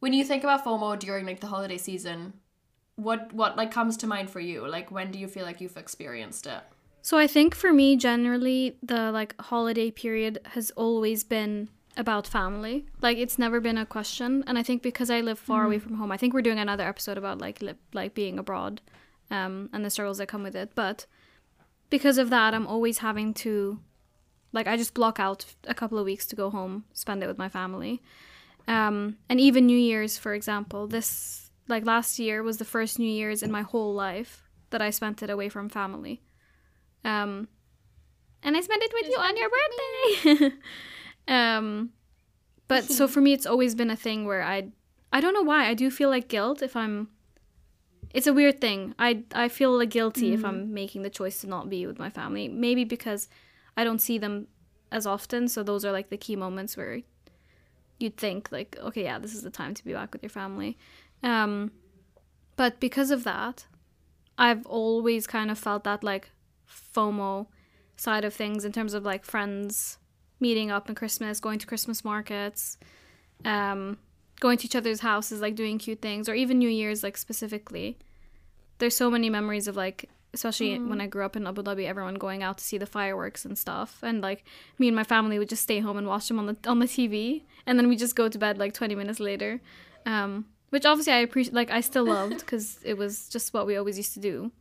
when 0.00 0.12
you 0.12 0.24
think 0.24 0.42
about 0.42 0.64
FOMO 0.64 0.98
during 0.98 1.26
like 1.26 1.40
the 1.40 1.46
holiday 1.46 1.78
season, 1.78 2.34
what 2.96 3.32
what 3.32 3.56
like 3.56 3.70
comes 3.70 3.96
to 3.98 4.06
mind 4.06 4.30
for 4.30 4.40
you? 4.40 4.66
Like 4.66 4.90
when 4.90 5.10
do 5.10 5.18
you 5.18 5.28
feel 5.28 5.44
like 5.44 5.60
you've 5.60 5.76
experienced 5.76 6.46
it? 6.46 6.62
So 7.02 7.16
I 7.16 7.26
think 7.26 7.54
for 7.54 7.72
me 7.72 7.96
generally 7.96 8.76
the 8.82 9.10
like 9.12 9.40
holiday 9.40 9.90
period 9.90 10.38
has 10.54 10.70
always 10.72 11.24
been 11.24 11.68
about 11.96 12.26
family. 12.26 12.86
Like 13.00 13.18
it's 13.18 13.38
never 13.38 13.60
been 13.60 13.78
a 13.78 13.86
question 13.86 14.44
and 14.46 14.58
I 14.58 14.62
think 14.62 14.82
because 14.82 15.10
I 15.10 15.20
live 15.20 15.38
far 15.38 15.64
away 15.64 15.78
from 15.78 15.94
home. 15.94 16.12
I 16.12 16.16
think 16.16 16.34
we're 16.34 16.42
doing 16.42 16.58
another 16.58 16.86
episode 16.86 17.18
about 17.18 17.40
like 17.40 17.62
li- 17.62 17.74
like 17.94 18.14
being 18.14 18.38
abroad 18.38 18.80
um 19.30 19.70
and 19.72 19.84
the 19.84 19.90
struggles 19.90 20.18
that 20.18 20.28
come 20.28 20.42
with 20.42 20.56
it. 20.56 20.72
But 20.74 21.06
because 21.88 22.18
of 22.18 22.28
that 22.30 22.54
I'm 22.54 22.66
always 22.66 22.98
having 22.98 23.32
to 23.44 23.80
like 24.52 24.66
I 24.66 24.76
just 24.76 24.94
block 24.94 25.20
out 25.20 25.44
a 25.66 25.74
couple 25.74 25.98
of 25.98 26.04
weeks 26.04 26.26
to 26.26 26.36
go 26.36 26.50
home, 26.50 26.84
spend 26.92 27.22
it 27.22 27.26
with 27.26 27.38
my 27.38 27.48
family. 27.48 28.02
Um 28.68 29.16
and 29.28 29.40
even 29.40 29.66
New 29.66 29.78
Year's 29.78 30.18
for 30.18 30.34
example, 30.34 30.86
this 30.86 31.50
like 31.68 31.86
last 31.86 32.18
year 32.18 32.42
was 32.42 32.58
the 32.58 32.64
first 32.64 32.98
New 32.98 33.10
Year's 33.10 33.42
in 33.42 33.50
my 33.50 33.62
whole 33.62 33.94
life 33.94 34.50
that 34.70 34.82
I 34.82 34.90
spent 34.90 35.22
it 35.22 35.30
away 35.30 35.48
from 35.48 35.68
family. 35.68 36.20
Um, 37.04 37.48
and 38.42 38.56
I 38.56 38.60
spent 38.60 38.82
it 38.82 38.92
with 38.92 39.08
you 39.08 39.16
on 39.18 39.36
your 39.36 39.50
birthday. 39.50 40.56
um, 41.28 41.90
but 42.68 42.84
so 42.84 43.08
for 43.08 43.20
me, 43.20 43.32
it's 43.32 43.46
always 43.46 43.74
been 43.74 43.90
a 43.90 43.96
thing 43.96 44.26
where 44.26 44.42
I, 44.42 44.68
I 45.12 45.20
don't 45.20 45.34
know 45.34 45.42
why 45.42 45.66
I 45.66 45.74
do 45.74 45.90
feel 45.90 46.08
like 46.10 46.28
guilt 46.28 46.62
if 46.62 46.76
I'm. 46.76 47.08
It's 48.12 48.26
a 48.26 48.32
weird 48.32 48.60
thing. 48.60 48.94
I 48.98 49.22
I 49.32 49.48
feel 49.48 49.76
like 49.76 49.90
guilty 49.90 50.32
if 50.32 50.44
I'm 50.44 50.74
making 50.74 51.02
the 51.02 51.10
choice 51.10 51.42
to 51.42 51.46
not 51.46 51.70
be 51.70 51.86
with 51.86 52.00
my 52.00 52.10
family. 52.10 52.48
Maybe 52.48 52.82
because 52.82 53.28
I 53.80 53.84
don't 53.84 54.00
see 54.00 54.18
them 54.18 54.46
as 54.92 55.06
often, 55.06 55.48
so 55.48 55.62
those 55.62 55.84
are 55.86 55.92
like 55.92 56.10
the 56.10 56.16
key 56.18 56.36
moments 56.36 56.76
where 56.76 57.00
you'd 57.98 58.18
think 58.18 58.52
like, 58.52 58.76
okay, 58.78 59.04
yeah, 59.04 59.18
this 59.18 59.34
is 59.34 59.42
the 59.42 59.50
time 59.50 59.72
to 59.74 59.84
be 59.84 59.94
back 59.94 60.12
with 60.12 60.22
your 60.22 60.30
family. 60.30 60.76
Um, 61.22 61.70
but 62.56 62.78
because 62.78 63.10
of 63.10 63.24
that, 63.24 63.64
I've 64.36 64.66
always 64.66 65.26
kind 65.26 65.50
of 65.50 65.58
felt 65.58 65.84
that 65.84 66.04
like 66.04 66.30
FOMO 66.94 67.46
side 67.96 68.24
of 68.24 68.34
things 68.34 68.64
in 68.64 68.72
terms 68.72 68.92
of 68.92 69.04
like 69.04 69.24
friends 69.24 69.98
meeting 70.40 70.70
up 70.70 70.88
in 70.88 70.94
Christmas, 70.94 71.40
going 71.40 71.58
to 71.58 71.66
Christmas 71.66 72.04
markets, 72.04 72.76
um, 73.46 73.96
going 74.40 74.58
to 74.58 74.66
each 74.66 74.76
other's 74.76 75.00
houses, 75.00 75.40
like 75.40 75.54
doing 75.54 75.78
cute 75.78 76.02
things, 76.02 76.28
or 76.28 76.34
even 76.34 76.58
New 76.58 76.68
Year's, 76.68 77.02
like 77.02 77.16
specifically. 77.16 77.98
There's 78.78 78.96
so 78.96 79.10
many 79.10 79.30
memories 79.30 79.68
of 79.68 79.76
like, 79.76 80.10
especially 80.32 80.78
when 80.78 81.00
I 81.00 81.06
grew 81.06 81.24
up 81.24 81.36
in 81.36 81.46
Abu 81.46 81.62
Dhabi, 81.62 81.86
everyone 81.86 82.14
going 82.14 82.42
out 82.42 82.58
to 82.58 82.64
see 82.64 82.78
the 82.78 82.86
fireworks 82.86 83.44
and 83.44 83.58
stuff, 83.58 83.98
and 84.02 84.20
like 84.20 84.44
me 84.78 84.88
and 84.88 84.96
my 84.96 85.04
family 85.04 85.38
would 85.38 85.48
just 85.48 85.62
stay 85.62 85.80
home 85.80 85.96
and 85.96 86.06
watch 86.06 86.28
them 86.28 86.38
on 86.38 86.46
the 86.46 86.56
on 86.66 86.78
the 86.78 86.86
TV, 86.86 87.42
and 87.66 87.78
then 87.78 87.88
we 87.88 87.96
just 87.96 88.16
go 88.16 88.28
to 88.28 88.38
bed 88.38 88.58
like 88.58 88.72
20 88.74 88.94
minutes 88.94 89.20
later. 89.20 89.60
Um, 90.06 90.46
which 90.70 90.86
obviously 90.86 91.12
I 91.12 91.18
appreciate, 91.18 91.54
like 91.54 91.70
I 91.70 91.80
still 91.80 92.04
loved 92.04 92.38
because 92.40 92.78
it 92.84 92.96
was 92.96 93.28
just 93.28 93.52
what 93.52 93.66
we 93.66 93.76
always 93.76 93.96
used 93.96 94.14
to 94.14 94.20
do. 94.20 94.52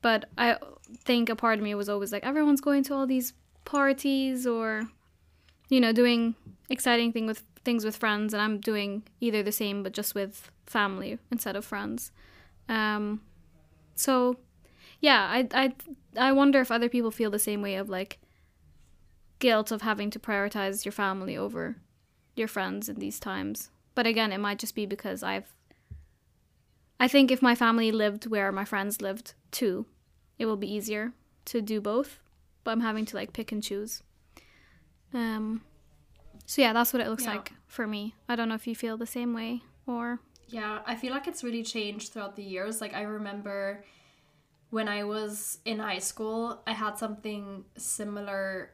But 0.00 0.26
I 0.36 0.56
think 1.04 1.28
a 1.28 1.36
part 1.36 1.58
of 1.58 1.64
me 1.64 1.74
was 1.74 1.88
always 1.88 2.12
like, 2.12 2.24
everyone's 2.24 2.60
going 2.60 2.84
to 2.84 2.94
all 2.94 3.06
these 3.06 3.32
parties 3.64 4.46
or, 4.46 4.84
you 5.68 5.80
know, 5.80 5.92
doing 5.92 6.34
exciting 6.70 7.12
thing 7.12 7.26
with 7.26 7.42
things 7.64 7.84
with 7.84 7.96
friends, 7.96 8.32
and 8.32 8.40
I'm 8.40 8.60
doing 8.60 9.02
either 9.20 9.42
the 9.42 9.52
same 9.52 9.82
but 9.82 9.92
just 9.92 10.14
with 10.14 10.50
family 10.66 11.18
instead 11.30 11.56
of 11.56 11.64
friends. 11.64 12.12
Um, 12.68 13.22
so, 13.94 14.36
yeah, 15.00 15.26
I 15.30 15.48
I 15.52 15.72
I 16.16 16.32
wonder 16.32 16.60
if 16.60 16.70
other 16.70 16.88
people 16.88 17.10
feel 17.10 17.30
the 17.30 17.38
same 17.38 17.62
way 17.62 17.76
of 17.76 17.88
like 17.88 18.18
guilt 19.38 19.70
of 19.70 19.82
having 19.82 20.10
to 20.10 20.18
prioritize 20.18 20.84
your 20.84 20.92
family 20.92 21.36
over 21.36 21.76
your 22.34 22.48
friends 22.48 22.88
in 22.88 22.96
these 22.96 23.20
times. 23.20 23.70
But 23.94 24.06
again, 24.06 24.32
it 24.32 24.38
might 24.38 24.58
just 24.58 24.74
be 24.74 24.86
because 24.86 25.22
I've 25.22 25.54
I 27.00 27.06
think 27.08 27.30
if 27.30 27.42
my 27.42 27.54
family 27.54 27.92
lived 27.92 28.26
where 28.26 28.50
my 28.50 28.64
friends 28.64 29.00
lived 29.00 29.34
too, 29.52 29.86
it 30.38 30.46
will 30.46 30.56
be 30.56 30.72
easier 30.72 31.12
to 31.46 31.62
do 31.62 31.80
both, 31.80 32.18
but 32.64 32.72
I'm 32.72 32.80
having 32.80 33.04
to 33.06 33.16
like 33.16 33.32
pick 33.32 33.52
and 33.52 33.62
choose. 33.62 34.02
Um, 35.14 35.62
so 36.44 36.60
yeah, 36.62 36.72
that's 36.72 36.92
what 36.92 37.00
it 37.02 37.08
looks 37.08 37.24
Yeah. 37.24 37.34
like 37.36 37.52
for 37.66 37.86
me. 37.86 38.14
I 38.28 38.36
don't 38.36 38.48
know 38.48 38.54
if 38.56 38.66
you 38.66 38.74
feel 38.74 38.96
the 38.96 39.06
same 39.06 39.32
way 39.32 39.62
or 39.86 40.20
Yeah, 40.48 40.80
I 40.86 40.96
feel 40.96 41.12
like 41.12 41.26
it's 41.28 41.44
really 41.44 41.62
changed 41.62 42.12
throughout 42.12 42.34
the 42.34 42.42
years. 42.42 42.80
Like 42.80 42.94
I 42.94 43.02
remember 43.02 43.84
when 44.70 44.88
I 44.88 45.04
was 45.04 45.58
in 45.64 45.78
high 45.78 45.98
school, 45.98 46.62
I 46.66 46.72
had 46.72 46.98
something 46.98 47.64
similar 47.76 48.70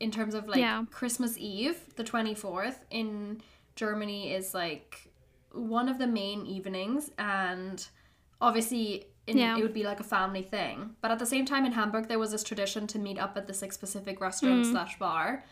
in 0.00 0.10
terms 0.10 0.34
of 0.34 0.46
like 0.46 0.58
Yeah. 0.60 0.84
Christmas 0.90 1.36
Eve, 1.38 1.94
the 1.96 2.04
24th 2.04 2.84
in 2.90 3.42
Germany 3.74 4.32
is 4.32 4.54
like 4.54 5.10
one 5.52 5.88
of 5.88 5.98
the 5.98 6.06
main 6.06 6.46
evenings 6.46 7.10
and 7.18 7.86
obviously 8.40 9.06
in, 9.26 9.36
Yeah. 9.38 9.56
it 9.58 9.62
would 9.62 9.74
be 9.74 9.82
like 9.82 9.98
a 10.00 10.04
family 10.04 10.42
thing. 10.42 10.94
But 11.00 11.10
at 11.10 11.18
the 11.18 11.26
same 11.26 11.44
time 11.44 11.66
in 11.66 11.72
Hamburg 11.72 12.06
there 12.06 12.18
was 12.18 12.30
this 12.30 12.44
tradition 12.44 12.86
to 12.88 12.98
meet 12.98 13.18
up 13.18 13.36
at 13.36 13.46
this 13.48 13.60
like 13.60 13.72
specific 13.72 14.20
restaurant 14.20 14.64
Mm. 14.66 14.70
slash 14.70 14.98
bar. 14.98 15.44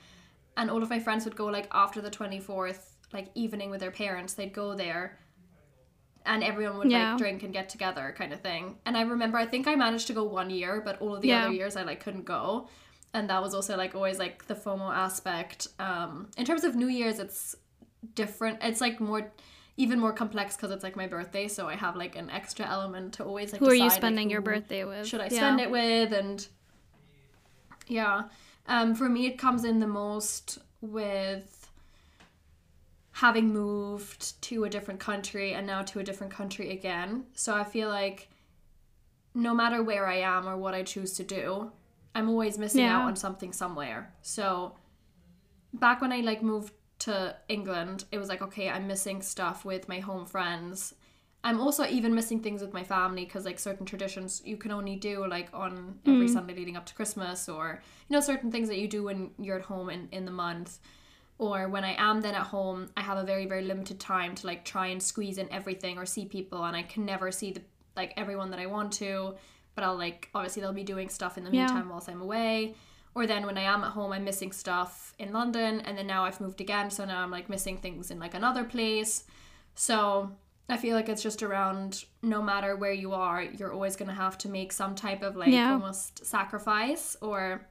And 0.56 0.70
all 0.70 0.82
of 0.82 0.90
my 0.90 1.00
friends 1.00 1.24
would 1.24 1.36
go 1.36 1.46
like 1.46 1.66
after 1.72 2.00
the 2.00 2.10
24th 2.10 2.92
like 3.12 3.30
evening 3.34 3.70
with 3.70 3.80
their 3.80 3.90
parents. 3.90 4.34
They'd 4.34 4.52
go 4.52 4.74
there 4.74 5.18
and 6.26 6.42
everyone 6.44 6.78
would 6.78 6.90
Yeah. 6.90 7.10
like 7.10 7.18
drink 7.18 7.42
and 7.42 7.52
get 7.52 7.68
together 7.68 8.14
kind 8.18 8.32
of 8.32 8.40
thing. 8.40 8.78
And 8.84 8.96
I 8.96 9.02
remember 9.02 9.38
I 9.38 9.46
think 9.46 9.66
I 9.66 9.74
managed 9.76 10.06
to 10.08 10.12
go 10.12 10.24
one 10.24 10.50
year, 10.50 10.80
but 10.84 11.00
all 11.00 11.14
of 11.16 11.22
the 11.22 11.28
Yeah. 11.28 11.44
other 11.44 11.52
years 11.54 11.76
I 11.76 11.82
like 11.84 12.00
couldn't 12.00 12.24
go. 12.24 12.68
And 13.14 13.30
that 13.30 13.40
was 13.42 13.54
also 13.54 13.76
like 13.76 13.94
always 13.94 14.18
like 14.18 14.46
the 14.46 14.54
FOMO 14.54 14.94
aspect. 14.94 15.68
Um 15.78 16.28
in 16.36 16.44
terms 16.44 16.64
of 16.64 16.74
New 16.76 16.88
Year's 16.88 17.18
it's 17.18 17.56
different. 18.14 18.58
It's 18.62 18.80
like 18.80 19.00
more 19.00 19.32
even 19.78 19.98
more 20.00 20.12
complex 20.12 20.56
because 20.56 20.70
it's 20.70 20.82
like 20.82 20.96
my 20.96 21.06
birthday, 21.06 21.48
so 21.48 21.68
I 21.68 21.76
have 21.76 21.96
like 21.96 22.16
an 22.16 22.30
extra 22.30 22.66
element 22.66 23.14
to 23.14 23.24
always 23.24 23.52
like 23.52 23.60
who 23.60 23.68
are 23.68 23.74
you 23.74 23.84
decide, 23.84 23.94
like, 23.96 24.00
spending 24.02 24.30
your 24.30 24.40
birthday 24.40 24.84
with? 24.84 25.06
Should 25.06 25.20
I 25.20 25.24
Yeah. 25.24 25.30
spend 25.40 25.60
it 25.60 25.70
with 25.70 26.12
and 26.12 26.46
yeah. 27.86 28.24
Um 28.66 28.94
for 28.94 29.08
me 29.08 29.26
it 29.26 29.38
comes 29.38 29.64
in 29.64 29.80
the 29.80 29.86
most 29.86 30.58
with 30.80 31.65
having 33.16 33.50
moved 33.50 34.40
to 34.42 34.64
a 34.64 34.68
different 34.68 35.00
country 35.00 35.54
and 35.54 35.66
now 35.66 35.80
to 35.80 35.98
a 35.98 36.04
different 36.04 36.30
country 36.30 36.70
again. 36.70 37.24
So 37.32 37.54
I 37.54 37.64
feel 37.64 37.88
like 37.88 38.28
no 39.34 39.54
matter 39.54 39.82
where 39.82 40.06
I 40.06 40.16
am 40.16 40.46
or 40.46 40.58
what 40.58 40.74
I 40.74 40.82
choose 40.82 41.14
to 41.14 41.24
do, 41.24 41.72
I'm 42.14 42.28
always 42.28 42.58
missing 42.58 42.84
Yeah. 42.84 42.98
out 42.98 43.06
on 43.06 43.16
something 43.16 43.54
somewhere. 43.54 44.12
So 44.20 44.76
back 45.72 46.02
when 46.02 46.12
I 46.12 46.20
like 46.20 46.42
moved 46.42 46.74
to 47.00 47.34
England, 47.48 48.04
it 48.12 48.18
was 48.18 48.28
like 48.28 48.42
okay, 48.42 48.68
I'm 48.68 48.86
missing 48.86 49.22
stuff 49.22 49.64
with 49.64 49.88
my 49.88 50.00
home 50.00 50.26
friends. 50.26 50.94
I'm 51.42 51.58
also 51.58 51.86
even 51.86 52.14
missing 52.14 52.40
things 52.42 52.60
with 52.60 52.74
my 52.74 52.84
family 52.84 53.24
because 53.24 53.46
like 53.46 53.58
certain 53.58 53.86
traditions 53.86 54.42
you 54.44 54.58
can 54.58 54.72
only 54.72 54.96
do 54.96 55.26
like 55.26 55.48
on 55.54 56.00
every 56.04 56.26
mm-hmm. 56.26 56.34
Sunday 56.34 56.54
leading 56.54 56.76
up 56.76 56.84
to 56.84 56.94
Christmas 56.94 57.48
or 57.48 57.80
you 58.08 58.14
know 58.14 58.20
certain 58.20 58.52
things 58.52 58.68
that 58.68 58.76
you 58.76 58.88
do 58.88 59.04
when 59.04 59.30
you're 59.38 59.56
at 59.56 59.64
home 59.64 59.88
in 59.88 60.10
in 60.12 60.26
the 60.26 60.32
month 60.32 60.80
or 61.38 61.68
when 61.68 61.84
I 61.84 61.94
am 61.98 62.20
then 62.22 62.34
at 62.34 62.46
home, 62.48 62.88
I 62.96 63.02
have 63.02 63.18
a 63.18 63.24
very 63.24 63.46
very 63.46 63.62
limited 63.62 64.00
time 64.00 64.34
to 64.36 64.46
like 64.46 64.64
try 64.64 64.86
and 64.88 65.02
squeeze 65.02 65.38
in 65.38 65.52
everything 65.52 65.98
or 65.98 66.06
see 66.06 66.24
people, 66.26 66.64
and 66.64 66.76
I 66.76 66.82
can 66.82 67.04
never 67.04 67.30
see 67.30 67.52
the 67.52 67.62
like 67.96 68.12
everyone 68.16 68.50
that 68.50 68.60
I 68.60 68.66
want 68.66 68.92
to. 68.94 69.34
But 69.74 69.84
I'll 69.84 69.96
like 69.96 70.30
obviously 70.34 70.62
they'll 70.62 70.72
be 70.72 70.84
doing 70.84 71.08
stuff 71.08 71.36
in 71.38 71.44
the 71.44 71.50
Yeah. 71.50 71.66
meantime 71.66 71.88
whilst 71.90 72.08
I'm 72.08 72.22
away. 72.22 72.74
Or 73.14 73.26
then 73.26 73.46
when 73.46 73.56
I 73.56 73.62
am 73.62 73.82
at 73.82 73.92
home, 73.92 74.12
I'm 74.12 74.24
missing 74.24 74.52
stuff 74.52 75.14
in 75.18 75.32
London, 75.32 75.80
and 75.80 75.96
then 75.96 76.06
now 76.06 76.24
I've 76.26 76.40
moved 76.40 76.60
again, 76.60 76.90
so 76.90 77.04
now 77.06 77.22
I'm 77.22 77.30
like 77.30 77.48
missing 77.48 77.78
things 77.78 78.10
in 78.10 78.18
like 78.18 78.34
another 78.34 78.62
place. 78.64 79.24
So 79.74 80.32
I 80.68 80.76
feel 80.76 80.94
like 80.96 81.08
it's 81.08 81.22
just 81.22 81.42
around 81.42 82.04
no 82.22 82.42
matter 82.42 82.76
where 82.76 82.92
you 82.92 83.12
are, 83.12 83.42
you're 83.42 83.72
always 83.72 83.96
gonna 83.96 84.14
have 84.14 84.36
to 84.38 84.48
make 84.48 84.72
some 84.72 84.94
type 84.94 85.22
of 85.22 85.34
like 85.36 85.52
Yeah. 85.52 85.72
almost 85.72 86.26
sacrifice 86.26 87.16
or 87.22 87.66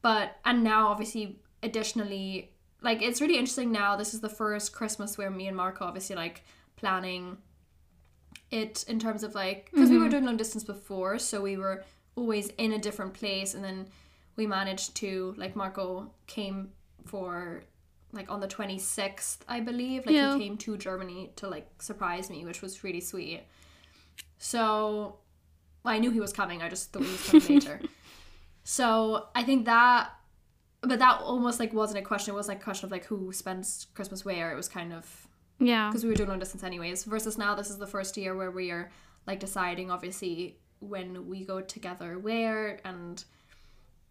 but 0.00 0.36
and 0.44 0.64
now 0.64 0.88
obviously 0.88 1.38
additionally 1.62 2.51
like 2.82 3.02
it's 3.02 3.20
really 3.20 3.36
interesting 3.36 3.72
now. 3.72 3.96
This 3.96 4.14
is 4.14 4.20
the 4.20 4.28
first 4.28 4.72
christmas 4.72 5.16
where 5.16 5.30
me 5.30 5.46
and 5.46 5.56
marco 5.56 5.84
obviously 5.84 6.16
like 6.16 6.42
planning 6.76 7.38
it 8.50 8.84
in 8.88 8.98
terms 8.98 9.22
of 9.22 9.34
like 9.34 9.70
because 9.70 9.88
we 9.88 9.96
were 9.96 10.04
mm-hmm. 10.04 10.10
doing 10.10 10.24
long 10.26 10.36
distance 10.36 10.64
before 10.64 11.18
so 11.18 11.40
we 11.40 11.56
were 11.56 11.84
always 12.16 12.48
in 12.58 12.72
a 12.72 12.78
different 12.78 13.14
place 13.14 13.54
and 13.54 13.64
then 13.64 13.86
we 14.36 14.46
managed 14.46 14.94
to 14.94 15.34
like 15.38 15.56
marco 15.56 16.10
came 16.26 16.70
for 17.06 17.62
like 18.12 18.30
on 18.30 18.40
the 18.40 18.48
26th 18.48 19.38
i 19.48 19.60
believe. 19.60 20.04
Like 20.04 20.14
Yeah. 20.14 20.34
he 20.34 20.44
came 20.44 20.56
to 20.58 20.76
germany 20.76 21.30
to 21.36 21.48
like 21.48 21.68
surprise 21.80 22.28
me 22.28 22.44
which 22.44 22.60
was 22.62 22.84
really 22.84 23.00
sweet. 23.00 23.42
So 24.38 25.16
i 25.84 25.98
knew 25.98 26.10
he 26.10 26.20
was 26.20 26.32
coming 26.32 26.62
i 26.62 26.68
just 26.68 26.92
thought 26.92 27.02
he 27.02 27.10
was 27.10 27.28
coming 27.30 27.48
later. 27.60 27.80
So 28.64 29.26
I 29.34 29.42
think 29.42 29.64
that, 29.66 30.10
but 30.82 30.98
that 30.98 31.20
almost 31.20 31.60
like 31.60 31.72
wasn't 31.72 31.98
a 31.98 32.02
question. 32.02 32.34
It 32.34 32.36
was 32.36 32.48
like 32.48 32.60
a 32.60 32.64
question 32.64 32.86
of 32.86 32.90
like 32.92 33.04
who 33.06 33.32
spends 33.32 33.86
Christmas 33.94 34.24
where. 34.24 34.52
It 34.52 34.56
was 34.56 34.68
kind 34.68 34.92
of 34.92 35.28
Yeah. 35.58 35.88
because 35.88 36.02
we 36.04 36.10
were 36.10 36.16
doing 36.16 36.28
long 36.28 36.38
distance 36.40 36.62
anyways. 36.64 37.04
Versus 37.04 37.38
now, 37.38 37.54
this 37.54 37.70
is 37.70 37.78
the 37.78 37.86
first 37.86 38.16
year 38.16 38.34
where 38.36 38.50
we 38.50 38.70
are 38.70 38.90
like 39.26 39.38
deciding 39.40 39.90
obviously 39.90 40.58
when 40.80 41.28
we 41.28 41.44
go 41.44 41.60
together 41.60 42.18
where, 42.18 42.80
and 42.84 43.24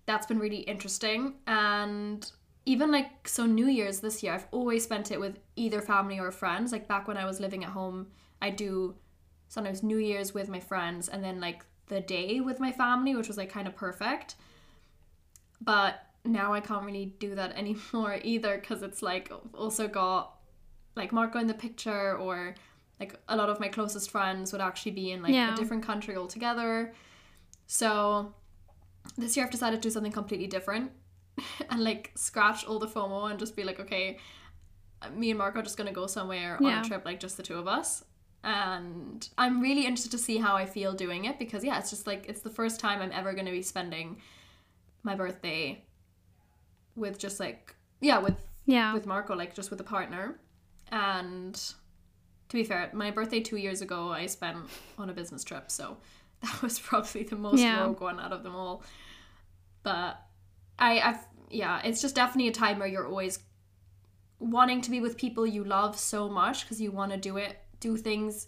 that's 0.05 0.25
been 0.25 0.39
really 0.39 0.59
interesting. 0.59 1.35
And 1.45 2.29
even 2.65 2.91
like 2.91 3.27
so, 3.27 3.45
New 3.45 3.67
Year's 3.67 3.99
this 3.99 4.23
year, 4.23 4.33
I've 4.33 4.47
always 4.51 4.83
spent 4.83 5.11
it 5.11 5.19
with 5.19 5.39
either 5.57 5.81
family 5.81 6.19
or 6.19 6.31
friends. 6.31 6.71
Like 6.71 6.87
back 6.87 7.07
when 7.07 7.17
I 7.17 7.25
was 7.25 7.39
living 7.41 7.63
at 7.65 7.71
home, 7.71 8.07
I 8.41 8.49
do 8.49 8.95
sometimes 9.49 9.83
New 9.83 9.97
Year's 9.97 10.33
with 10.33 10.47
my 10.47 10.61
friends, 10.61 11.09
and 11.09 11.21
then 11.21 11.41
like 11.41 11.65
the 11.87 11.99
day 11.99 12.39
with 12.39 12.61
my 12.61 12.71
family, 12.71 13.13
which 13.15 13.27
was 13.27 13.35
like 13.37 13.49
kind 13.51 13.67
of 13.67 13.75
perfect. 13.75 14.35
But 15.59 16.05
now 16.23 16.53
I 16.53 16.59
can't 16.59 16.85
really 16.85 17.15
do 17.19 17.35
that 17.35 17.51
anymore 17.57 18.19
either 18.23 18.57
because 18.57 18.81
it's 18.83 19.01
like 19.01 19.31
also 19.53 19.87
got 19.87 20.35
like 20.95 21.11
Marco 21.11 21.39
in 21.39 21.47
the 21.47 21.53
picture 21.53 22.15
or 22.17 22.55
like 22.99 23.15
a 23.27 23.35
lot 23.35 23.49
of 23.49 23.59
my 23.59 23.67
closest 23.67 24.11
friends 24.11 24.51
would 24.51 24.61
actually 24.61 24.91
be 24.91 25.11
in 25.11 25.21
like 25.23 25.33
Yeah. 25.33 25.53
a 25.53 25.57
different 25.57 25.83
country 25.83 26.15
altogether. 26.15 26.93
So 27.67 28.33
this 29.17 29.35
year 29.35 29.45
I've 29.45 29.51
decided 29.51 29.81
to 29.81 29.87
do 29.87 29.91
something 29.91 30.11
completely 30.11 30.47
different 30.47 30.91
and 31.69 31.83
like 31.83 32.11
scratch 32.15 32.65
all 32.65 32.77
the 32.79 32.87
FOMO 32.87 33.29
and 33.31 33.39
just 33.39 33.55
be 33.55 33.63
like, 33.63 33.79
okay, 33.79 34.19
me 35.15 35.31
and 35.31 35.39
Marco 35.39 35.59
are 35.59 35.63
just 35.63 35.77
gonna 35.77 35.91
go 35.91 36.05
somewhere 36.05 36.57
on 36.61 36.65
a 36.65 36.83
trip, 36.83 37.03
like 37.05 37.19
just 37.19 37.37
the 37.37 37.43
two 37.43 37.57
of 37.57 37.67
us. 37.67 38.03
And 38.43 39.27
I'm 39.37 39.61
really 39.61 39.81
interested 39.85 40.11
to 40.11 40.17
see 40.17 40.37
how 40.37 40.55
I 40.55 40.65
feel 40.65 40.93
doing 40.93 41.25
it 41.25 41.39
because 41.39 41.63
yeah, 41.63 41.79
it's 41.79 41.89
just 41.89 42.05
like 42.05 42.25
it's 42.27 42.41
the 42.41 42.49
first 42.49 42.79
time 42.79 43.01
I'm 43.01 43.11
ever 43.11 43.33
gonna 43.33 43.51
be 43.51 43.61
spending 43.63 44.17
my 45.03 45.15
birthday 45.15 45.83
with 47.01 47.17
just 47.19 47.39
like 47.39 47.75
yeah, 47.99 48.19
with 48.19 48.37
Yeah. 48.65 48.93
with 48.93 49.05
Marco, 49.05 49.35
like 49.35 49.53
just 49.53 49.69
with 49.71 49.81
a 49.81 49.83
partner. 49.83 50.39
And 50.91 51.53
to 51.55 52.53
be 52.57 52.63
fair, 52.63 52.89
my 52.93 53.11
birthday 53.11 53.39
two 53.41 53.57
years 53.57 53.81
ago 53.81 54.09
I 54.11 54.25
spent 54.27 54.57
on 54.97 55.09
a 55.09 55.13
business 55.13 55.43
trip, 55.43 55.69
so 55.69 55.97
that 56.41 56.61
was 56.61 56.79
probably 56.79 57.23
the 57.23 57.35
most 57.35 57.59
Yeah. 57.59 57.81
rogue 57.81 57.99
one 58.01 58.19
out 58.19 58.31
of 58.31 58.43
them 58.43 58.55
all. 58.55 58.83
But 59.83 60.21
I 60.79 60.99
I've 61.01 61.25
yeah, 61.49 61.81
it's 61.83 62.01
just 62.01 62.15
definitely 62.15 62.47
a 62.47 62.53
time 62.53 62.79
where 62.79 62.87
you're 62.87 63.05
always 63.07 63.39
wanting 64.39 64.81
to 64.81 64.89
be 64.89 64.99
with 65.01 65.17
people 65.17 65.45
you 65.45 65.63
love 65.63 65.99
so 65.99 66.27
much 66.29 66.63
because 66.63 66.79
you 66.81 66.91
want 66.91 67.11
to 67.11 67.17
do 67.17 67.37
it 67.37 67.57
do 67.79 67.95
things 67.97 68.47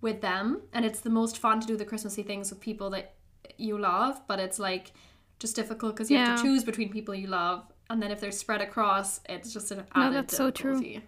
with 0.00 0.20
them 0.20 0.62
and 0.72 0.84
it's 0.84 1.00
the 1.00 1.10
most 1.10 1.36
fun 1.38 1.60
to 1.60 1.66
do 1.66 1.76
the 1.76 1.84
christmassy 1.84 2.22
things 2.22 2.48
with 2.50 2.60
people 2.60 2.90
that 2.90 3.14
you 3.58 3.76
love 3.76 4.20
but 4.28 4.38
it's 4.38 4.58
like 4.60 4.92
just 5.40 5.56
difficult 5.56 5.96
because 5.96 6.10
you 6.10 6.18
have 6.18 6.36
to 6.36 6.42
choose 6.42 6.62
between 6.62 6.90
people 6.90 7.14
you 7.14 7.26
love 7.26 7.64
and 7.88 8.00
then 8.00 8.12
if 8.12 8.20
they're 8.20 8.30
spread 8.30 8.60
across 8.60 9.20
it's 9.28 9.52
just 9.52 9.72
an 9.72 9.78
No, 9.78 10.02
added 10.02 10.14
that's 10.16 10.36
so 10.36 10.50
true. 10.50 10.78
difficulty. 10.80 11.06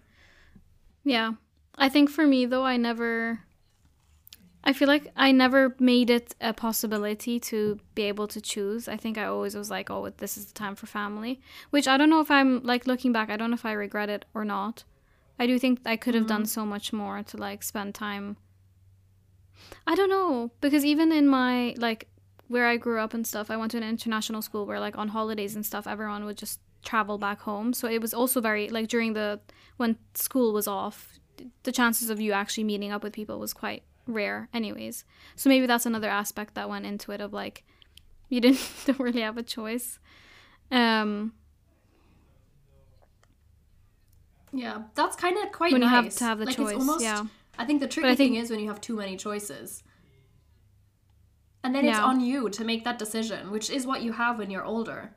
Yeah. 1.04 1.32
I 1.76 1.88
think 1.88 2.10
for 2.10 2.26
me 2.26 2.46
though, 2.46 2.64
I 2.64 2.76
never 2.76 3.40
I 4.64 4.72
feel 4.72 4.88
like 4.88 5.10
I 5.16 5.32
never 5.32 5.74
made 5.78 6.08
it 6.08 6.34
a 6.40 6.52
possibility 6.52 7.40
to 7.40 7.80
be 7.94 8.02
able 8.02 8.28
to 8.28 8.40
choose. 8.40 8.88
I 8.88 8.96
think 8.96 9.18
I 9.18 9.24
always 9.24 9.56
was 9.56 9.70
like, 9.70 9.90
oh, 9.90 10.08
this 10.18 10.36
is 10.36 10.46
the 10.46 10.54
time 10.54 10.76
for 10.76 10.86
family, 10.86 11.40
which 11.70 11.88
I 11.88 11.96
don't 11.96 12.10
know 12.10 12.20
if 12.20 12.30
I'm 12.30 12.62
like 12.62 12.86
looking 12.86 13.12
back, 13.12 13.28
I 13.28 13.36
don't 13.36 13.50
know 13.50 13.56
if 13.56 13.66
I 13.66 13.72
regret 13.72 14.08
it 14.08 14.24
or 14.34 14.44
not. 14.44 14.84
I 15.38 15.46
do 15.46 15.58
think 15.58 15.80
I 15.84 15.96
could 15.96 16.14
have 16.14 16.26
done 16.26 16.42
mm-hmm. 16.42 16.46
so 16.46 16.64
much 16.64 16.92
more 16.92 17.22
to 17.24 17.36
like 17.36 17.62
spend 17.62 17.94
time. 17.94 18.36
I 19.86 19.94
don't 19.94 20.10
know, 20.10 20.52
because 20.60 20.84
even 20.84 21.10
in 21.10 21.26
my 21.26 21.74
like 21.78 22.08
where 22.52 22.66
I 22.66 22.76
grew 22.76 22.98
up 23.00 23.14
and 23.14 23.26
stuff, 23.26 23.50
I 23.50 23.56
went 23.56 23.70
to 23.72 23.78
an 23.78 23.82
international 23.82 24.42
school 24.42 24.66
where 24.66 24.78
like 24.78 24.96
on 24.98 25.08
holidays 25.08 25.54
and 25.56 25.64
stuff, 25.64 25.86
everyone 25.86 26.24
would 26.26 26.36
just 26.36 26.60
travel 26.84 27.16
back 27.16 27.40
home. 27.40 27.72
So 27.72 27.88
it 27.88 28.00
was 28.00 28.12
also 28.12 28.40
very 28.40 28.68
like 28.68 28.88
during 28.88 29.14
the 29.14 29.40
when 29.78 29.96
school 30.14 30.52
was 30.52 30.68
off, 30.68 31.18
the 31.62 31.72
chances 31.72 32.10
of 32.10 32.20
you 32.20 32.32
actually 32.32 32.64
meeting 32.64 32.92
up 32.92 33.02
with 33.02 33.12
people 33.14 33.38
was 33.38 33.52
quite 33.54 33.82
rare 34.06 34.48
anyways. 34.52 35.04
So 35.36 35.48
maybe 35.48 35.66
that's 35.66 35.86
another 35.86 36.10
aspect 36.10 36.54
that 36.54 36.68
went 36.68 36.84
into 36.86 37.10
it 37.12 37.20
of 37.20 37.32
like 37.32 37.64
you 38.28 38.40
didn't 38.40 38.60
don't 38.86 39.00
really 39.00 39.22
have 39.22 39.38
a 39.38 39.42
choice. 39.42 39.98
Um 40.70 41.32
yeah 44.52 44.82
that's 44.94 45.16
kind 45.16 45.36
of 45.42 45.52
quite 45.52 45.72
When 45.72 45.82
you 45.82 45.88
have 45.88 46.14
to 46.16 46.24
have 46.24 46.38
the 46.38 46.44
like, 46.46 46.56
choice, 46.56 46.72
It's 46.72 46.78
almost, 46.80 47.02
yeah. 47.02 47.24
i 47.58 47.64
think 47.64 47.80
the 47.80 47.88
tricky 47.88 48.08
think- 48.08 48.18
thing 48.18 48.34
is 48.36 48.50
when 48.50 48.60
you 48.60 48.68
have 48.68 48.80
too 48.82 48.96
many 48.96 49.16
choices 49.16 49.82
And 51.64 51.74
then 51.74 51.84
it's 51.84 51.98
on 51.98 52.20
you 52.20 52.48
to 52.50 52.64
make 52.64 52.84
that 52.84 52.98
decision, 52.98 53.50
which 53.50 53.70
is 53.70 53.86
what 53.86 54.02
you 54.02 54.12
have 54.12 54.38
when 54.38 54.50
you're 54.50 54.64
older. 54.64 55.14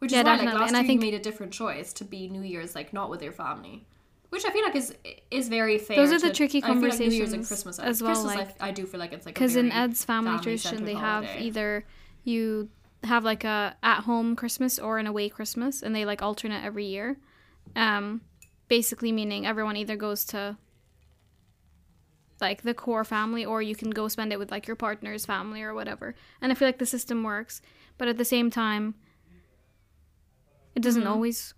Which 0.00 0.12
is 0.12 0.16
Yeah, 0.16 0.24
why, 0.24 0.36
like, 0.36 0.54
last 0.54 0.68
And 0.68 0.76
I 0.76 0.80
year 0.80 0.86
think- 0.88 1.00
you 1.02 1.10
made 1.10 1.14
a 1.14 1.22
different 1.22 1.52
choice 1.52 1.92
to 1.94 2.04
be 2.04 2.28
New 2.28 2.42
Year's, 2.42 2.74
like, 2.74 2.92
not 2.92 3.08
with 3.08 3.22
your 3.22 3.32
family. 3.32 3.86
Which 4.30 4.44
I 4.46 4.50
feel 4.50 4.62
like 4.64 4.74
is 4.76 4.94
is 5.30 5.48
very 5.48 5.78
fair. 5.78 5.96
Those 5.96 6.10
are 6.12 6.18
the 6.18 6.28
to- 6.28 6.34
tricky 6.34 6.62
I 6.62 6.68
feel 6.72 6.80
like 6.88 6.98
New 6.98 7.04
Year's 7.06 7.32
and 7.32 7.42
conversations 7.44 7.48
Christmas 7.48 7.78
as 7.78 8.02
well, 8.02 8.12
Christmas, 8.14 8.34
like- 8.34 8.62
I, 8.62 8.68
I 8.68 8.70
do 8.72 8.86
feel 8.86 8.98
like 8.98 9.12
it's 9.12 9.26
like 9.26 9.34
because 9.34 9.56
in 9.56 9.70
Ed's 9.70 10.04
family 10.04 10.38
tradition 10.42 10.84
they 10.84 10.94
have 10.94 11.24
either 11.38 11.84
you 12.24 12.70
have 13.04 13.24
like 13.24 13.44
a 13.44 13.76
at 13.82 14.00
home 14.04 14.34
Christmas 14.34 14.78
or 14.78 14.96
an 14.98 15.06
away 15.06 15.28
Christmas, 15.28 15.82
and 15.82 15.94
they 15.94 16.04
like 16.06 16.22
alternate 16.22 16.64
every 16.64 16.86
year. 16.86 17.18
Um, 17.76 18.22
basically 18.68 19.12
meaning 19.12 19.46
everyone 19.46 19.76
either 19.76 19.96
goes 19.96 20.24
to 20.26 20.56
like 22.42 22.60
the 22.62 22.74
core 22.74 23.04
family 23.04 23.44
or 23.44 23.62
you 23.62 23.74
can 23.74 23.90
go 23.90 24.08
spend 24.08 24.32
it 24.32 24.38
with 24.38 24.50
like 24.50 24.66
your 24.66 24.76
partner's 24.76 25.24
family 25.24 25.62
or 25.62 25.72
whatever. 25.72 26.14
And 26.42 26.52
I 26.52 26.54
feel 26.54 26.68
like 26.68 26.78
the 26.78 26.84
system 26.86 27.22
works, 27.22 27.62
but 27.96 28.08
at 28.08 28.18
the 28.18 28.24
same 28.24 28.50
time 28.50 28.94
it 30.74 30.82
doesn't 30.82 31.02
Mm-hmm. 31.02 31.12
always 31.12 31.54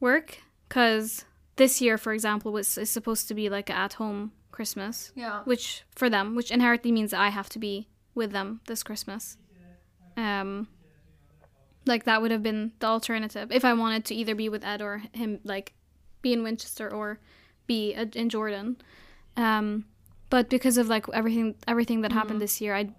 work 0.00 0.38
cuz 0.68 1.24
this 1.56 1.80
year 1.80 1.98
for 1.98 2.12
example 2.12 2.52
was 2.52 2.78
is 2.78 2.90
supposed 2.90 3.26
to 3.28 3.34
be 3.34 3.48
like 3.48 3.68
at 3.70 3.94
home 3.94 4.32
Christmas 4.52 5.12
Yeah. 5.14 5.42
which 5.44 5.84
for 5.94 6.08
them, 6.10 6.34
which 6.34 6.50
inherently 6.50 6.92
means 6.92 7.12
I 7.12 7.28
have 7.28 7.48
to 7.50 7.58
be 7.58 7.88
with 8.14 8.32
them 8.32 8.60
this 8.66 8.82
Christmas. 8.82 9.36
Um, 10.16 10.66
like 11.86 12.04
that 12.04 12.20
would 12.20 12.30
have 12.32 12.42
been 12.42 12.72
the 12.80 12.86
alternative 12.86 13.50
if 13.52 13.64
I 13.64 13.72
wanted 13.72 14.04
to 14.06 14.14
either 14.14 14.34
be 14.34 14.48
with 14.48 14.64
Ed 14.64 14.82
or 14.82 15.02
him, 15.12 15.38
like 15.44 15.74
be 16.22 16.32
in 16.32 16.42
Winchester 16.42 16.90
or 16.92 17.20
be 17.68 17.94
uh, 17.94 18.06
in 18.14 18.28
Jordan. 18.28 18.76
Um, 19.36 19.84
but 20.30 20.48
because 20.48 20.76
of 20.78 20.88
like 20.88 21.06
everything, 21.12 21.54
everything 21.66 22.00
that 22.02 22.12
happened 22.12 22.40
this 22.40 22.60
year, 22.60 22.74
I, 22.74 22.90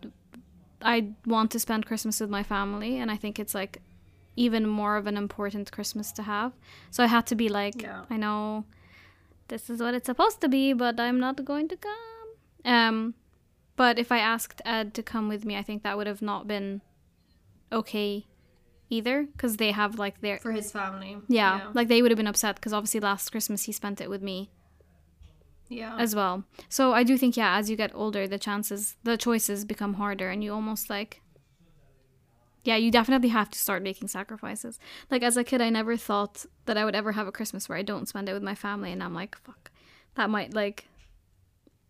I 0.81 1.09
want 1.25 1.51
to 1.51 1.59
spend 1.59 1.85
Christmas 1.85 2.19
with 2.19 2.29
my 2.29 2.43
family, 2.43 2.97
and 2.99 3.11
I 3.11 3.17
think 3.17 3.39
it's 3.39 3.53
like 3.53 3.81
even 4.35 4.65
more 4.67 4.95
of 4.97 5.05
an 5.07 5.17
important 5.17 5.71
Christmas 5.71 6.11
to 6.13 6.23
have. 6.23 6.53
So 6.91 7.03
I 7.03 7.07
had 7.07 7.27
to 7.27 7.35
be 7.35 7.49
like, 7.49 7.81
Yeah. 7.81 8.03
I 8.09 8.17
know 8.17 8.65
this 9.49 9.69
is 9.69 9.81
what 9.81 9.93
it's 9.93 10.05
supposed 10.05 10.39
to 10.41 10.47
be, 10.47 10.73
but 10.73 10.99
I'm 10.99 11.19
not 11.19 11.43
going 11.43 11.67
to 11.69 11.77
come. 11.77 12.27
Um, 12.65 13.13
but 13.75 13.97
if 13.99 14.11
I 14.11 14.19
asked 14.19 14.61
Ed 14.65 14.93
to 14.93 15.03
come 15.03 15.27
with 15.27 15.43
me, 15.45 15.57
I 15.57 15.63
think 15.63 15.83
that 15.83 15.97
would 15.97 16.07
have 16.07 16.21
not 16.21 16.47
been 16.47 16.81
okay 17.71 18.25
either, 18.89 19.27
because 19.31 19.57
they 19.57 19.71
have 19.71 19.99
like 19.99 20.21
their 20.21 20.37
For 20.39 20.51
his 20.51 20.71
family. 20.71 21.17
yeah, 21.27 21.69
like 21.73 21.87
they 21.89 22.01
would 22.01 22.11
have 22.11 22.17
been 22.17 22.27
upset 22.27 22.55
because 22.55 22.73
obviously 22.73 22.99
last 22.99 23.29
Christmas 23.31 23.63
he 23.63 23.71
spent 23.71 24.01
it 24.01 24.09
with 24.09 24.21
me 24.23 24.49
Yeah. 25.69 25.95
as 25.97 26.15
well. 26.15 26.43
So 26.67 26.93
I 26.93 27.03
do 27.03 27.17
think 27.17 27.38
yeah, 27.38 27.55
as 27.55 27.69
you 27.69 27.75
get 27.75 27.91
older, 27.93 28.27
the 28.27 28.39
chances, 28.39 28.95
the 29.03 29.17
choices 29.17 29.65
become 29.65 29.93
harder, 29.95 30.29
and 30.29 30.43
you 30.43 30.53
almost 30.53 30.89
like. 30.89 31.21
Yeah, 32.65 32.75
you 32.75 32.91
definitely 32.91 33.29
have 33.29 33.49
to 33.51 33.58
start 33.58 33.84
making 33.84 34.10
sacrifices. 34.10 34.79
Like 35.10 35.23
as 35.23 35.38
a 35.38 35.45
kid, 35.45 35.62
I 35.62 35.69
never 35.69 35.95
thought 35.95 36.45
that 36.65 36.77
I 36.77 36.84
would 36.84 36.95
ever 36.95 37.13
have 37.13 37.25
a 37.25 37.32
Christmas 37.32 37.69
where 37.69 37.77
I 37.77 37.84
don't 37.84 38.08
spend 38.08 38.27
it 38.27 38.34
with 38.34 38.43
my 38.43 38.55
family, 38.55 38.91
and 38.91 39.01
I'm 39.01 39.13
like, 39.13 39.38
fuck, 39.38 39.71
that 40.15 40.29
might 40.29 40.53
like, 40.53 40.88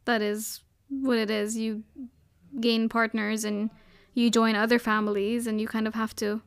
that 0.06 0.22
is 0.22 0.62
what 0.90 1.18
it 1.18 1.32
is. 1.32 1.58
You 1.58 1.84
gain 2.60 2.88
partners 2.90 3.44
and 3.44 3.70
you 4.14 4.30
join 4.30 4.56
other 4.56 4.78
families, 4.78 5.48
and 5.48 5.60
you 5.60 5.68
kind 5.68 5.88
of 5.88 5.96
have 5.96 6.16
to 6.18 6.42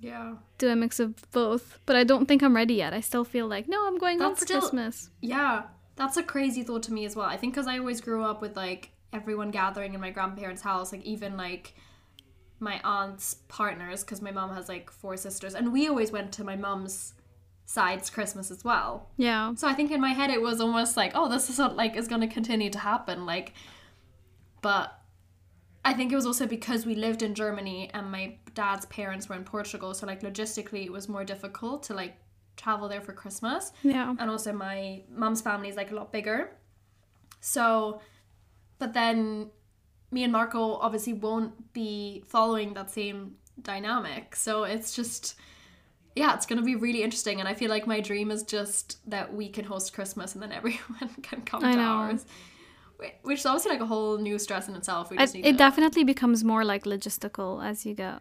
yeah. 0.00 0.34
do 0.58 0.68
a 0.68 0.76
mix 0.76 0.98
of 0.98 1.14
both. 1.30 1.78
But 1.86 1.96
I 1.96 2.04
don't 2.04 2.26
think 2.26 2.42
I'm 2.42 2.56
ready 2.56 2.74
yet. 2.74 2.92
I 2.92 3.00
still 3.00 3.24
feel 3.24 3.46
like, 3.46 3.68
no, 3.68 3.86
I'm 3.86 3.98
going 3.98 4.20
home 4.20 4.34
for 4.34 4.44
still- 4.44 4.60
Christmas. 4.60 5.10
Yeah, 5.20 5.64
that's 5.96 6.16
a 6.16 6.22
crazy 6.22 6.62
thought 6.62 6.82
to 6.84 6.92
me 6.92 7.04
as 7.04 7.16
well. 7.16 7.26
I 7.26 7.36
think 7.36 7.54
because 7.54 7.66
I 7.66 7.78
always 7.78 8.00
grew 8.00 8.24
up 8.24 8.40
with 8.40 8.56
like 8.56 8.90
everyone 9.12 9.50
gathering 9.50 9.94
in 9.94 10.00
my 10.00 10.10
grandparents' 10.10 10.62
house, 10.62 10.92
like 10.92 11.04
even 11.04 11.36
like 11.36 11.74
my 12.60 12.80
aunt's 12.84 13.34
partners, 13.48 14.02
because 14.02 14.22
my 14.22 14.30
mom 14.30 14.54
has 14.54 14.68
like 14.68 14.90
four 14.90 15.16
sisters, 15.16 15.54
and 15.54 15.72
we 15.72 15.88
always 15.88 16.12
went 16.12 16.32
to 16.32 16.44
my 16.44 16.56
mom's 16.56 17.14
side's 17.64 18.10
Christmas 18.10 18.50
as 18.50 18.64
well. 18.64 19.10
Yeah. 19.16 19.54
So 19.54 19.68
I 19.68 19.74
think 19.74 19.90
in 19.90 20.00
my 20.00 20.10
head 20.10 20.30
it 20.30 20.40
was 20.40 20.60
almost 20.60 20.96
like, 20.96 21.12
oh, 21.14 21.28
this 21.28 21.50
is 21.50 21.58
what 21.58 21.76
like 21.76 21.96
is 21.96 22.08
going 22.08 22.20
to 22.20 22.26
continue 22.26 22.70
to 22.70 22.78
happen, 22.78 23.26
like. 23.26 23.52
But 24.62 24.96
I 25.84 25.92
think 25.92 26.12
it 26.12 26.14
was 26.14 26.26
also 26.26 26.46
because 26.46 26.86
we 26.86 26.94
lived 26.94 27.22
in 27.22 27.34
Germany 27.34 27.90
and 27.92 28.12
my 28.12 28.36
dad's 28.54 28.86
parents 28.86 29.28
were 29.28 29.34
in 29.34 29.44
Portugal, 29.44 29.92
so 29.94 30.06
like 30.06 30.22
logistically 30.22 30.84
it 30.84 30.92
was 30.92 31.08
more 31.08 31.24
difficult 31.24 31.82
to 31.84 31.94
like 31.94 32.14
travel 32.56 32.88
there 32.88 33.00
for 33.00 33.12
Christmas 33.12 33.72
Yeah. 33.82 34.14
and 34.18 34.30
also 34.30 34.52
my 34.52 35.02
mum's 35.10 35.40
family 35.40 35.68
is 35.68 35.76
like 35.76 35.90
a 35.90 35.94
lot 35.94 36.12
bigger. 36.12 36.56
So, 37.40 38.00
but 38.78 38.92
then 38.92 39.50
me 40.10 40.22
and 40.24 40.32
Marco 40.32 40.74
obviously 40.76 41.12
won't 41.12 41.72
be 41.72 42.22
following 42.26 42.74
that 42.74 42.90
same 42.90 43.36
dynamic. 43.60 44.36
So 44.36 44.64
it's 44.64 44.94
just, 44.94 45.34
yeah, 46.14 46.34
it's 46.34 46.46
gonna 46.46 46.62
be 46.62 46.76
really 46.76 47.02
interesting. 47.02 47.40
And 47.40 47.48
I 47.48 47.54
feel 47.54 47.70
like 47.70 47.86
my 47.86 48.00
dream 48.00 48.30
is 48.30 48.42
just 48.42 48.98
that 49.10 49.32
we 49.34 49.48
can 49.48 49.64
host 49.64 49.92
Christmas 49.94 50.34
and 50.34 50.42
then 50.42 50.52
everyone 50.60 51.10
can 51.22 51.40
come 51.42 51.64
I 51.64 51.72
to 51.72 51.78
know. 51.78 51.82
ours. 51.84 52.24
Which 53.22 53.40
is 53.40 53.46
obviously 53.46 53.72
like 53.72 53.80
a 53.80 53.86
whole 53.86 54.18
new 54.18 54.38
stress 54.38 54.68
in 54.68 54.76
itself. 54.76 55.10
We 55.10 55.16
It, 55.16 55.20
just 55.20 55.34
need 55.34 55.46
it 55.46 55.52
to, 55.52 55.58
definitely 55.58 56.04
becomes 56.04 56.44
more 56.44 56.64
like 56.64 56.84
logistical 56.84 57.64
as 57.64 57.84
you 57.84 57.94
get 57.94 58.20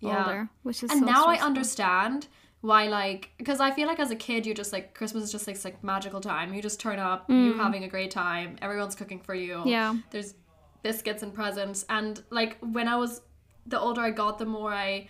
Yeah. 0.00 0.18
older, 0.26 0.50
which 0.64 0.82
is 0.82 0.90
and 0.90 1.00
so 1.00 1.06
now 1.06 1.26
I 1.26 1.36
understand 1.36 2.28
why 2.60 2.88
like 2.88 3.30
because 3.38 3.60
I 3.60 3.70
feel 3.70 3.86
like 3.86 4.00
as 4.00 4.10
a 4.10 4.16
kid 4.16 4.44
you're 4.44 4.54
just 4.54 4.72
like 4.72 4.94
Christmas 4.94 5.24
is 5.24 5.32
just 5.32 5.46
like, 5.46 5.62
like 5.64 5.82
magical 5.84 6.20
time. 6.20 6.52
You 6.52 6.62
just 6.62 6.80
turn 6.80 6.98
up, 6.98 7.28
you 7.30 7.54
having 7.54 7.84
a 7.84 7.88
great 7.88 8.10
time, 8.10 8.56
everyone's 8.60 8.94
cooking 8.94 9.20
for 9.20 9.34
you. 9.34 9.56
Mm. 9.56 9.66
Yeah. 9.66 9.96
There's 10.10 10.34
biscuits 10.82 11.22
and 11.22 11.32
presents 11.32 11.84
and 11.88 12.22
like 12.30 12.58
when 12.60 12.88
I 12.88 12.96
was 12.96 13.22
the 13.66 13.78
older 13.78 14.00
I 14.00 14.10
got, 14.10 14.38
the 14.38 14.46
more 14.46 14.72
I 14.72 15.08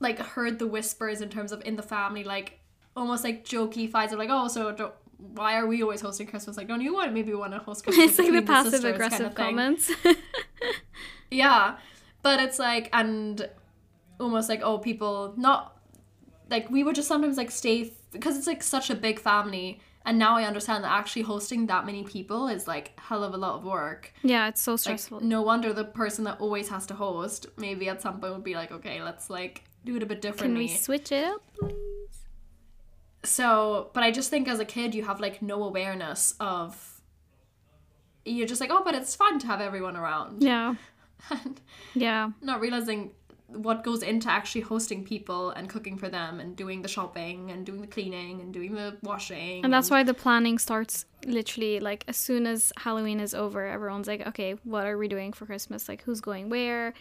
like 0.00 0.18
heard 0.18 0.58
the 0.58 0.66
whispers 0.66 1.20
in 1.20 1.28
terms 1.28 1.52
of 1.52 1.62
in 1.64 1.76
the 1.76 1.82
family, 1.82 2.24
like 2.24 2.60
almost 2.96 3.24
like 3.24 3.44
jokey 3.44 3.88
fights 3.90 4.12
of 4.12 4.18
like, 4.18 4.30
oh, 4.30 4.48
so 4.48 4.72
don't, 4.72 4.92
why 5.18 5.56
are 5.56 5.66
we 5.66 5.82
always 5.82 6.00
hosting 6.00 6.26
Christmas? 6.26 6.56
Like, 6.56 6.68
don't 6.68 6.80
you 6.80 6.94
want 6.94 7.12
maybe 7.12 7.32
want 7.34 7.52
to 7.52 7.58
host 7.58 7.84
Christmas? 7.84 8.10
it's 8.10 8.18
like 8.18 8.32
the 8.32 8.42
passive 8.42 8.84
aggressive 8.84 9.18
kind 9.18 9.26
of 9.26 9.34
comments. 9.34 9.90
Yeah, 11.30 11.76
but 12.22 12.40
it's 12.40 12.58
like 12.58 12.88
and 12.92 13.48
almost 14.18 14.48
like 14.48 14.62
oh 14.62 14.78
people 14.78 15.34
not 15.36 15.75
like 16.50 16.70
we 16.70 16.82
would 16.84 16.94
just 16.94 17.08
sometimes 17.08 17.36
like 17.36 17.50
stay 17.50 17.92
because 18.12 18.36
it's 18.38 18.46
like 18.46 18.62
such 18.62 18.90
a 18.90 18.94
big 18.94 19.18
family 19.18 19.80
and 20.04 20.18
now 20.20 20.36
I 20.36 20.44
understand 20.44 20.84
that 20.84 20.92
actually 20.92 21.22
hosting 21.22 21.66
that 21.66 21.84
many 21.84 22.04
people 22.04 22.46
is 22.46 22.68
like 22.68 22.92
hell 23.00 23.24
of 23.24 23.34
a 23.34 23.36
lot 23.36 23.56
of 23.56 23.64
work. 23.64 24.12
yeah, 24.22 24.46
it's 24.48 24.60
so 24.60 24.72
Like 24.72 24.80
stressful. 24.80 25.20
no 25.20 25.42
wonder 25.42 25.72
the 25.72 25.84
person 25.84 26.24
that 26.24 26.40
always 26.40 26.68
has 26.68 26.86
to 26.86 26.94
host 26.94 27.46
maybe 27.56 27.88
at 27.88 28.00
some 28.02 28.20
point 28.20 28.32
would 28.34 28.44
be 28.44 28.54
like 28.54 28.70
okay 28.70 29.02
let's 29.02 29.28
like 29.30 29.64
do 29.84 29.96
it 29.96 30.02
a 30.02 30.06
bit 30.06 30.20
differently. 30.22 30.66
Can 30.66 30.74
we 30.74 30.78
switch 30.80 31.10
it 31.12 31.24
up, 31.24 31.42
please? 31.58 31.72
so 33.24 33.90
but 33.94 34.02
I 34.04 34.10
just 34.12 34.30
think 34.30 34.46
as 34.48 34.60
a 34.60 34.64
kid 34.64 34.94
you 34.94 35.02
have 35.04 35.20
like 35.20 35.42
no 35.42 35.62
awareness 35.64 36.34
of 36.38 37.00
you're 38.24 38.46
just 38.46 38.60
like 38.60 38.70
oh 38.72 38.82
but 38.84 38.94
it's 38.94 39.14
fun 39.14 39.38
to 39.40 39.46
have 39.46 39.60
everyone 39.60 39.96
around 39.96 40.42
Yeah. 40.42 40.74
and 41.30 41.60
Yeah. 41.94 42.30
not 42.40 42.60
realizing 42.60 43.12
what 43.48 43.84
goes 43.84 44.02
into 44.02 44.28
actually 44.30 44.60
hosting 44.62 45.04
people 45.04 45.50
and 45.50 45.68
cooking 45.68 45.96
for 45.96 46.08
them 46.08 46.40
and 46.40 46.56
doing 46.56 46.82
the 46.82 46.88
shopping 46.88 47.50
and 47.50 47.64
doing 47.64 47.80
the 47.80 47.86
cleaning 47.86 48.40
and 48.40 48.52
doing 48.52 48.74
the 48.74 48.96
washing. 49.02 49.64
And 49.64 49.72
that's 49.72 49.88
why 49.90 50.02
the 50.02 50.14
planning 50.14 50.58
starts 50.58 51.06
literally 51.24 51.78
like 51.80 52.04
as 52.08 52.16
soon 52.16 52.46
as 52.46 52.72
Halloween 52.78 53.20
is 53.20 53.34
over, 53.34 53.64
everyone's 53.66 54.08
like, 54.08 54.26
okay, 54.26 54.56
what 54.64 54.86
are 54.86 54.98
we 54.98 55.06
doing 55.08 55.32
for 55.32 55.46
Christmas? 55.46 55.88
Like, 55.88 56.02
who's 56.02 56.20
going 56.20 56.48
where? 56.50 56.92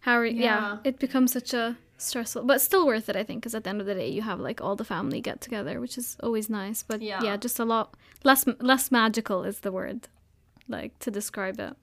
How 0.00 0.18
are, 0.18 0.24
yeah. 0.24 0.42
Yeah. 0.44 0.76
it 0.84 0.98
becomes 1.00 1.32
such 1.32 1.52
a 1.52 1.76
stressful, 1.98 2.44
but 2.44 2.60
still 2.60 2.86
worth 2.86 3.08
it, 3.08 3.16
I 3.16 3.24
think, 3.24 3.40
because 3.40 3.54
at 3.56 3.64
the 3.64 3.70
end 3.70 3.80
of 3.80 3.86
the 3.88 3.94
day, 3.94 4.08
you 4.08 4.22
have 4.22 4.38
like 4.38 4.60
all 4.60 4.76
the 4.76 4.84
family 4.84 5.20
get 5.20 5.40
together, 5.40 5.80
which 5.80 5.98
is 5.98 6.16
always 6.22 6.48
nice. 6.48 6.84
But 6.84 7.02
yeah, 7.02 7.22
Yeah. 7.22 7.36
just 7.36 7.58
a 7.58 7.64
lot 7.64 7.94
less, 8.22 8.44
less 8.60 8.92
magical 8.92 9.42
is 9.42 9.60
the 9.60 9.72
word, 9.72 10.06
like 10.68 10.96
to 11.00 11.10
describe 11.10 11.58
it. 11.58 11.74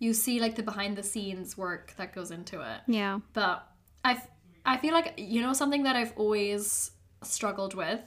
You 0.00 0.14
see 0.14 0.40
like 0.40 0.56
the 0.56 0.62
behind 0.64 0.96
the 0.96 1.02
scenes 1.04 1.56
work 1.56 1.94
that 1.96 2.12
goes 2.12 2.32
into 2.32 2.60
it. 2.62 2.80
Yeah. 2.88 3.20
But 3.32 3.64
I 4.04 4.20
I 4.66 4.78
feel 4.78 4.92
like 4.92 5.14
you 5.16 5.40
know 5.42 5.52
something 5.52 5.84
that 5.84 5.94
I've 5.94 6.12
always 6.16 6.90
struggled 7.22 7.74
with 7.74 8.00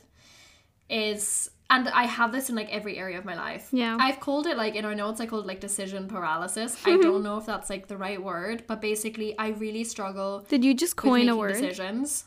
is 0.90 1.50
and 1.70 1.88
I 1.90 2.04
have 2.04 2.32
this 2.32 2.50
in 2.50 2.56
like 2.56 2.70
every 2.72 2.98
area 2.98 3.18
of 3.18 3.26
my 3.26 3.36
life. 3.36 3.70
Yeah. 3.72 3.96
I've 4.00 4.20
called 4.20 4.48
it 4.48 4.58
like 4.58 4.76
in 4.76 4.86
our 4.86 4.96
notes 4.96 5.22
I 5.22 5.28
called 5.28 5.46
it 5.46 5.48
like 5.48 5.60
decision 5.60 6.08
paralysis. 6.08 6.78
I 6.86 6.98
don't 6.98 7.24
know 7.24 7.38
if 7.38 7.46
that's 7.46 7.70
like 7.70 7.88
the 7.88 7.98
right 7.98 8.22
word, 8.22 8.64
but 8.68 8.82
basically 8.82 9.38
I 9.38 9.50
really 9.50 9.84
struggle 9.84 10.46
Did 10.50 10.66
you 10.66 10.74
just 10.74 10.96
coin 10.96 11.30
a 11.30 11.38
word? 11.38 11.54
decisions. 11.54 12.26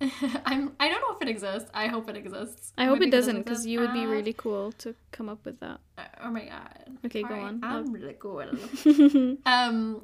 I'm 0.46 0.74
I 0.80 0.88
don't 0.88 1.00
know 1.02 1.14
if 1.16 1.22
it 1.22 1.28
exists. 1.28 1.70
I 1.74 1.86
hope 1.88 2.08
it 2.08 2.16
exists. 2.16 2.72
I 2.78 2.86
hope 2.86 2.98
Maybe 3.00 3.08
it 3.08 3.10
doesn't 3.10 3.38
because 3.38 3.66
you 3.66 3.80
would 3.80 3.92
be 3.92 4.04
Uh, 4.04 4.08
really 4.08 4.32
cool 4.32 4.72
to 4.72 4.94
come 5.12 5.28
up 5.28 5.44
with 5.44 5.60
that. 5.60 5.80
Oh 6.22 6.30
my 6.30 6.46
god. 6.46 6.98
Okay, 7.06 7.22
go 7.22 7.34
Alright, 7.34 7.44
on. 7.44 7.60
I'm 7.62 7.92
really 7.92 8.16
cool. 8.18 8.42
um, 9.46 10.02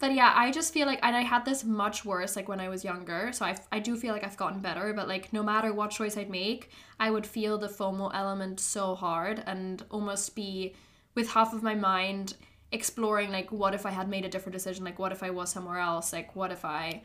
but 0.00 0.14
yeah, 0.14 0.32
I 0.34 0.50
just 0.52 0.72
feel 0.72 0.86
like, 0.86 1.00
and 1.02 1.16
I 1.16 1.22
had 1.22 1.44
this 1.44 1.64
much 1.64 2.04
worse 2.04 2.36
like 2.36 2.48
when 2.48 2.60
I 2.60 2.68
was 2.68 2.84
younger. 2.84 3.32
So 3.32 3.44
I, 3.44 3.56
I 3.72 3.80
do 3.80 3.96
feel 3.96 4.12
like 4.12 4.24
I've 4.24 4.36
gotten 4.36 4.60
better. 4.60 4.92
But 4.92 5.08
like, 5.08 5.32
no 5.32 5.42
matter 5.42 5.72
what 5.72 5.90
choice 5.90 6.16
I'd 6.16 6.30
make, 6.30 6.70
I 7.00 7.10
would 7.10 7.26
feel 7.26 7.58
the 7.58 7.68
FOMO 7.68 8.10
element 8.14 8.60
so 8.60 8.94
hard 8.94 9.42
and 9.46 9.84
almost 9.90 10.36
be 10.36 10.74
with 11.14 11.30
half 11.30 11.52
of 11.52 11.62
my 11.64 11.74
mind 11.74 12.34
exploring 12.70 13.30
like 13.32 13.50
what 13.50 13.74
if 13.74 13.86
I 13.86 13.90
had 13.90 14.08
made 14.08 14.24
a 14.24 14.28
different 14.28 14.52
decision? 14.54 14.84
Like 14.84 14.98
what 14.98 15.10
if 15.10 15.22
I 15.22 15.30
was 15.30 15.50
somewhere 15.50 15.78
else? 15.78 16.12
Like 16.12 16.36
what 16.36 16.52
if 16.52 16.64
I 16.64 17.02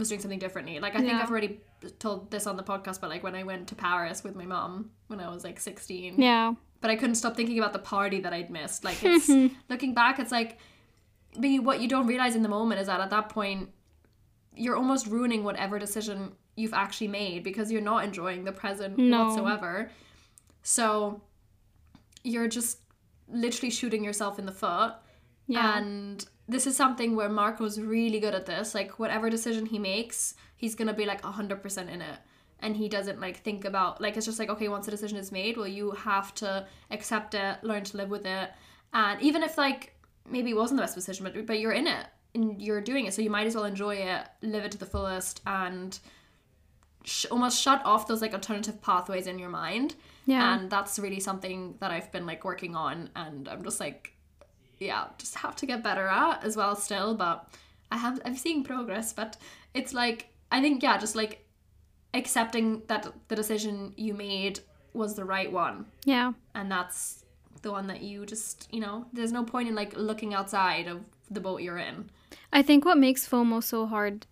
was 0.00 0.08
doing 0.08 0.20
something 0.20 0.38
differently? 0.40 0.80
Like 0.80 0.94
I 0.94 0.98
think 0.98 1.12
Yeah. 1.12 1.20
I've 1.22 1.30
already 1.30 1.60
told 2.00 2.30
this 2.32 2.46
on 2.48 2.56
the 2.56 2.62
podcast, 2.64 3.00
but 3.00 3.08
like 3.10 3.22
when 3.22 3.34
I 3.36 3.44
went 3.44 3.68
to 3.68 3.74
Paris 3.76 4.24
with 4.24 4.34
my 4.34 4.44
mom 4.46 4.90
when 5.06 5.20
I 5.20 5.28
was 5.32 5.44
like 5.44 5.60
16 5.60 6.20
Yeah. 6.20 6.54
but 6.80 6.90
I 6.90 6.96
couldn't 6.96 7.14
stop 7.14 7.36
thinking 7.36 7.58
about 7.58 7.72
the 7.72 7.78
party 7.78 8.20
that 8.20 8.32
I'd 8.32 8.50
missed. 8.50 8.82
Like 8.84 8.98
it's 9.02 9.28
looking 9.68 9.94
back, 9.94 10.18
it's 10.18 10.32
like 10.32 10.58
but 11.38 11.48
you, 11.48 11.62
what 11.62 11.80
you 11.80 11.86
don't 11.86 12.08
realize 12.08 12.34
in 12.34 12.42
the 12.42 12.48
moment 12.48 12.80
is 12.80 12.88
that 12.88 13.00
at 13.00 13.10
that 13.10 13.28
point 13.28 13.68
you're 14.56 14.74
almost 14.76 15.06
ruining 15.06 15.44
whatever 15.44 15.78
decision 15.78 16.32
you've 16.56 16.74
actually 16.74 17.06
made 17.08 17.44
because 17.44 17.70
you're 17.70 17.80
not 17.80 18.02
enjoying 18.04 18.42
the 18.44 18.52
present 18.52 18.98
No. 18.98 19.26
whatsoever. 19.26 19.90
So 20.62 21.22
you're 22.24 22.48
just 22.48 22.78
literally 23.28 23.70
shooting 23.70 24.04
yourself 24.04 24.38
in 24.38 24.46
the 24.46 24.52
foot. 24.52 24.94
Yeah. 25.46 25.78
And 25.78 26.24
this 26.50 26.66
is 26.66 26.76
something 26.76 27.14
where 27.14 27.28
Marco's 27.28 27.80
really 27.80 28.20
good 28.20 28.34
at 28.34 28.46
this. 28.46 28.74
Like 28.74 28.98
whatever 28.98 29.30
decision 29.30 29.66
he 29.66 29.78
makes, 29.78 30.34
he's 30.56 30.74
gonna 30.74 30.92
be 30.94 31.06
like 31.06 31.22
hundred 31.22 31.62
percent 31.62 31.88
in 31.90 32.02
it. 32.02 32.18
And 32.58 32.76
he 32.76 32.88
doesn't 32.88 33.20
like 33.20 33.38
think 33.38 33.64
about 33.64 34.00
like 34.00 34.16
it's 34.16 34.26
just 34.26 34.38
like 34.38 34.50
okay, 34.50 34.68
once 34.68 34.88
a 34.88 34.90
decision 34.90 35.18
is 35.18 35.32
made, 35.32 35.56
well 35.56 35.68
you 35.68 35.92
have 35.92 36.34
to 36.36 36.66
accept 36.90 37.34
it, 37.34 37.62
learn 37.62 37.84
to 37.84 37.96
live 37.96 38.10
with 38.10 38.26
it. 38.26 38.50
And 38.92 39.22
even 39.22 39.42
if 39.42 39.56
like 39.56 39.94
maybe 40.28 40.50
it 40.50 40.56
wasn't 40.56 40.78
the 40.78 40.82
best 40.82 40.94
decision, 40.94 41.24
but 41.24 41.46
but 41.46 41.60
you're 41.60 41.72
in 41.72 41.86
it 41.86 42.06
and 42.34 42.60
you're 42.60 42.80
doing 42.80 43.06
it, 43.06 43.14
so 43.14 43.22
you 43.22 43.30
might 43.30 43.46
as 43.46 43.54
well 43.54 43.64
enjoy 43.64 43.96
it, 43.96 44.26
live 44.42 44.64
it 44.64 44.72
to 44.72 44.78
the 44.78 44.86
fullest, 44.86 45.40
and 45.46 45.98
sh- 47.04 47.26
almost 47.30 47.60
shut 47.60 47.80
off 47.84 48.06
those 48.06 48.22
like 48.22 48.34
alternative 48.34 48.80
pathways 48.82 49.26
in 49.26 49.38
your 49.38 49.48
mind. 49.48 49.94
Yeah. 50.26 50.54
And 50.54 50.70
that's 50.70 50.98
really 50.98 51.20
something 51.20 51.76
that 51.80 51.90
I've 51.90 52.12
been 52.12 52.26
like 52.26 52.44
working 52.44 52.76
on, 52.76 53.10
and 53.16 53.48
I'm 53.48 53.62
just 53.62 53.80
like, 53.80 54.14
yeah, 54.80 55.04
just 55.18 55.36
have 55.36 55.54
to 55.56 55.66
get 55.66 55.82
better 55.82 56.08
at 56.08 56.42
as 56.42 56.56
well 56.56 56.74
still. 56.74 57.14
But 57.14 57.46
I 57.92 57.98
have 57.98 58.20
I'm 58.24 58.36
seeing 58.36 58.64
progress, 58.64 59.12
but 59.12 59.36
it's 59.74 59.92
like 59.92 60.30
I 60.50 60.60
think 60.60 60.82
yeah, 60.82 60.98
just 60.98 61.14
like 61.14 61.46
accepting 62.14 62.82
that 62.88 63.12
the 63.28 63.36
decision 63.36 63.92
you 63.96 64.14
made 64.14 64.60
was 64.92 65.14
the 65.14 65.24
right 65.24 65.52
one, 65.52 65.86
yeah. 66.04 66.32
and 66.54 66.70
that's 66.70 67.24
the 67.62 67.70
one 67.70 67.86
that 67.86 68.00
you 68.00 68.24
just 68.24 68.68
you 68.72 68.80
know 68.80 69.06
there's 69.12 69.32
no 69.32 69.44
point 69.44 69.68
in 69.68 69.74
like 69.74 69.94
looking 69.96 70.34
outside 70.34 70.88
of 70.88 71.02
the 71.30 71.40
boat 71.40 71.60
you're 71.60 71.78
in. 71.78 72.10
I 72.52 72.62
think 72.62 72.84
what 72.84 72.98
makes 72.98 73.28
FOMO 73.28 73.62
so 73.62 73.86
hard 73.86 74.26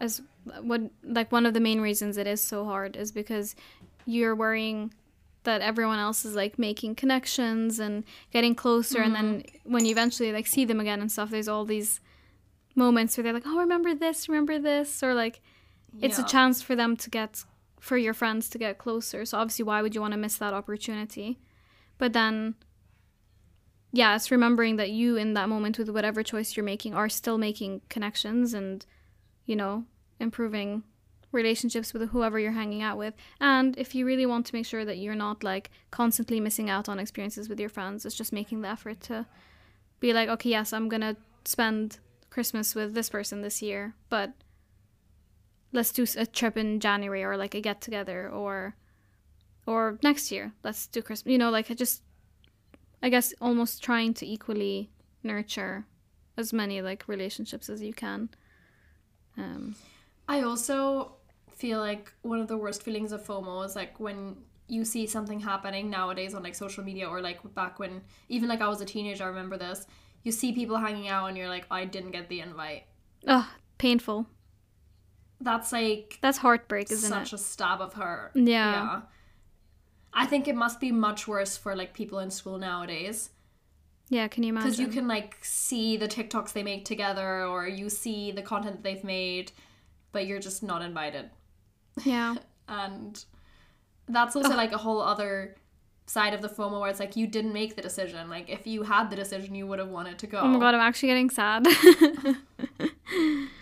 as 0.00 0.22
what 0.60 0.80
like 1.04 1.30
one 1.30 1.46
of 1.46 1.54
the 1.54 1.60
main 1.60 1.80
reasons 1.80 2.16
it 2.16 2.26
is 2.26 2.40
so 2.40 2.64
hard 2.64 2.96
is 2.96 3.12
because 3.12 3.54
you're 4.06 4.34
worrying 4.34 4.92
that 5.44 5.60
everyone 5.60 5.98
else 5.98 6.24
is 6.24 6.34
like 6.34 6.58
making 6.58 6.94
connections 6.94 7.78
and 7.78 8.04
getting 8.32 8.54
closer 8.54 9.00
and 9.00 9.14
then 9.14 9.40
mm-hmm. 9.40 9.72
when 9.72 9.84
you 9.84 9.90
eventually 9.90 10.32
like 10.32 10.46
see 10.46 10.64
them 10.64 10.80
again 10.80 11.00
and 11.00 11.10
stuff 11.10 11.30
there's 11.30 11.48
all 11.48 11.64
these 11.64 12.00
moments 12.74 13.16
where 13.16 13.24
they're 13.24 13.32
like 13.32 13.46
oh 13.46 13.58
remember 13.58 13.94
this 13.94 14.28
remember 14.28 14.58
this 14.58 15.02
or 15.02 15.14
like 15.14 15.40
it's 16.00 16.18
a 16.18 16.24
chance 16.24 16.62
for 16.62 16.74
them 16.74 16.96
to 16.96 17.10
get 17.10 17.44
for 17.82 17.96
your 17.96 18.14
friends 18.14 18.48
to 18.48 18.58
get 18.58 18.78
closer. 18.78 19.24
So 19.24 19.38
obviously 19.38 19.64
why 19.64 19.82
would 19.82 19.94
you 19.94 20.00
want 20.00 20.12
to 20.12 20.18
miss 20.18 20.38
that 20.38 20.54
opportunity? 20.54 21.40
But 21.98 22.12
then 22.12 22.54
yeah 23.92 24.16
it's 24.16 24.30
remembering 24.30 24.76
that 24.76 24.90
you 24.90 25.16
in 25.16 25.34
that 25.34 25.48
moment 25.48 25.78
with 25.78 25.90
whatever 25.90 26.22
choice 26.22 26.56
you're 26.56 26.64
making 26.64 26.94
are 26.94 27.10
still 27.10 27.36
making 27.36 27.82
connections 27.90 28.54
and 28.54 28.86
you 29.44 29.54
know 29.54 29.84
improving 30.18 30.82
relationships 31.32 31.92
with 31.92 32.10
whoever 32.10 32.38
you're 32.38 32.52
hanging 32.52 32.82
out 32.82 32.98
with. 32.98 33.14
And 33.40 33.76
if 33.78 33.94
you 33.94 34.06
really 34.06 34.26
want 34.26 34.46
to 34.46 34.54
make 34.54 34.66
sure 34.66 34.84
that 34.84 34.98
you're 34.98 35.14
not 35.14 35.42
like 35.42 35.70
constantly 35.90 36.40
missing 36.40 36.70
out 36.70 36.88
on 36.88 36.98
experiences 36.98 37.48
with 37.48 37.58
your 37.58 37.68
friends 37.68 38.04
it's 38.04 38.14
just 38.14 38.32
making 38.32 38.60
the 38.60 38.68
effort 38.68 39.00
to 39.00 39.26
be 40.00 40.12
like 40.12 40.28
okay 40.28 40.50
yes 40.50 40.72
i'm 40.72 40.88
gonna 40.88 41.16
spend 41.44 41.98
christmas 42.30 42.74
with 42.74 42.94
this 42.94 43.08
person 43.08 43.42
this 43.42 43.62
year 43.62 43.94
but 44.08 44.32
let's 45.72 45.92
do 45.92 46.06
a 46.16 46.26
trip 46.26 46.56
in 46.56 46.80
january 46.80 47.22
or 47.22 47.36
like 47.36 47.54
a 47.54 47.60
get 47.60 47.80
together 47.80 48.28
or 48.28 48.74
or 49.66 49.98
next 50.02 50.32
year 50.32 50.52
let's 50.64 50.86
do 50.86 51.02
christmas 51.02 51.30
you 51.30 51.38
know 51.38 51.50
like 51.50 51.70
I 51.70 51.74
just 51.74 52.02
i 53.02 53.08
guess 53.08 53.32
almost 53.40 53.82
trying 53.82 54.14
to 54.14 54.26
equally 54.26 54.90
nurture 55.22 55.86
as 56.36 56.52
many 56.52 56.80
like 56.82 57.04
relationships 57.08 57.68
as 57.68 57.82
you 57.82 57.92
can. 57.92 58.28
Um 59.36 59.76
I 60.28 60.42
also 60.42 61.16
feel 61.62 61.78
like 61.78 62.12
one 62.22 62.40
of 62.40 62.48
the 62.48 62.58
worst 62.64 62.82
feelings 62.82 63.12
of 63.12 63.24
FOMO 63.24 63.64
is 63.64 63.76
like 63.76 64.00
when 64.00 64.18
you 64.66 64.84
see 64.84 65.06
something 65.06 65.38
happening 65.38 65.88
nowadays 65.98 66.34
on 66.34 66.42
like 66.42 66.56
social 66.56 66.82
media 66.82 67.06
or 67.06 67.20
like 67.20 67.38
back 67.54 67.78
when 67.78 68.00
even 68.28 68.48
like 68.48 68.60
I 68.60 68.68
was 68.68 68.80
a 68.80 68.84
teenager, 68.84 69.22
I 69.24 69.28
remember 69.28 69.56
this. 69.56 69.86
You 70.24 70.32
see 70.32 70.52
people 70.52 70.76
hanging 70.76 71.08
out 71.08 71.26
and 71.28 71.36
you're 71.38 71.48
like, 71.56 71.66
I 71.70 71.84
didn't 71.84 72.10
get 72.10 72.28
the 72.28 72.40
invite. 72.40 72.84
oh 73.28 73.48
painful 73.78 74.26
That's 75.40 75.70
like 75.72 76.18
that's 76.20 76.38
heartbreak 76.38 76.90
isn't 76.90 77.08
such 77.16 77.32
it 77.32 77.36
a 77.36 77.38
stab 77.38 77.80
of 77.80 77.92
her. 77.94 78.32
Yeah. 78.34 79.02
I 80.12 80.26
think 80.26 80.48
it 80.48 80.56
must 80.64 80.80
be 80.80 80.90
much 80.90 81.28
worse 81.28 81.56
for 81.56 81.76
like 81.76 81.94
people 81.94 82.18
in 82.24 82.30
school 82.38 82.58
nowadays 82.58 83.30
yeah 84.16 84.26
can 84.32 84.42
you 84.42 84.50
imagine 84.50 84.68
because 84.68 84.80
you 84.84 84.88
can 84.88 85.06
like 85.16 85.32
see 85.42 85.96
the 85.96 86.08
TikToks 86.16 86.52
they 86.52 86.64
make 86.72 86.84
together 86.84 87.30
or 87.52 87.68
you 87.80 87.88
see 87.88 88.32
the 88.32 88.42
content 88.42 88.74
that 88.76 88.82
they've 88.82 89.04
made, 89.04 89.52
but 90.10 90.26
you're 90.26 90.44
just 90.50 90.62
not 90.62 90.82
invited. 90.82 91.30
Yeah 92.04 92.34
and 92.68 93.24
that's 94.08 94.34
also 94.36 94.54
like 94.56 94.72
a 94.72 94.78
whole 94.78 95.00
other 95.00 95.56
side 96.06 96.34
of 96.34 96.42
the 96.42 96.48
FOMO 96.48 96.80
where 96.80 96.90
it's 96.90 97.00
like 97.00 97.16
you 97.16 97.26
didn't 97.26 97.52
make 97.52 97.76
the 97.76 97.80
decision. 97.82 98.28
Like 98.28 98.50
if 98.50 98.66
you 98.66 98.82
had 98.82 99.08
the 99.08 99.16
decision, 99.16 99.54
you 99.54 99.66
would 99.68 99.78
have 99.78 99.88
wanted 99.88 100.18
to 100.18 100.26
go. 100.26 100.38
oh 100.40 100.48
my 100.48 100.58
god 100.58 100.74
i'm 100.74 100.80
actually 100.80 101.08
getting 101.08 101.30
sad 101.30 101.66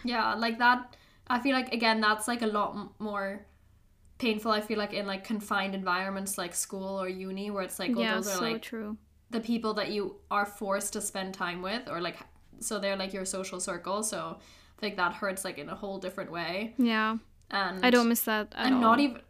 Yeah, 0.05 0.35
like 0.35 0.59
that. 0.59 0.97
I 1.29 1.39
feel 1.41 1.53
like 1.55 1.73
again 1.73 2.01
that's 2.01 2.27
like 2.27 2.43
a 2.43 2.47
lot 2.47 2.75
m- 2.75 2.91
more 2.99 3.47
painful. 4.19 4.51
I 4.51 4.61
feel 4.61 4.79
like 4.79 4.93
in 4.93 5.07
like 5.07 5.25
confined 5.25 5.75
environments 5.75 6.39
like 6.39 6.55
school 6.55 7.01
or 7.01 7.09
uni 7.09 7.51
where 7.51 7.63
it's 7.63 7.79
like 7.79 7.93
oh, 7.97 8.01
yeah 8.01 8.15
those 8.17 8.29
are 8.29 8.37
so 8.37 8.41
like 8.43 8.63
true 8.63 8.97
the 9.31 9.41
people 9.41 9.75
that 9.75 9.91
you 9.91 10.17
are 10.31 10.47
forced 10.47 10.93
to 10.95 11.01
spend 11.01 11.35
time 11.35 11.63
with 11.63 11.89
or 11.89 12.01
like 12.01 12.17
so 12.61 12.79
they're 12.79 12.97
like 12.97 13.13
your 13.13 13.25
social 13.25 13.61
circle. 13.61 14.03
So 14.03 14.39
I 14.39 14.81
think 14.81 14.97
that 14.97 15.13
hurts 15.15 15.45
like 15.45 15.59
in 15.59 15.69
a 15.69 15.75
whole 15.75 15.99
different 15.99 16.33
way. 16.33 16.75
yeah 16.79 17.17
And 17.51 17.85
i 17.85 17.91
don't 17.91 18.09
miss 18.09 18.23
that 18.23 18.49
at 18.57 18.67
and 18.67 18.75
all. 18.77 18.81
not 18.81 19.01
even 19.01 19.21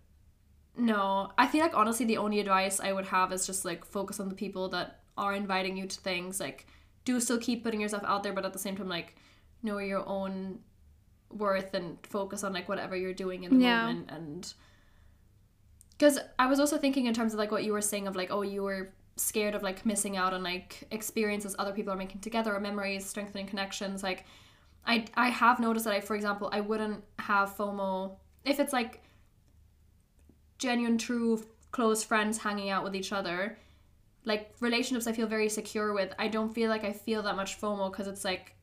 no 0.76 1.32
i 1.38 1.46
feel 1.46 1.60
like 1.62 1.74
honestly 1.74 2.06
the 2.06 2.16
only 2.18 2.40
advice 2.40 2.80
i 2.80 2.92
would 2.92 3.06
have 3.06 3.32
is 3.32 3.46
just 3.46 3.64
like 3.64 3.84
focus 3.84 4.20
on 4.20 4.28
the 4.28 4.34
people 4.34 4.68
that 4.70 5.00
are 5.18 5.34
inviting 5.34 5.76
you 5.76 5.86
to 5.86 6.00
things 6.00 6.40
like 6.40 6.66
do 7.04 7.20
still 7.20 7.38
keep 7.38 7.62
putting 7.64 7.80
yourself 7.80 8.02
out 8.06 8.22
there 8.22 8.32
but 8.32 8.44
at 8.44 8.52
the 8.52 8.58
same 8.58 8.76
time 8.76 8.88
like 8.88 9.16
know 9.62 9.78
your 9.78 10.06
own 10.08 10.58
worth 11.30 11.74
and 11.74 11.98
focus 12.02 12.42
on 12.44 12.52
like 12.52 12.68
whatever 12.68 12.96
you're 12.96 13.12
doing 13.14 13.44
in 13.44 13.58
the 13.58 13.64
Yeah. 13.64 13.86
moment 13.86 14.10
and 14.10 14.54
because 15.92 16.18
i 16.38 16.46
was 16.46 16.58
also 16.60 16.78
thinking 16.78 17.06
in 17.06 17.14
terms 17.14 17.32
of 17.32 17.38
like 17.38 17.50
what 17.50 17.64
you 17.64 17.72
were 17.72 17.80
saying 17.82 18.06
of 18.06 18.16
like 18.16 18.30
oh 18.30 18.42
you 18.42 18.62
were 18.62 18.92
scared 19.16 19.54
of 19.54 19.62
like 19.62 19.84
missing 19.84 20.16
out 20.16 20.32
on 20.32 20.42
like 20.42 20.84
experiences 20.90 21.54
other 21.58 21.72
people 21.72 21.92
are 21.92 21.96
making 21.96 22.20
together 22.20 22.54
or 22.54 22.60
memories 22.60 23.04
strengthening 23.04 23.46
connections 23.46 24.02
like 24.02 24.24
i 24.86 25.04
i 25.14 25.28
have 25.28 25.60
noticed 25.60 25.84
that 25.84 25.94
i 25.94 26.00
for 26.00 26.14
example 26.16 26.48
i 26.52 26.60
wouldn't 26.60 27.02
have 27.18 27.54
fomo 27.56 28.16
if 28.44 28.58
it's 28.60 28.72
like 28.72 29.02
genuine 30.58 30.98
true 30.98 31.42
close 31.70 32.02
friends 32.02 32.38
hanging 32.38 32.68
out 32.70 32.82
with 32.84 32.94
each 32.96 33.12
other. 33.12 33.56
Like 34.24 34.54
relationships 34.60 35.06
i 35.06 35.12
feel 35.12 35.26
very 35.26 35.48
secure 35.48 35.92
with. 35.94 36.12
I 36.18 36.28
don't 36.28 36.52
feel 36.54 36.68
like 36.68 36.84
i 36.84 36.92
feel 36.92 37.22
that 37.22 37.36
much 37.36 37.60
fomo 37.60 37.90
because 37.90 38.06
it's 38.06 38.24
like 38.24 38.54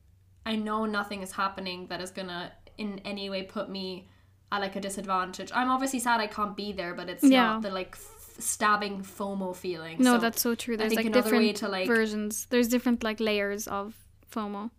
i 0.46 0.54
know 0.54 0.84
nothing 0.86 1.22
is 1.22 1.32
happening 1.32 1.86
that 1.88 2.00
is 2.00 2.10
gonna 2.10 2.52
in 2.76 3.00
any 3.04 3.28
way 3.28 3.42
put 3.42 3.68
me 3.68 4.08
at 4.52 4.60
like 4.60 4.76
a 4.76 4.80
disadvantage. 4.80 5.50
I'm 5.54 5.70
obviously 5.70 5.98
sad 5.98 6.20
i 6.20 6.26
can't 6.26 6.56
be 6.56 6.72
there 6.72 6.94
but 6.94 7.08
it's 7.08 7.24
Yeah. 7.24 7.42
not 7.54 7.62
the 7.62 7.70
like 7.70 7.94
f- 7.96 8.36
stabbing 8.38 9.00
fomo 9.02 9.54
feeling. 9.54 9.96
No 9.98 10.14
So 10.14 10.18
that's 10.18 10.40
so 10.40 10.54
true. 10.54 10.76
There's 10.76 10.94
like 10.94 11.06
another 11.06 11.32
way 11.32 11.52
different 11.52 11.56
to, 11.58 11.68
like- 11.68 11.86
versions. 11.88 12.46
There's 12.50 12.68
different 12.68 13.02
like 13.02 13.18
layers 13.18 13.66
of 13.66 13.94
fomo 14.32 14.70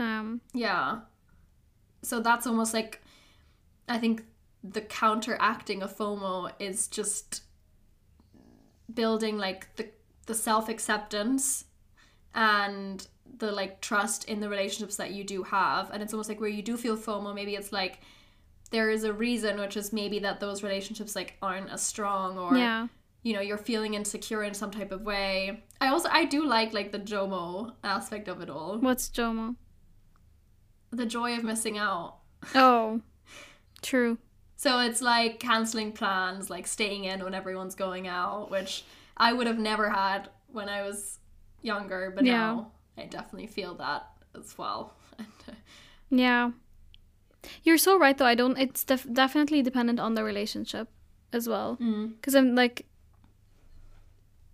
um 0.00 0.40
Yeah. 0.52 1.00
So 2.02 2.20
that's 2.20 2.46
almost 2.46 2.74
like 2.74 3.02
I 3.88 3.98
think 3.98 4.24
the 4.62 4.80
counteracting 4.80 5.82
of 5.82 5.96
FOMO 5.96 6.52
is 6.58 6.88
just 6.88 7.42
building 8.92 9.38
like 9.38 9.74
the 9.76 9.88
the 10.26 10.34
self-acceptance 10.34 11.64
and 12.34 13.06
the 13.38 13.50
like 13.50 13.80
trust 13.80 14.24
in 14.24 14.40
the 14.40 14.48
relationships 14.48 14.96
that 14.96 15.12
you 15.12 15.24
do 15.24 15.42
have. 15.42 15.90
And 15.90 16.02
it's 16.02 16.12
almost 16.12 16.28
like 16.28 16.40
where 16.40 16.48
you 16.48 16.62
do 16.62 16.76
feel 16.76 16.96
FOMO 16.96 17.34
maybe 17.34 17.54
it's 17.54 17.72
like 17.72 18.00
there 18.70 18.90
is 18.90 19.04
a 19.04 19.12
reason 19.12 19.58
which 19.58 19.76
is 19.76 19.92
maybe 19.92 20.20
that 20.20 20.40
those 20.40 20.62
relationships 20.62 21.16
like 21.16 21.36
aren't 21.42 21.70
as 21.70 21.82
strong 21.82 22.38
or 22.38 22.56
yeah. 22.56 22.86
you 23.22 23.32
know 23.32 23.40
you're 23.40 23.58
feeling 23.58 23.94
insecure 23.94 24.42
in 24.44 24.54
some 24.54 24.70
type 24.70 24.92
of 24.92 25.02
way. 25.02 25.64
I 25.80 25.88
also 25.88 26.08
i 26.12 26.24
do 26.24 26.46
like 26.46 26.72
like 26.72 26.92
the 26.92 26.98
jomo 26.98 27.72
aspect 27.82 28.28
of 28.28 28.40
it 28.40 28.50
all. 28.50 28.78
What's 28.78 29.08
jomo 29.08 29.56
the 30.92 31.06
joy 31.06 31.36
of 31.36 31.44
missing 31.44 31.78
out 31.78 32.16
oh 32.54 33.00
true 33.82 34.18
So 34.56 34.80
it's 34.80 35.00
like 35.00 35.40
canceling 35.40 35.92
plans, 35.92 36.50
like 36.50 36.66
staying 36.66 37.04
in 37.04 37.22
when 37.24 37.32
everyone's 37.34 37.74
going 37.74 38.06
out, 38.08 38.50
which 38.50 38.84
I 39.16 39.32
would 39.32 39.46
have 39.46 39.58
never 39.58 39.88
had 39.88 40.28
when 40.52 40.68
I 40.68 40.82
was 40.82 41.18
younger, 41.62 42.12
but 42.14 42.24
Yeah. 42.26 42.36
now 42.36 42.72
I 42.98 43.04
definitely 43.06 43.46
feel 43.46 43.74
that 43.76 44.06
as 44.38 44.56
well. 44.58 44.94
Yeah. 46.10 46.50
You're 47.62 47.78
so 47.78 47.98
right 47.98 48.16
though. 48.18 48.26
I 48.26 48.34
don't 48.34 48.58
it's 48.58 48.84
def- 48.84 49.06
definitely 49.12 49.62
dependent 49.62 49.98
on 50.00 50.14
the 50.14 50.24
relationship 50.24 50.88
as 51.32 51.48
well. 51.48 51.76
mm. 51.80 52.12
Cuz 52.22 52.34
I'm 52.34 52.54
like 52.54 52.84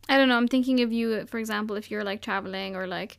I 0.08 0.16
don't 0.16 0.28
know, 0.28 0.36
I'm 0.36 0.46
thinking 0.48 0.80
of 0.82 0.92
you 0.92 1.26
for 1.26 1.38
example 1.38 1.74
if 1.76 1.90
you're 1.90 2.04
like 2.04 2.20
traveling 2.22 2.76
or 2.76 2.86
like 2.86 3.18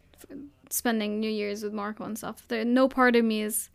spending 0.69 1.19
New 1.19 1.29
Year's 1.29 1.63
with 1.63 1.73
Marco 1.73 2.03
and 2.03 2.17
stuff. 2.17 2.47
There 2.47 2.63
no 2.65 2.87
part 2.87 3.15
of 3.15 3.23
me 3.25 3.41
is 3.41 3.69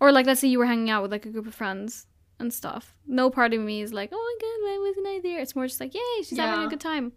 or 0.00 0.12
like 0.12 0.26
let's 0.26 0.40
say 0.40 0.48
you 0.48 0.58
were 0.58 0.66
hanging 0.66 0.90
out 0.90 1.02
with 1.02 1.12
like 1.12 1.26
a 1.26 1.30
group 1.30 1.46
of 1.46 1.54
friends 1.54 2.06
and 2.38 2.52
stuff. 2.52 2.94
No 3.06 3.30
part 3.30 3.54
of 3.54 3.60
me 3.60 3.80
is 3.80 3.92
like, 3.92 4.10
"Oh 4.12 4.16
my 4.16 4.36
god, 4.40 4.66
why 4.66 4.86
wasn't 4.88 5.06
I 5.06 5.20
there?" 5.20 5.40
It's 5.40 5.54
more 5.56 5.66
just 5.66 5.80
like, 5.80 5.94
"Yay, 5.94 6.22
she's 6.24 6.36
having 6.38 6.64
a 6.66 6.68
good 6.68 6.80
time." 6.80 7.12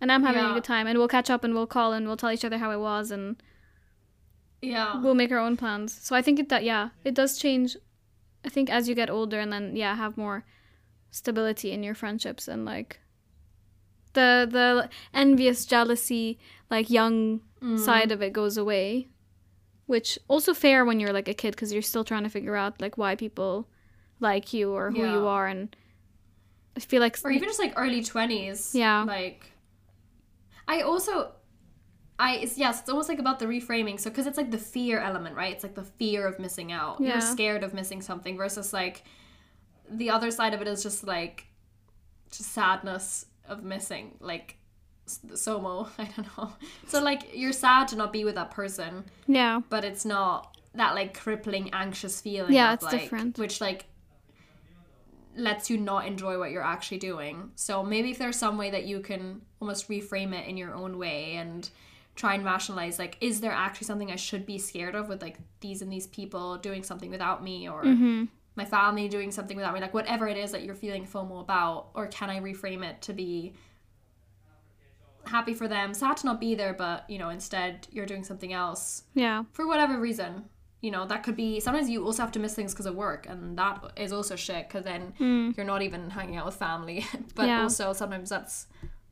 And 0.00 0.12
I'm 0.12 0.22
having 0.22 0.44
a 0.44 0.52
good 0.52 0.64
time 0.64 0.86
and 0.86 0.98
we'll 0.98 1.08
catch 1.08 1.30
up 1.30 1.42
and 1.42 1.54
we'll 1.54 1.66
call 1.66 1.94
and 1.94 2.06
we'll 2.06 2.18
tell 2.18 2.30
each 2.30 2.44
other 2.44 2.58
how 2.58 2.70
it 2.70 2.78
was 2.80 3.10
and 3.10 3.42
Yeah. 4.60 5.00
we'll 5.00 5.14
make 5.14 5.32
our 5.32 5.38
own 5.38 5.56
plans. 5.56 5.94
So 5.94 6.14
I 6.14 6.20
think 6.20 6.38
it 6.38 6.50
that 6.50 6.64
yeah, 6.64 6.90
it 7.02 7.14
does 7.14 7.38
change. 7.38 7.76
I 8.44 8.50
think 8.50 8.68
as 8.70 8.88
you 8.90 8.94
get 8.94 9.08
older 9.08 9.40
and 9.40 9.50
then 9.52 9.74
yeah, 9.74 9.96
have 9.96 10.18
more 10.18 10.44
stability 11.10 11.72
in 11.72 11.82
your 11.82 11.94
friendships 11.94 12.46
and 12.46 12.66
like 12.66 13.00
the 14.12 14.46
the 14.50 14.90
envious 15.14 15.64
jealousy 15.64 16.38
like 16.70 16.90
young 16.90 17.40
Mm. 17.62 17.78
side 17.78 18.12
of 18.12 18.20
it 18.22 18.32
goes 18.32 18.56
away, 18.58 19.08
which 19.86 20.18
also 20.28 20.52
fair 20.52 20.84
when 20.84 21.00
you're 21.00 21.12
like 21.12 21.28
a 21.28 21.34
kid 21.34 21.52
because 21.52 21.72
you're 21.72 21.80
still 21.82 22.04
trying 22.04 22.22
to 22.24 22.28
figure 22.28 22.54
out 22.56 22.80
like 22.82 22.98
why 22.98 23.14
people 23.16 23.68
like 24.20 24.52
you 24.52 24.72
or 24.72 24.90
who 24.90 24.98
you 25.02 25.26
are 25.26 25.46
and 25.46 25.74
I 26.76 26.80
feel 26.80 27.00
like 27.00 27.18
or 27.24 27.30
even 27.30 27.48
just 27.48 27.58
like 27.58 27.72
early 27.76 28.02
20s 28.02 28.74
Yeah. 28.74 29.02
like 29.04 29.52
i 30.68 30.80
also 30.82 31.32
i 32.18 32.36
it's, 32.36 32.58
yes 32.58 32.80
it's 32.80 32.90
almost 32.90 33.08
like 33.08 33.18
about 33.18 33.38
the 33.38 33.46
reframing 33.46 33.98
so 34.00 34.10
because 34.10 34.26
it's 34.26 34.36
like 34.36 34.50
the 34.50 34.58
fear 34.58 34.98
element 34.98 35.36
right 35.36 35.52
it's 35.54 35.62
like 35.62 35.74
the 35.74 35.84
fear 35.84 36.26
of 36.26 36.38
missing 36.38 36.72
out 36.72 37.00
Yeah. 37.00 37.12
you're 37.12 37.20
scared 37.20 37.62
of 37.62 37.72
missing 37.72 38.02
something 38.02 38.36
versus 38.36 38.72
like 38.72 39.04
the 39.90 40.10
other 40.10 40.30
side 40.30 40.52
of 40.54 40.60
it 40.60 40.68
is 40.68 40.82
just 40.82 41.04
like 41.06 41.46
just 42.30 42.52
sadness 42.52 43.26
of 43.48 43.62
missing 43.62 44.16
like 44.20 44.58
somo 45.06 45.88
i 45.98 46.04
don't 46.16 46.26
know. 46.36 46.52
So 46.88 47.00
like 47.02 47.30
you're 47.34 47.52
sad 47.52 47.88
to 47.88 47.96
not 47.96 48.12
be 48.12 48.24
with 48.24 48.34
that 48.34 48.50
person. 48.50 49.04
Yeah. 49.26 49.60
But 49.68 49.84
it's 49.84 50.04
not 50.04 50.56
that 50.74 50.94
like 50.94 51.18
crippling 51.18 51.70
anxious 51.72 52.20
feeling 52.20 52.52
Yeah, 52.52 52.70
of, 52.72 52.74
it's 52.74 52.84
like, 52.84 53.00
different. 53.02 53.38
which 53.38 53.60
like 53.60 53.86
lets 55.36 55.68
you 55.68 55.76
not 55.76 56.06
enjoy 56.06 56.38
what 56.38 56.50
you're 56.50 56.62
actually 56.62 56.98
doing. 56.98 57.50
So 57.56 57.82
maybe 57.82 58.10
if 58.10 58.18
there's 58.18 58.36
some 58.38 58.56
way 58.56 58.70
that 58.70 58.84
you 58.84 59.00
can 59.00 59.42
almost 59.60 59.88
reframe 59.88 60.32
it 60.32 60.48
in 60.48 60.56
your 60.56 60.74
own 60.74 60.98
way 60.98 61.34
and 61.36 61.68
try 62.14 62.32
and 62.34 62.42
rationalize 62.46 62.98
like 62.98 63.18
is 63.20 63.42
there 63.42 63.52
actually 63.52 63.84
something 63.86 64.10
i 64.10 64.16
should 64.16 64.46
be 64.46 64.56
scared 64.56 64.94
of 64.94 65.06
with 65.06 65.20
like 65.20 65.36
these 65.60 65.82
and 65.82 65.92
these 65.92 66.06
people 66.06 66.56
doing 66.56 66.82
something 66.82 67.10
without 67.10 67.44
me 67.44 67.68
or 67.68 67.82
Mm-hmm. 67.84 68.24
my 68.54 68.64
family 68.64 69.06
doing 69.06 69.30
something 69.30 69.54
without 69.54 69.74
me? 69.74 69.80
Like 69.80 69.92
whatever 69.92 70.26
it 70.26 70.38
is 70.38 70.52
that 70.52 70.62
you're 70.62 70.74
feeling 70.74 71.04
fomo 71.06 71.40
about 71.42 71.88
or 71.94 72.06
can 72.06 72.30
i 72.30 72.40
reframe 72.40 72.82
it 72.82 73.02
to 73.02 73.12
be 73.12 73.52
happy 75.28 75.54
for 75.54 75.68
them 75.68 75.92
sad 75.94 76.16
to 76.16 76.26
not 76.26 76.40
be 76.40 76.54
there 76.54 76.74
but 76.74 77.08
you 77.08 77.18
know 77.18 77.28
instead 77.28 77.86
you're 77.90 78.06
doing 78.06 78.24
something 78.24 78.52
else 78.52 79.04
yeah 79.14 79.44
for 79.52 79.66
whatever 79.66 79.98
reason 79.98 80.44
you 80.80 80.90
know 80.90 81.06
that 81.06 81.22
could 81.22 81.36
be 81.36 81.58
sometimes 81.60 81.88
you 81.88 82.04
also 82.04 82.22
have 82.22 82.32
to 82.32 82.38
miss 82.38 82.54
things 82.54 82.72
because 82.72 82.86
of 82.86 82.94
work 82.94 83.26
and 83.28 83.58
that 83.58 83.82
is 83.96 84.12
also 84.12 84.36
shit 84.36 84.68
because 84.68 84.84
then 84.84 85.12
mm. 85.18 85.56
you're 85.56 85.66
not 85.66 85.82
even 85.82 86.10
hanging 86.10 86.36
out 86.36 86.46
with 86.46 86.54
family 86.56 87.04
but 87.34 87.46
Yeah. 87.46 87.62
also 87.62 87.92
sometimes 87.92 88.30
that's 88.30 88.66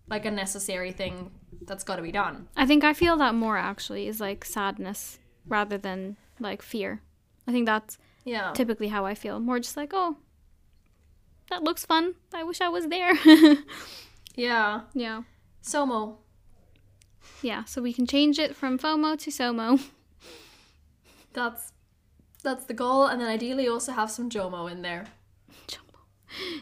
like 0.08 0.24
a 0.26 0.30
necessary 0.30 0.92
thing 0.92 1.30
that's 1.62 1.82
got 1.82 1.96
to 1.96 2.02
be 2.02 2.12
done 2.12 2.48
I 2.56 2.66
think 2.66 2.84
I 2.84 2.92
feel 2.92 3.16
that 3.16 3.34
more 3.34 3.56
actually 3.56 4.06
is 4.06 4.20
like 4.20 4.44
sadness 4.44 5.18
rather 5.46 5.78
than 5.78 6.16
like 6.40 6.62
fear. 6.62 7.00
I 7.46 7.52
think 7.52 7.66
that's 7.66 7.98
yeah 8.24 8.52
typically 8.54 8.88
how 8.88 9.04
I 9.04 9.14
feel. 9.14 9.38
More 9.40 9.58
just 9.58 9.76
like, 9.76 9.92
oh, 9.92 10.16
that 11.50 11.62
looks 11.62 11.84
fun. 11.84 12.14
I 12.32 12.42
wish 12.44 12.60
I 12.60 12.68
was 12.68 12.88
there. 12.88 13.14
yeah 14.36 14.82
yeah. 14.94 15.22
Somo 15.64 16.16
Yeah. 17.42 17.64
So 17.64 17.82
we 17.82 17.92
can 17.92 18.06
change 18.06 18.38
it 18.38 18.54
from 18.54 18.78
FOMO 18.78 19.18
to 19.18 19.30
SOMO. 19.30 19.80
that's 21.32 21.72
that's 22.42 22.64
the 22.66 22.74
goal 22.74 23.06
and 23.06 23.20
then 23.20 23.28
ideally 23.28 23.66
also 23.66 23.92
have 23.92 24.10
some 24.10 24.28
jomo 24.28 24.70
in 24.70 24.82
there 24.82 25.06
Jomo, 25.66 25.98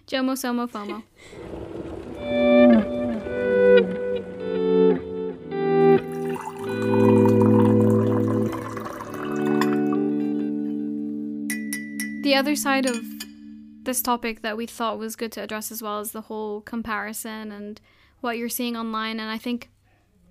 JOMO, 0.06 0.36
SOMO, 0.36 0.66
FOMO. 0.70 1.02
The 12.22 12.36
other 12.36 12.54
side 12.54 12.86
of 12.86 13.04
this 13.82 14.00
topic 14.00 14.42
that 14.42 14.56
we 14.56 14.66
thought 14.66 14.98
was 14.98 15.16
good 15.16 15.32
to 15.32 15.42
address 15.42 15.72
as 15.72 15.82
well 15.82 16.00
is 16.00 16.12
the 16.12 16.22
whole 16.22 16.60
comparison 16.60 17.50
and 17.52 17.80
what 18.22 18.38
you're 18.38 18.48
seeing 18.48 18.76
online. 18.76 19.20
And 19.20 19.30
I 19.30 19.36
think, 19.36 19.68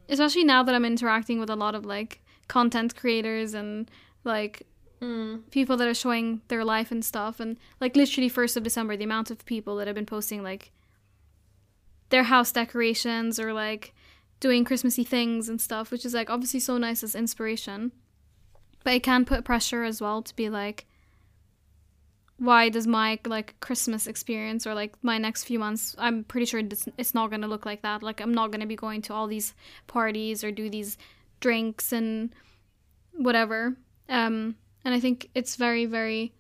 especially 0.10 0.44
now 0.44 0.64
that 0.64 0.74
I'm 0.74 0.86
interacting 0.86 1.40
with 1.40 1.50
a 1.50 1.56
lot 1.56 1.76
of 1.76 1.86
like 1.86 2.22
content 2.48 2.96
creators 2.96 3.54
and 3.54 3.90
like 4.26 4.68
mm. 5.02 5.42
people 5.52 5.78
that 5.78 5.88
are 5.88 5.94
showing 5.94 6.42
their 6.48 6.64
life 6.64 6.92
and 6.92 7.04
stuff 7.04 7.40
and 7.40 7.58
like 7.80 7.96
literally 7.96 8.28
first 8.28 8.58
of 8.58 8.64
december 8.64 8.98
the 8.98 9.06
amount 9.06 9.32
of 9.32 9.46
people 9.46 9.78
that 9.78 9.88
have 9.88 9.96
been 9.96 10.06
posting 10.06 10.44
like 10.44 10.72
their 12.10 12.24
house 12.24 12.52
decorations 12.52 13.40
or 13.40 13.54
like 13.54 13.94
doing 14.42 14.66
christmassy 14.66 15.06
things 15.06 15.48
and 15.48 15.62
stuff 15.62 15.92
which 15.92 16.06
is 16.06 16.14
like 16.14 16.30
obviously 16.30 16.60
so 16.60 16.78
nice 16.78 17.04
as 17.04 17.16
inspiration 17.16 17.92
but 18.84 18.94
it 18.94 19.04
can 19.04 19.24
put 19.24 19.46
pressure 19.46 19.84
as 19.84 20.02
well 20.02 20.22
to 20.22 20.36
be 20.36 20.50
like 20.50 20.86
why 22.42 22.70
does 22.70 22.88
my 22.88 23.20
like 23.26 23.54
christmas 23.60 24.08
experience 24.08 24.66
or 24.66 24.74
like 24.74 24.96
my 25.04 25.20
next 25.20 25.44
few 25.44 25.60
months 25.60 25.96
i'm 26.00 26.24
pretty 26.24 26.46
sure 26.48 26.60
it's, 26.98 27.14
not 27.14 27.30
going 27.30 27.42
to 27.42 27.48
look 27.48 27.68
like 27.68 27.84
that. 27.84 28.02
Like 28.02 28.20
i'm 28.20 28.34
not 28.34 28.50
going 28.50 28.62
to 28.62 28.68
be 28.68 28.76
going 28.76 29.04
to 29.04 29.14
all 29.14 29.28
these 29.28 29.54
parties 29.86 30.44
or 30.44 30.52
do 30.52 30.68
these 30.68 30.98
drinks 31.40 31.92
and 31.92 32.34
whatever. 33.14 33.76
Um 34.10 34.56
and 34.84 34.96
i 34.96 35.00
think 35.00 35.30
it's 35.36 35.56
very 35.56 35.86
very 35.86 36.34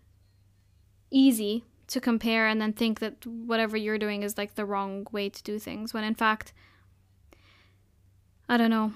easy 1.11 1.65
to 1.87 2.01
compare 2.01 2.47
and 2.47 2.59
then 2.59 2.73
think 2.73 2.99
that 2.99 3.23
whatever 3.27 3.77
you're 3.77 3.99
doing 3.99 4.23
is 4.23 4.39
like 4.39 4.55
the 4.55 4.65
wrong 4.65 5.05
way 5.11 5.29
to 5.29 5.43
do 5.43 5.59
things 5.59 5.93
when 5.93 6.03
in 6.03 6.15
fact 6.15 6.51
i 8.49 8.57
don't 8.57 8.71
know. 8.71 8.93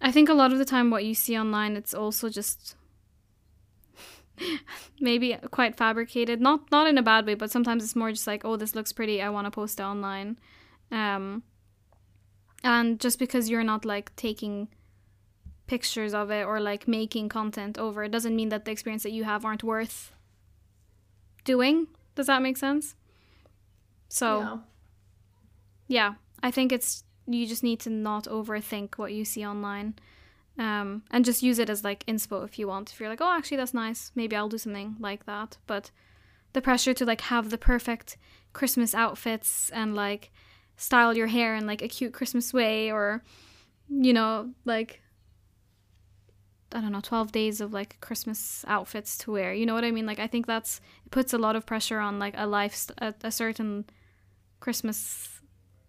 I 0.00 0.10
think 0.12 0.28
a 0.28 0.34
lot 0.34 0.52
of 0.52 0.58
the 0.58 0.64
time 0.64 0.90
what 0.90 1.04
you 1.04 1.14
see 1.14 1.38
online 1.38 1.76
it's 1.76 1.92
also 1.92 2.30
just 2.30 2.75
maybe 5.00 5.36
quite 5.50 5.76
fabricated. 5.76 6.40
Not 6.40 6.70
not 6.70 6.86
in 6.86 6.98
a 6.98 7.02
bad 7.02 7.26
way 7.26 7.34
but 7.34 7.50
sometimes 7.50 7.84
it's 7.84 7.96
more 7.96 8.10
just 8.10 8.26
like 8.26 8.44
oh 8.44 8.56
this 8.56 8.74
looks 8.74 8.92
pretty 8.92 9.20
i 9.22 9.28
want 9.28 9.46
to 9.46 9.50
post 9.50 9.80
it 9.80 9.82
online. 9.82 10.38
Um 10.90 11.42
and 12.62 12.98
just 13.00 13.18
because 13.18 13.48
you're 13.48 13.64
not 13.64 13.84
like 13.84 14.14
taking 14.16 14.68
pictures 15.66 16.14
of 16.14 16.30
it 16.30 16.44
or 16.46 16.60
like 16.60 16.86
making 16.86 17.28
content 17.28 17.76
over 17.78 18.04
it 18.04 18.12
doesn't 18.12 18.36
mean 18.36 18.50
that 18.50 18.64
the 18.64 18.70
experience 18.70 19.02
that 19.02 19.12
you 19.12 19.24
have 19.24 19.44
aren't 19.44 19.64
worth 19.64 20.12
doing. 21.44 21.88
Does 22.14 22.28
that 22.28 22.40
make 22.42 22.56
sense? 22.56 22.94
So 24.08 24.40
yeah. 24.40 24.58
yeah 25.88 26.14
i 26.42 26.50
think 26.50 26.72
it's 26.72 27.04
you 27.26 27.46
just 27.46 27.62
need 27.62 27.80
to 27.80 27.90
not 27.90 28.24
overthink 28.24 28.96
what 28.96 29.12
you 29.12 29.24
see 29.24 29.44
online 29.44 29.94
um, 30.58 31.02
and 31.10 31.24
just 31.24 31.42
use 31.42 31.58
it 31.58 31.70
as 31.70 31.84
like 31.84 32.04
inspo 32.06 32.44
if 32.44 32.58
you 32.58 32.68
want. 32.68 32.92
If 32.92 33.00
you're 33.00 33.08
like 33.08 33.20
oh 33.20 33.36
actually 33.36 33.58
that's 33.58 33.74
nice. 33.74 34.10
Maybe 34.14 34.36
i'll 34.36 34.48
do 34.48 34.58
something 34.58 34.96
like 34.98 35.26
that. 35.26 35.58
But 35.66 35.90
the 36.56 36.62
pressure 36.62 36.94
to 36.94 37.04
like 37.04 37.20
have 37.20 37.50
the 37.50 37.58
perfect 37.58 38.16
christmas 38.54 38.94
outfits 38.94 39.68
and 39.74 39.94
like 39.94 40.30
style 40.78 41.14
your 41.14 41.26
hair 41.26 41.54
in 41.54 41.66
like 41.66 41.82
a 41.82 41.88
cute 41.88 42.14
christmas 42.14 42.54
way 42.54 42.90
or 42.90 43.22
you 43.90 44.14
know 44.14 44.50
like 44.64 45.02
i 46.72 46.80
don't 46.80 46.92
know 46.92 47.00
12 47.02 47.30
days 47.30 47.60
of 47.60 47.74
like 47.74 48.00
christmas 48.00 48.64
outfits 48.66 49.18
to 49.18 49.30
wear. 49.32 49.52
You 49.52 49.66
know 49.66 49.74
what 49.74 49.84
i 49.84 49.90
mean? 49.90 50.06
Like 50.06 50.18
i 50.18 50.26
think 50.26 50.46
that's 50.46 50.80
it 51.04 51.10
puts 51.10 51.34
a 51.34 51.38
lot 51.38 51.56
of 51.56 51.66
pressure 51.66 51.98
on 51.98 52.18
like 52.18 52.34
a 52.38 52.46
life 52.46 52.86
a, 52.98 53.12
a 53.22 53.30
certain 53.30 53.84
christmas 54.58 55.40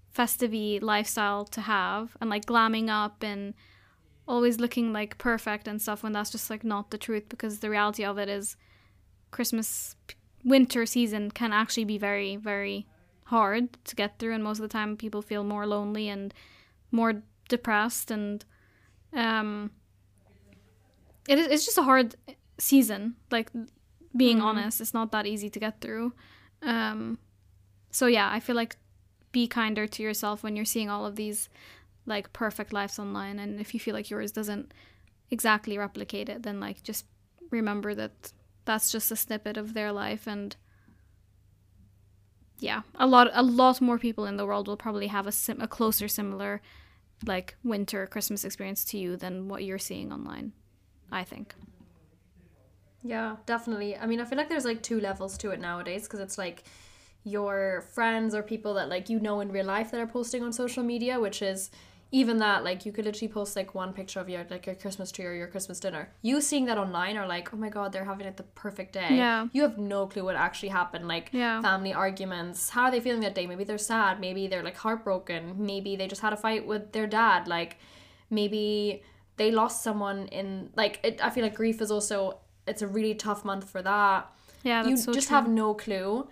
festive 0.09 0.53
lifestyle 0.84 1.45
to 1.45 1.61
have 1.61 2.18
and 2.20 2.30
like 2.30 2.45
glamming 2.45 2.89
up 2.89 3.24
and 3.24 3.53
always 4.28 4.59
looking 4.59 4.91
like 4.91 5.17
perfect 5.17 5.67
and 5.67 5.82
stuff 5.82 6.03
when 6.03 6.11
that's 6.11 6.30
just 6.30 6.49
like 6.49 6.63
not 6.63 6.91
the 6.91 6.97
truth 6.97 7.23
because 7.30 7.59
the 7.59 7.69
reality 7.69 8.03
of 8.03 8.17
it 8.17 8.28
is 8.30 8.55
christmas 9.32 9.95
winter 10.43 10.86
season 10.86 11.32
can 11.32 11.53
actually 11.53 11.86
be 11.86 11.97
very 11.97 12.36
very 12.36 12.86
hard 13.25 13.69
to 13.84 13.95
get 13.95 14.19
through 14.19 14.34
and 14.34 14.43
most 14.43 14.57
of 14.57 14.63
the 14.63 14.67
time 14.67 14.95
people 14.95 15.21
feel 15.21 15.43
more 15.43 15.65
lonely 15.65 16.07
and 16.07 16.34
more 16.91 17.21
depressed 17.49 18.11
and 18.11 18.45
um 19.13 19.71
it 21.28 21.38
is 21.38 21.47
it's 21.47 21.65
just 21.65 21.78
a 21.78 21.84
hard 21.84 22.15
season 22.57 23.15
like 23.32 23.51
being 24.15 24.41
honest 24.41 24.82
it's 24.82 24.93
not 24.93 25.11
that 25.11 25.25
easy 25.25 25.49
to 25.49 25.59
get 25.59 25.80
through 25.82 26.13
um 26.61 27.17
so 27.91 28.07
yeah 28.07 28.30
i 28.32 28.39
feel 28.39 28.55
like 28.55 28.78
be 29.32 29.47
kinder 29.47 29.86
to 29.86 30.01
yourself 30.01 30.41
when 30.41 30.55
you're 30.55 30.65
seeing 30.65 30.89
all 30.89 31.05
of 31.05 31.15
these 31.15 31.49
like 32.08 32.34
perfect 32.34 32.74
lives 32.74 32.97
online 32.97 33.39
and 33.39 33.60
if 33.60 33.74
you 33.74 33.80
feel 33.80 33.93
like 33.93 34.10
yours 34.10 34.32
doesn't 34.32 34.74
exactly 35.30 35.78
replicate 35.78 36.30
it 36.30 36.43
then 36.43 36.60
like 36.60 36.82
just 36.84 37.05
remember 37.51 37.93
that 37.93 38.32
that's 38.66 38.91
just 38.91 39.12
a 39.12 39.16
snippet 39.16 39.58
of 39.58 39.74
their 39.74 39.91
life 39.91 40.28
and 40.28 40.55
yeah 42.60 42.82
a 42.95 43.05
lot 43.05 43.30
a 43.34 43.43
lot 43.43 43.82
more 43.82 43.99
people 43.99 44.26
in 44.26 44.38
the 44.38 44.45
world 44.45 44.68
will 44.68 44.78
probably 44.78 45.08
have 45.08 45.28
a, 45.28 45.32
sim- 45.32 45.62
a 45.62 45.68
closer 45.68 46.08
similar 46.08 46.62
like 47.26 47.55
winter 47.64 48.08
christmas 48.08 48.45
experience 48.45 48.86
to 48.86 48.97
you 48.97 49.16
than 49.18 49.47
what 49.47 49.64
you're 49.64 49.78
seeing 49.80 50.12
online 50.12 50.53
i 51.12 51.24
think 51.24 51.55
Yeah, 53.03 53.38
definitely. 53.45 53.95
I 53.95 54.05
mean, 54.05 54.20
I 54.20 54.26
feel 54.26 54.38
like 54.38 54.49
there's 54.49 54.66
like 54.66 54.82
two 54.84 54.99
levels 54.99 55.38
to 55.39 55.51
it 55.51 55.60
nowadays 55.60 56.03
because 56.03 56.20
it's 56.20 56.38
like 56.38 56.64
your 57.24 57.86
friends 57.93 58.34
or 58.34 58.41
people 58.41 58.74
that 58.76 58.89
like 58.89 59.10
you 59.10 59.20
know 59.20 59.39
in 59.41 59.51
real 59.51 59.66
life 59.66 59.91
that 59.91 59.99
are 59.99 60.08
posting 60.08 60.43
on 60.43 60.51
social 60.51 60.84
media, 60.84 61.20
which 61.20 61.41
is 61.41 61.70
even 62.10 62.38
that 62.38 62.64
like 62.64 62.86
you 62.86 62.91
could 62.93 63.03
literally 63.05 63.28
post 63.32 63.55
like 63.58 63.76
one 63.76 63.91
picture 63.91 64.20
of 64.22 64.30
your 64.30 64.45
like 64.49 64.66
your 64.66 64.76
Christmas 64.76 65.12
tree 65.12 65.26
or 65.26 65.34
your 65.34 65.47
Christmas 65.47 65.80
dinner. 65.80 66.10
You 66.22 66.39
seeing 66.41 66.66
that 66.66 66.78
online 66.78 67.18
are 67.18 67.28
like, 67.28 67.53
oh 67.53 67.58
my 67.58 67.70
god, 67.70 67.91
they're 67.91 68.05
having 68.05 68.26
like 68.26 68.38
the 68.38 68.43
perfect 68.43 68.93
day. 68.93 69.10
Yeah. 69.18 69.47
You 69.51 69.64
have 69.64 69.78
no 69.78 70.08
clue 70.08 70.24
what 70.24 70.36
actually 70.38 70.70
happened. 70.70 71.08
Like 71.08 71.30
Yeah. 71.34 71.62
family 71.62 71.93
arguments. 71.93 72.70
How 72.70 72.84
are 72.84 72.91
they 72.91 73.01
feeling 73.01 73.22
that 73.22 73.36
day? 73.36 73.45
Maybe 73.45 73.66
they're 73.66 73.78
sad. 73.78 74.20
Maybe 74.22 74.47
they're 74.47 74.64
like 74.64 74.78
heartbroken. 74.78 75.55
Maybe 75.58 75.95
they 75.97 76.08
just 76.08 76.22
had 76.22 76.32
a 76.32 76.38
fight 76.38 76.66
with 76.66 76.93
their 76.93 77.08
dad. 77.08 77.47
Like 77.47 77.78
maybe 78.30 79.03
they 79.36 79.51
lost 79.51 79.84
someone 79.84 80.28
in 80.28 80.70
like 80.76 80.99
it, 81.03 81.20
I 81.24 81.30
feel 81.30 81.43
like 81.43 81.55
grief 81.55 81.82
is 81.82 81.91
also 81.91 82.39
it's 82.66 82.82
a 82.82 82.88
really 82.88 83.16
tough 83.16 83.43
month 83.45 83.70
for 83.70 83.82
that. 83.82 84.32
yeah 84.64 84.86
you 84.86 84.97
so 84.97 85.14
just 85.14 85.28
true. 85.28 85.36
have 85.36 85.47
no 85.47 85.74
clue 85.74 86.28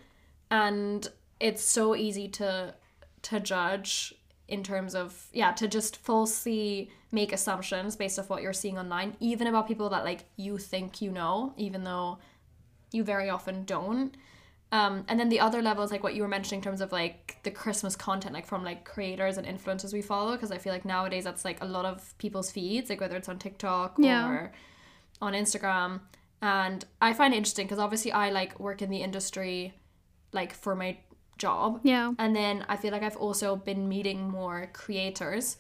and 0.50 1.08
it's 1.40 1.64
so 1.64 1.96
easy 1.96 2.28
to 2.28 2.74
to 3.22 3.40
judge 3.40 4.14
in 4.48 4.64
terms 4.64 4.94
of 4.96 5.28
yeah 5.34 5.52
to 5.52 5.68
just 5.68 5.98
falsely 5.98 6.90
make 7.12 7.34
assumptions 7.34 7.96
based 7.96 8.20
off 8.20 8.30
what 8.30 8.42
you're 8.42 8.54
seeing 8.54 8.78
online 8.78 9.16
even 9.20 9.48
about 9.48 9.68
people 9.68 9.90
that 9.90 10.04
like 10.04 10.26
you 10.36 10.58
think 10.58 11.02
you 11.02 11.12
know 11.12 11.54
even 11.58 11.84
though 11.84 12.18
you 12.92 13.04
very 13.04 13.30
often 13.30 13.64
don't 13.66 14.16
um, 14.72 15.06
and 15.08 15.20
then 15.20 15.30
the 15.30 15.40
other 15.40 15.62
level 15.62 15.84
is 15.84 15.92
like 15.92 16.04
what 16.04 16.16
you 16.16 16.22
were 16.22 16.28
mentioning 16.28 16.60
in 16.60 16.64
terms 16.64 16.82
of 16.82 16.92
like 16.92 17.38
the 17.44 17.52
Christmas 17.52 17.96
content, 17.96 18.34
like 18.34 18.46
from 18.46 18.64
like 18.64 18.84
creators 18.84 19.38
and 19.38 19.48
influencers 19.48 19.94
we 19.94 20.02
follow, 20.02 20.34
because 20.34 20.52
I 20.52 20.58
feel 20.58 20.74
like 20.74 20.84
nowadays 20.84 21.24
that's 21.24 21.46
like 21.46 21.62
a 21.62 21.66
lot 21.66 21.86
of 21.86 22.18
people's 22.18 22.52
feeds, 22.52 22.90
like 22.90 23.00
whether 23.00 23.16
it's 23.16 23.30
on 23.30 23.40
TikTok 23.40 23.96
Yeah. 23.98 24.28
or 24.28 24.52
on 25.22 25.34
Instagram. 25.34 26.02
And 26.42 26.84
I 27.02 27.14
find 27.14 27.34
it 27.34 27.38
interesting 27.38 27.68
because 27.68 27.80
obviously 27.80 28.12
I 28.12 28.32
like 28.32 28.60
work 28.60 28.82
in 28.82 28.90
the 28.90 28.98
industry, 29.02 29.74
like 30.34 30.54
for 30.54 30.76
my 30.76 30.98
job. 31.38 31.80
yeah 31.84 32.14
And 32.18 32.36
then 32.36 32.66
I 32.70 32.78
feel 32.78 32.92
like 32.92 33.04
I've 33.04 33.18
also 33.18 33.56
been 33.56 33.88
meeting 33.90 34.30
more 34.30 34.70
creators. 34.74 35.58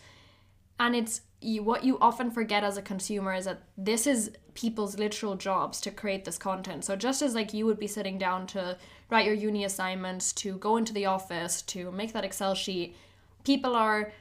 And 0.80 0.96
it's 0.96 1.22
you, 1.42 1.64
what 1.64 1.84
you 1.84 1.98
often 2.00 2.32
forget 2.32 2.64
as 2.64 2.78
a 2.78 2.82
consumer 2.82 3.34
is 3.34 3.46
that 3.46 3.64
this 3.78 4.08
is 4.08 4.32
people's 4.54 4.98
literal 4.98 5.36
jobs 5.36 5.80
to 5.82 5.92
create 5.92 6.26
this 6.26 6.38
content. 6.38 6.86
So 6.86 6.96
just 6.96 7.22
as 7.22 7.36
like 7.36 7.54
you 7.54 7.66
would 7.66 7.80
be 7.80 7.88
sitting 7.88 8.18
down 8.18 8.48
to 8.48 8.78
write 9.10 9.26
your 9.26 9.36
uni 9.36 9.64
assignments, 9.64 10.34
to 10.34 10.58
go 10.58 10.78
into 10.78 10.94
the 10.94 11.06
office, 11.06 11.62
to 11.64 11.92
make 11.92 12.14
that 12.14 12.26
Excel 12.26 12.56
sheet, 12.56 12.96
people 13.44 13.76
are 13.76 14.12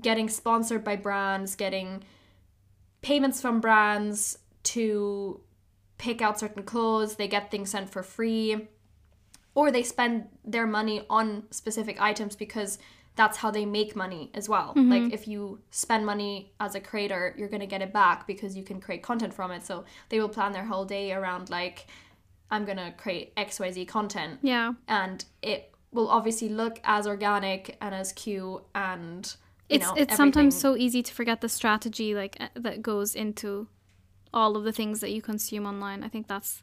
getting 0.00 0.28
sponsored 0.28 0.84
by 0.84 0.96
brands, 0.96 1.54
getting 1.56 2.02
payments 3.02 3.40
from 3.40 3.60
brands 3.60 4.38
to 4.62 5.40
pick 5.98 6.20
out 6.20 6.38
certain 6.38 6.62
clothes, 6.62 7.16
they 7.16 7.28
get 7.28 7.50
things 7.50 7.70
sent 7.70 7.90
for 7.90 8.02
free 8.02 8.68
or 9.60 9.70
they 9.70 9.82
spend 9.82 10.26
their 10.42 10.66
money 10.66 11.04
on 11.10 11.44
specific 11.50 12.00
items 12.00 12.34
because 12.34 12.78
that's 13.14 13.36
how 13.36 13.50
they 13.50 13.66
make 13.66 13.94
money 13.94 14.30
as 14.32 14.48
well. 14.48 14.72
Like 14.76 15.12
if 15.12 15.28
you 15.28 15.60
spend 15.70 16.06
money 16.06 16.52
as 16.58 16.74
a 16.74 16.80
creator, 16.80 17.34
you're 17.36 17.48
going 17.48 17.60
to 17.60 17.66
get 17.66 17.82
it 17.82 17.92
back 17.92 18.26
because 18.26 18.56
you 18.56 18.62
can 18.62 18.80
create 18.80 19.02
content 19.02 19.34
from 19.34 19.50
it. 19.50 19.62
So 19.62 19.84
they 20.08 20.18
will 20.18 20.30
plan 20.30 20.52
their 20.52 20.64
whole 20.64 20.86
day 20.86 21.12
around 21.12 21.50
like 21.50 21.86
I'm 22.50 22.64
going 22.64 22.78
to 22.78 22.94
create 22.96 23.36
XYZ 23.36 23.86
content. 23.86 24.38
Yeah. 24.40 24.72
And 24.88 25.22
it 25.42 25.74
will 25.92 26.08
obviously 26.08 26.48
look 26.48 26.80
as 26.82 27.06
organic 27.06 27.76
and 27.82 27.94
as 27.94 28.12
cute 28.12 28.62
and 28.74 29.26
you 29.68 29.76
it's 29.76 29.86
know, 29.86 29.94
it's 29.98 30.16
sometimes 30.16 30.58
so 30.58 30.74
easy 30.74 31.02
to 31.02 31.12
forget 31.12 31.42
the 31.42 31.50
strategy 31.50 32.14
like 32.14 32.38
uh, 32.40 32.48
that 32.54 32.80
goes 32.80 33.14
into 33.14 33.68
all 34.32 34.56
of 34.56 34.64
the 34.64 34.72
things 34.72 35.00
that 35.00 35.10
you 35.10 35.20
consume 35.20 35.66
online. 35.66 36.02
I 36.02 36.08
think 36.08 36.26
that's 36.26 36.62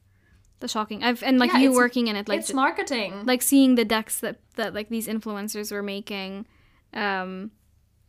the 0.59 0.67
shocking 0.67 1.03
i've 1.03 1.21
and 1.23 1.39
like 1.39 1.51
Yeah, 1.53 1.59
you 1.59 1.71
working 1.73 2.07
in 2.07 2.15
it 2.15 2.27
like 2.27 2.39
it's 2.39 2.53
marketing. 2.53 3.25
like 3.25 3.41
seeing 3.41 3.75
the 3.75 3.85
decks 3.85 4.19
that 4.21 4.39
that 4.55 4.73
like 4.73 4.89
these 4.89 5.07
influencers 5.07 5.71
were 5.71 5.83
making 5.83 6.45
um 6.93 7.51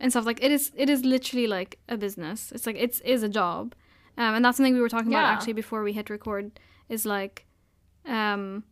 and 0.01 0.11
stuff 0.13 0.25
like 0.25 0.43
it 0.43 0.51
is 0.53 0.71
it 0.77 0.89
is 0.89 1.05
literally 1.05 1.47
like 1.47 1.79
a 1.89 1.97
business. 1.97 2.53
It's 2.53 2.67
like 2.67 2.77
it's 2.77 3.01
is 3.01 3.23
a 3.23 3.29
job. 3.29 3.75
Um 4.17 4.35
and 4.37 4.45
that's 4.45 4.57
something 4.57 4.75
we 4.75 4.81
were 4.81 4.89
talking 4.89 5.13
about 5.13 5.25
actually 5.35 5.55
before 5.55 5.83
we 5.83 5.93
hit 5.93 6.09
record 6.11 6.59
is 6.89 7.05
like 7.05 7.45
um 8.07 8.65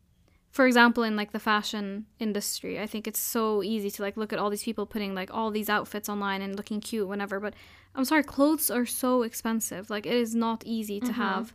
for 0.50 0.66
example 0.66 1.02
in 1.02 1.16
like 1.16 1.32
the 1.32 1.38
fashion 1.38 2.06
industry 2.18 2.80
i 2.80 2.86
think 2.86 3.06
it's 3.06 3.20
so 3.20 3.62
easy 3.62 3.90
to 3.90 4.00
like 4.02 4.16
look 4.16 4.32
at 4.32 4.38
all 4.38 4.48
these 4.48 4.62
people 4.62 4.86
putting 4.86 5.14
like 5.14 5.30
all 5.34 5.50
these 5.50 5.68
outfits 5.68 6.08
online 6.08 6.40
and 6.40 6.56
looking 6.56 6.80
cute 6.80 7.06
whenever 7.06 7.38
but 7.40 7.52
i'm 7.94 8.04
sorry 8.06 8.22
clothes 8.22 8.70
are 8.70 8.86
so 8.86 9.22
expensive. 9.22 9.90
Like 9.90 10.06
it 10.06 10.14
is 10.14 10.34
not 10.34 10.62
easy 10.64 10.98
to 11.00 11.12
have 11.12 11.54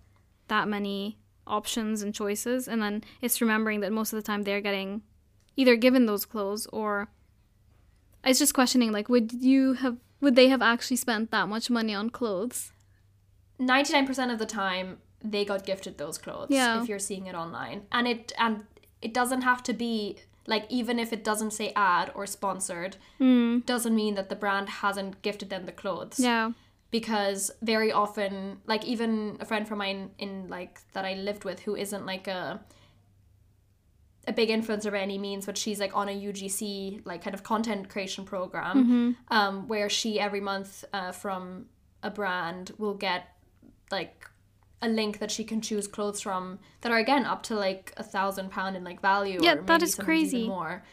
that 0.49 0.67
many 0.67 1.17
options 1.51 2.01
and 2.01 2.15
choices 2.15 2.67
and 2.67 2.81
then 2.81 3.03
it's 3.21 3.41
remembering 3.41 3.81
that 3.81 3.91
most 3.91 4.13
of 4.13 4.17
the 4.17 4.25
time 4.25 4.43
they're 4.43 4.61
getting 4.61 5.01
either 5.57 5.75
given 5.75 6.05
those 6.05 6.25
clothes 6.25 6.65
or 6.73 7.09
it's 8.23 8.39
just 8.39 8.53
questioning 8.53 8.91
like 8.91 9.09
would 9.09 9.33
you 9.33 9.73
have 9.73 9.97
would 10.21 10.35
they 10.35 10.47
have 10.49 10.61
actually 10.61 10.97
spent 10.97 11.31
that 11.31 11.49
much 11.49 11.69
money 11.69 11.93
on 11.95 12.09
clothes? 12.09 12.71
99% 13.59 14.31
of 14.31 14.39
the 14.39 14.45
time 14.45 14.99
they 15.23 15.43
got 15.43 15.65
gifted 15.65 15.97
those 15.97 16.17
clothes 16.17 16.47
Yeah. 16.49 16.81
if 16.81 16.87
you're 16.87 16.99
seeing 16.99 17.27
it 17.27 17.35
online. 17.35 17.83
And 17.91 18.07
it 18.07 18.31
and 18.37 18.63
it 19.01 19.13
doesn't 19.13 19.41
have 19.41 19.63
to 19.63 19.73
be 19.73 20.17
like 20.47 20.65
even 20.69 20.99
if 20.99 21.11
it 21.11 21.23
doesn't 21.23 21.51
say 21.51 21.73
ad 21.75 22.11
or 22.15 22.25
sponsored 22.25 22.97
hmm. 23.17 23.59
doesn't 23.59 23.95
mean 23.95 24.15
that 24.15 24.29
the 24.29 24.35
brand 24.35 24.69
hasn't 24.69 25.21
gifted 25.21 25.49
them 25.49 25.65
the 25.65 25.71
clothes. 25.71 26.19
Yeah 26.19 26.51
because 26.91 27.49
very 27.61 27.91
often 27.91 28.57
like 28.67 28.83
even 28.85 29.37
a 29.39 29.45
friend 29.45 29.67
from 29.67 29.79
mine 29.79 30.11
in 30.17 30.47
like 30.49 30.79
that 30.93 31.05
I 31.05 31.13
lived 31.15 31.43
with 31.45 31.61
who 31.61 31.75
isn't 31.75 32.05
like 32.05 32.27
a 32.27 32.61
a 34.27 34.33
big 34.33 34.49
influencer 34.49 34.91
by 34.91 34.99
any 34.99 35.17
means 35.17 35.45
but 35.47 35.57
she's 35.57 35.79
like 35.79 35.95
on 35.95 36.07
a 36.07 36.11
UGC 36.11 37.01
like 37.05 37.23
kind 37.23 37.33
of 37.33 37.41
content 37.43 37.89
creation 37.89 38.23
program 38.25 39.17
um 39.29 39.67
where 39.67 39.89
she 39.89 40.19
every 40.19 40.41
month 40.41 40.85
uh, 40.93 41.11
from 41.11 41.65
a 42.03 42.11
brand 42.11 42.71
will 42.77 42.93
get 42.93 43.29
like 43.89 44.27
a 44.83 44.87
link 44.89 45.19
that 45.19 45.31
she 45.31 45.43
can 45.43 45.61
choose 45.61 45.87
clothes 45.87 46.21
from 46.21 46.59
that 46.81 46.91
are 46.91 46.97
again 46.97 47.25
up 47.25 47.43
to 47.43 47.55
like 47.55 47.93
a 47.97 48.03
thousand 48.03 48.49
pound 48.51 48.75
in 48.75 48.83
like 48.83 48.99
value 49.01 49.39
Yeah, 49.41 49.53
or 49.53 49.61
maybe 49.63 49.83
is 49.85 49.95
crazy. 49.95 50.47
more 50.47 50.83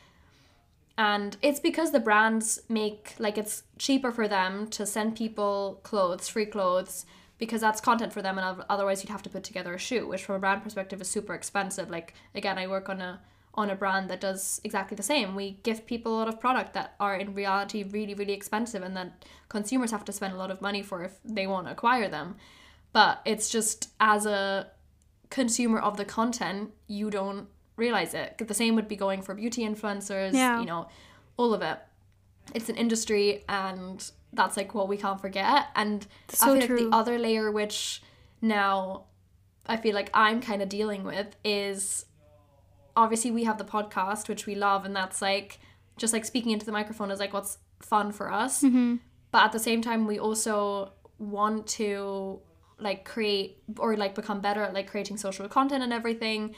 and 0.98 1.36
it's 1.42 1.60
because 1.60 1.92
the 1.92 2.00
brands 2.00 2.60
make 2.68 3.14
like 3.20 3.38
it's 3.38 3.62
cheaper 3.78 4.10
for 4.10 4.26
them 4.26 4.66
to 4.66 4.84
send 4.84 5.16
people 5.16 5.78
clothes 5.84 6.28
free 6.28 6.44
clothes 6.44 7.06
because 7.38 7.60
that's 7.60 7.80
content 7.80 8.12
for 8.12 8.20
them 8.20 8.36
and 8.36 8.64
otherwise 8.68 9.02
you'd 9.02 9.10
have 9.10 9.22
to 9.22 9.30
put 9.30 9.44
together 9.44 9.72
a 9.72 9.78
shoe, 9.78 10.08
which 10.08 10.24
from 10.24 10.34
a 10.34 10.38
brand 10.40 10.64
perspective 10.64 11.00
is 11.00 11.08
super 11.08 11.34
expensive. 11.34 11.88
Like 11.88 12.14
again 12.34 12.58
i 12.58 12.66
work 12.66 12.88
on 12.88 13.00
a 13.00 13.20
on 13.54 13.70
a 13.70 13.76
brand 13.76 14.10
that 14.10 14.20
does 14.20 14.60
exactly 14.64 14.96
the 14.96 15.02
same. 15.02 15.36
We 15.36 15.60
give 15.62 15.86
people 15.86 16.14
a 16.14 16.18
lot 16.18 16.28
of 16.28 16.40
product 16.40 16.74
that 16.74 16.94
are 16.98 17.14
in 17.14 17.32
reality 17.32 17.84
really 17.84 18.14
really 18.14 18.32
expensive 18.32 18.82
and 18.82 18.96
that 18.96 19.24
consumers 19.48 19.92
have 19.92 20.04
to 20.06 20.12
spend 20.12 20.34
a 20.34 20.36
lot 20.36 20.50
of 20.50 20.60
money 20.60 20.82
for 20.82 21.04
if 21.04 21.20
they 21.24 21.46
want 21.46 21.68
to 21.68 21.72
acquire 21.72 22.08
them. 22.08 22.34
But 22.92 23.20
it's 23.24 23.48
just 23.48 23.90
as 24.00 24.26
a 24.26 24.72
consumer 25.30 25.78
of 25.78 25.96
the 25.96 26.04
content 26.04 26.72
you 26.88 27.08
don't 27.08 27.46
realize 27.78 28.12
it. 28.14 28.36
The 28.38 28.52
same 28.62 28.74
would 28.74 28.88
be 28.88 28.96
going 28.96 29.22
for 29.22 29.34
beauty 29.34 29.62
influencers 29.64 30.32
Yeah. 30.34 30.60
you 30.60 30.66
know 30.66 30.88
all 31.36 31.54
of 31.54 31.62
it. 31.62 31.78
It's 32.54 32.68
an 32.68 32.76
industry 32.76 33.44
and 33.48 33.98
that's 34.32 34.56
like 34.56 34.74
what 34.74 34.88
we 34.88 34.96
can't 34.98 35.20
forget. 35.20 35.66
And 35.74 36.06
So 36.28 36.54
i 36.54 36.58
feel 36.58 36.66
true. 36.66 36.76
like 36.80 36.90
the 36.90 36.96
other 36.96 37.18
layer 37.18 37.50
which 37.50 38.02
now 38.42 39.04
i 39.66 39.76
feel 39.76 39.94
like 39.94 40.10
i'm 40.14 40.40
kind 40.40 40.62
of 40.62 40.68
dealing 40.68 41.02
with 41.04 41.28
is 41.44 42.04
obviously 42.96 43.30
we 43.30 43.44
have 43.44 43.58
the 43.58 43.64
podcast 43.64 44.28
which 44.28 44.46
we 44.46 44.54
love 44.54 44.84
and 44.84 44.94
that's 44.94 45.20
like 45.22 45.58
just 45.96 46.12
like 46.12 46.24
speaking 46.24 46.52
into 46.52 46.64
the 46.66 46.72
microphone 46.72 47.10
is 47.10 47.18
like 47.20 47.32
what's 47.32 47.58
fun 47.80 48.12
for 48.12 48.30
us. 48.32 48.62
Mm-hmm. 48.62 48.96
But 49.32 49.42
at 49.46 49.52
the 49.52 49.58
same 49.58 49.82
time 49.82 50.06
we 50.06 50.18
also 50.18 50.92
want 51.18 51.66
to 51.78 52.40
like 52.78 53.04
create 53.04 53.58
or 53.78 53.96
like 53.96 54.14
become 54.14 54.40
better 54.40 54.62
at 54.62 54.72
like 54.72 54.88
creating 54.88 55.16
social 55.16 55.48
content 55.48 55.82
and 55.82 55.92
everything 55.92 56.54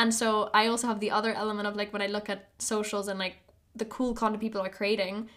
and 0.00 0.14
so 0.20 0.28
i 0.60 0.62
also 0.72 0.86
have 0.90 1.00
the 1.00 1.10
other 1.18 1.32
element 1.42 1.66
of 1.68 1.74
like 1.80 1.92
when 1.92 2.02
i 2.06 2.06
look 2.16 2.28
at 2.34 2.40
socials 2.58 3.06
and 3.10 3.18
like 3.24 3.36
the 3.82 3.84
cool 3.96 4.12
content 4.20 4.40
people 4.46 4.60
are 4.66 4.74
creating 4.80 5.28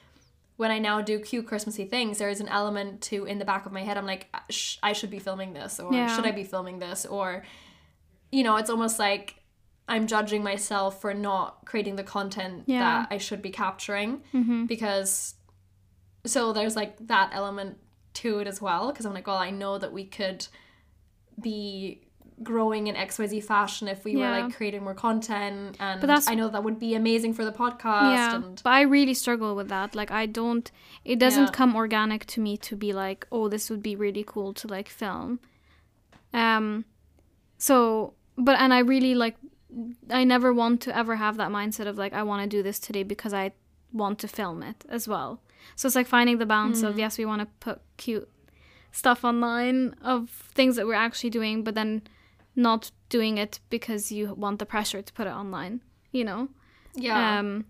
when 0.61 0.71
i 0.75 0.79
now 0.89 0.97
do 1.11 1.15
cute 1.19 1.45
christmassy 1.51 1.85
things 1.95 2.17
there 2.19 2.29
is 2.35 2.39
an 2.45 2.47
element 2.59 3.01
to 3.09 3.25
in 3.25 3.37
the 3.39 3.45
back 3.51 3.65
of 3.65 3.71
my 3.77 3.83
head 3.87 3.97
i'm 3.97 4.05
like 4.13 4.23
Sh- 4.49 4.77
i 4.89 4.93
should 4.93 5.09
be 5.17 5.19
filming 5.27 5.51
this 5.59 5.79
or 5.79 5.93
Yeah. 5.93 6.07
should 6.15 6.25
i 6.31 6.31
be 6.41 6.43
filming 6.53 6.79
this 6.79 7.05
or 7.17 7.43
you 8.31 8.43
know 8.45 8.55
it's 8.61 8.69
almost 8.69 8.97
like 8.99 9.35
i'm 9.93 10.05
judging 10.07 10.43
myself 10.51 11.01
for 11.01 11.13
not 11.13 11.65
creating 11.65 11.95
the 12.01 12.03
content 12.17 12.63
Yeah. 12.67 12.79
that 13.01 13.07
i 13.15 13.17
should 13.17 13.41
be 13.41 13.51
capturing 13.63 14.21
Mm-hmm. 14.33 14.65
because 14.73 15.35
so 16.35 16.53
there's 16.53 16.75
like 16.81 16.93
that 17.07 17.31
element 17.33 17.77
to 18.13 18.39
it 18.39 18.47
as 18.47 18.61
well 18.61 18.83
because 18.91 19.05
I'm 19.07 19.13
like, 19.13 19.25
well, 19.25 19.37
I 19.37 19.51
know 19.61 19.77
that 19.83 19.91
we 19.99 20.03
could 20.05 20.45
be 21.41 22.01
growing 22.43 22.87
in 22.87 22.95
XYZ 22.95 23.43
fashion 23.43 23.87
if 23.87 24.03
we 24.05 24.11
Yeah. 24.13 24.19
were 24.19 24.41
like 24.43 24.55
creating 24.55 24.83
more 24.83 24.93
content 24.95 25.77
and 25.79 25.99
But 26.01 26.07
that's- 26.07 26.27
I 26.27 26.35
know 26.35 26.47
that 26.49 26.63
would 26.63 26.79
be 26.79 26.95
amazing 26.95 27.33
for 27.33 27.43
the 27.45 27.51
podcast 27.51 28.13
yeah 28.15 28.35
and 28.35 28.61
but 28.63 28.71
i 28.71 28.81
really 28.81 29.13
struggle 29.13 29.55
with 29.55 29.69
that 29.69 29.95
like 29.95 30.11
i 30.11 30.25
don't 30.25 30.71
it 31.05 31.17
doesn't 31.19 31.43
Yeah. 31.49 31.51
come 31.59 31.75
organic 31.75 32.25
to 32.33 32.39
me 32.41 32.57
to 32.57 32.75
be 32.75 32.91
like 32.93 33.27
oh 33.31 33.47
this 33.49 33.69
would 33.69 33.83
be 33.83 33.95
really 33.95 34.23
cool 34.25 34.53
to 34.53 34.67
like 34.67 34.89
film 34.89 35.39
um 36.33 36.85
so 37.57 38.13
but 38.37 38.59
and 38.59 38.73
i 38.73 38.79
really 38.79 39.15
like 39.15 39.35
i 40.09 40.23
never 40.23 40.53
want 40.53 40.81
to 40.81 40.95
ever 40.95 41.15
have 41.17 41.37
that 41.37 41.49
mindset 41.51 41.87
of 41.87 41.97
like 41.97 42.13
i 42.13 42.23
want 42.23 42.41
to 42.43 42.47
do 42.57 42.63
this 42.63 42.79
today 42.79 43.03
because 43.03 43.33
i 43.33 43.51
want 43.93 44.19
to 44.19 44.27
film 44.27 44.63
it 44.63 44.83
as 44.89 45.07
well 45.07 45.41
so 45.75 45.85
it's 45.87 45.95
like 45.95 46.07
finding 46.07 46.37
the 46.37 46.45
balance 46.45 46.81
of 46.81 46.97
yes 46.97 47.17
we 47.17 47.25
want 47.25 47.41
to 47.41 47.47
put 47.59 47.81
cute 47.97 48.29
stuff 48.91 49.23
online 49.23 49.93
of 50.01 50.29
things 50.53 50.75
that 50.75 50.85
we're 50.85 50.93
actually 50.93 51.29
doing 51.29 51.63
but 51.63 51.75
then 51.75 52.01
not 52.55 52.91
doing 53.09 53.37
it 53.37 53.59
because 53.69 54.11
you 54.11 54.33
want 54.33 54.59
the 54.59 54.65
pressure 54.65 55.01
to 55.01 55.13
put 55.13 55.27
it 55.27 55.31
online 55.31 55.81
you 56.11 56.23
know 56.23 56.49
yeah. 56.95 57.39
um, 57.39 57.65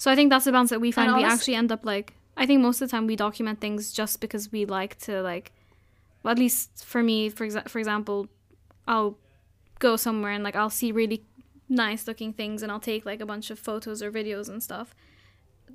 so 0.00 0.10
I 0.10 0.14
think 0.14 0.30
that's 0.30 0.46
the 0.46 0.52
balance 0.52 0.70
that 0.70 0.80
we 0.80 0.92
find. 0.92 1.14
we 1.14 1.24
actually 1.24 1.56
end 1.56 1.70
up 1.70 1.84
like 1.84 2.14
I 2.34 2.46
think 2.46 2.62
most 2.62 2.80
of 2.80 2.88
the 2.88 2.96
time 2.96 3.06
we 3.06 3.16
document 3.16 3.60
things 3.60 3.92
just 3.92 4.18
because 4.18 4.50
we 4.50 4.64
like 4.64 4.98
to 5.00 5.20
like. 5.20 5.52
Well, 6.22 6.32
at 6.32 6.38
least 6.38 6.86
for 6.86 7.02
me, 7.02 7.28
for 7.28 7.46
exa- 7.46 7.68
for 7.68 7.78
example, 7.78 8.28
I'll 8.88 9.18
go 9.78 9.96
somewhere 9.96 10.32
and 10.32 10.42
like 10.42 10.56
I'll 10.56 10.70
see 10.70 10.90
really 10.90 11.26
nice 11.68 12.06
looking 12.08 12.32
things 12.32 12.62
and 12.62 12.72
I'll 12.72 12.80
take 12.80 13.04
like 13.04 13.20
a 13.20 13.26
bunch 13.26 13.50
of 13.50 13.58
photos 13.58 14.02
or 14.02 14.10
videos 14.10 14.48
and 14.48 14.62
stuff. 14.62 14.94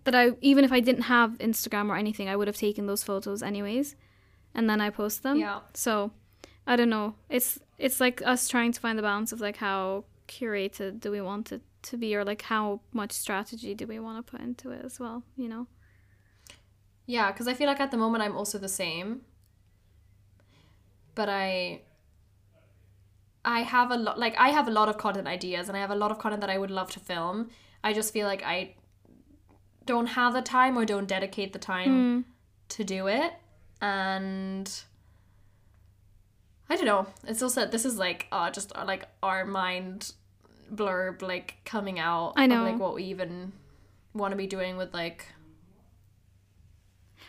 That 0.06 0.16
I 0.16 0.32
even 0.42 0.66
if 0.66 0.72
I 0.72 0.80
didn't 0.80 1.04
have 1.04 1.38
Instagram 1.38 1.90
or 1.90 1.96
anything, 1.96 2.28
I 2.28 2.36
would 2.36 2.48
have 2.48 2.58
taken 2.58 2.88
those 2.88 3.04
photos 3.04 3.44
anyways, 3.44 3.96
and 4.56 4.68
then 4.68 4.82
I 4.82 4.90
post 4.90 5.22
them. 5.22 5.38
yeah. 5.38 5.60
So 5.76 6.14
I 6.68 6.76
don't 6.76 6.90
know. 6.90 7.16
It's 7.30 7.60
it's 7.78 8.00
like 8.00 8.22
us 8.26 8.48
trying 8.48 8.72
to 8.72 8.80
find 8.80 8.98
the 8.98 9.04
balance 9.04 9.32
of 9.32 9.42
like 9.42 9.58
how 9.58 10.06
curated 10.28 11.00
do 11.00 11.12
we 11.12 11.22
want 11.22 11.52
it 11.52 11.62
to 11.84 11.98
be 11.98 12.16
or 12.16 12.26
like 12.26 12.42
how 12.44 12.82
much 12.92 13.12
strategy 13.12 13.74
do 13.76 13.86
we 13.86 14.00
want 14.00 14.26
to 14.26 14.32
put 14.32 14.42
into 14.42 14.72
it 14.72 14.84
as 14.84 15.00
well, 15.00 15.24
you 15.36 15.48
know? 15.48 15.68
Yeah, 17.06 17.32
because 17.32 17.48
I 17.48 17.54
feel 17.54 17.68
like 17.68 17.80
at 17.80 17.92
the 17.92 17.98
moment 17.98 18.24
I'm 18.24 18.36
also 18.36 18.58
the 18.58 18.70
same. 18.70 19.22
But 21.14 21.30
I 21.30 21.82
I 23.46 23.62
have 23.62 23.92
a 23.92 23.98
lot 23.98 24.18
like 24.18 24.36
I 24.38 24.50
have 24.50 24.68
a 24.68 24.72
lot 24.72 24.90
of 24.90 24.98
content 24.98 25.28
ideas 25.28 25.68
and 25.68 25.78
I 25.78 25.82
have 25.82 25.92
a 25.92 25.96
lot 25.96 26.12
of 26.12 26.18
content 26.18 26.42
that 26.42 26.50
I 26.50 26.58
would 26.58 26.72
love 26.72 26.92
to 26.92 27.00
film. 27.00 27.50
I 27.84 27.94
just 27.94 28.12
feel 28.12 28.26
like 28.26 28.44
I 28.44 28.76
don't 29.86 30.08
have 30.08 30.34
the 30.34 30.42
time 30.42 30.78
or 30.78 30.86
don't 30.86 31.08
dedicate 31.08 31.54
the 31.54 31.60
time 31.60 31.90
mm. 31.90 32.24
to 32.70 32.84
do 32.84 33.08
it. 33.08 33.34
And 33.82 34.68
I 36.70 36.76
don't 36.76 36.86
know. 36.86 37.08
It's 37.28 37.42
also 37.42 37.66
this 37.66 37.86
is 37.86 37.98
like 37.98 38.28
uh 38.32 38.50
just 38.52 38.72
uh, 38.76 38.86
like 38.86 39.08
our 39.22 39.46
mind 39.46 40.14
blurb 40.74 41.22
like 41.22 41.58
coming 41.64 42.00
out 42.00 42.34
I 42.36 42.48
know. 42.48 42.66
of 42.66 42.72
like 42.72 42.80
what 42.80 42.96
we 42.96 43.04
even 43.04 43.54
want 44.14 44.32
to 44.32 44.36
be 44.38 44.48
doing 44.48 44.78
with 44.78 44.94
like 44.94 45.26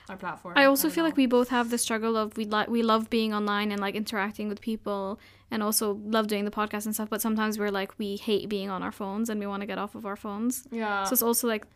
our 0.09 0.17
platform. 0.17 0.55
I 0.57 0.65
also 0.65 0.85
don't 0.89 0.95
feel 0.95 1.05
know. 1.05 1.09
like 1.09 1.17
we 1.17 1.27
both 1.27 1.49
have 1.49 1.71
the 1.71 1.79
struggle 1.79 2.17
of 2.17 2.37
we 2.37 2.45
like 2.45 2.69
we 2.69 2.83
love 2.83 3.11
being 3.11 3.35
online 3.35 3.73
and 3.73 3.81
like 3.81 3.95
interacting 3.95 4.49
with 4.49 4.61
people 4.61 5.19
and 5.51 5.63
also 5.63 6.01
love 6.05 6.29
doing 6.29 6.45
the 6.45 6.51
podcast 6.51 6.87
and 6.87 6.95
stuff, 6.95 7.11
but 7.11 7.21
sometimes 7.21 7.59
we're 7.59 7.71
like 7.71 7.99
we 7.99 8.17
hate 8.17 8.49
being 8.49 8.71
on 8.71 8.83
our 8.83 8.93
phones 8.93 9.29
and 9.29 9.39
we 9.41 9.47
want 9.47 9.61
to 9.61 9.67
get 9.67 9.79
off 9.79 9.95
of 9.95 10.07
our 10.07 10.17
phones. 10.17 10.67
yeah. 10.71 11.05
So 11.05 11.13
it's 11.13 11.23
also 11.23 11.47
like 11.47 11.67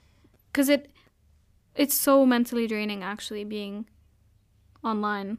cuz 0.52 0.68
it 0.68 0.90
it's 1.74 1.94
so 1.94 2.24
mentally 2.24 2.66
draining 2.66 3.02
actually 3.02 3.44
being 3.44 3.86
online 4.82 5.38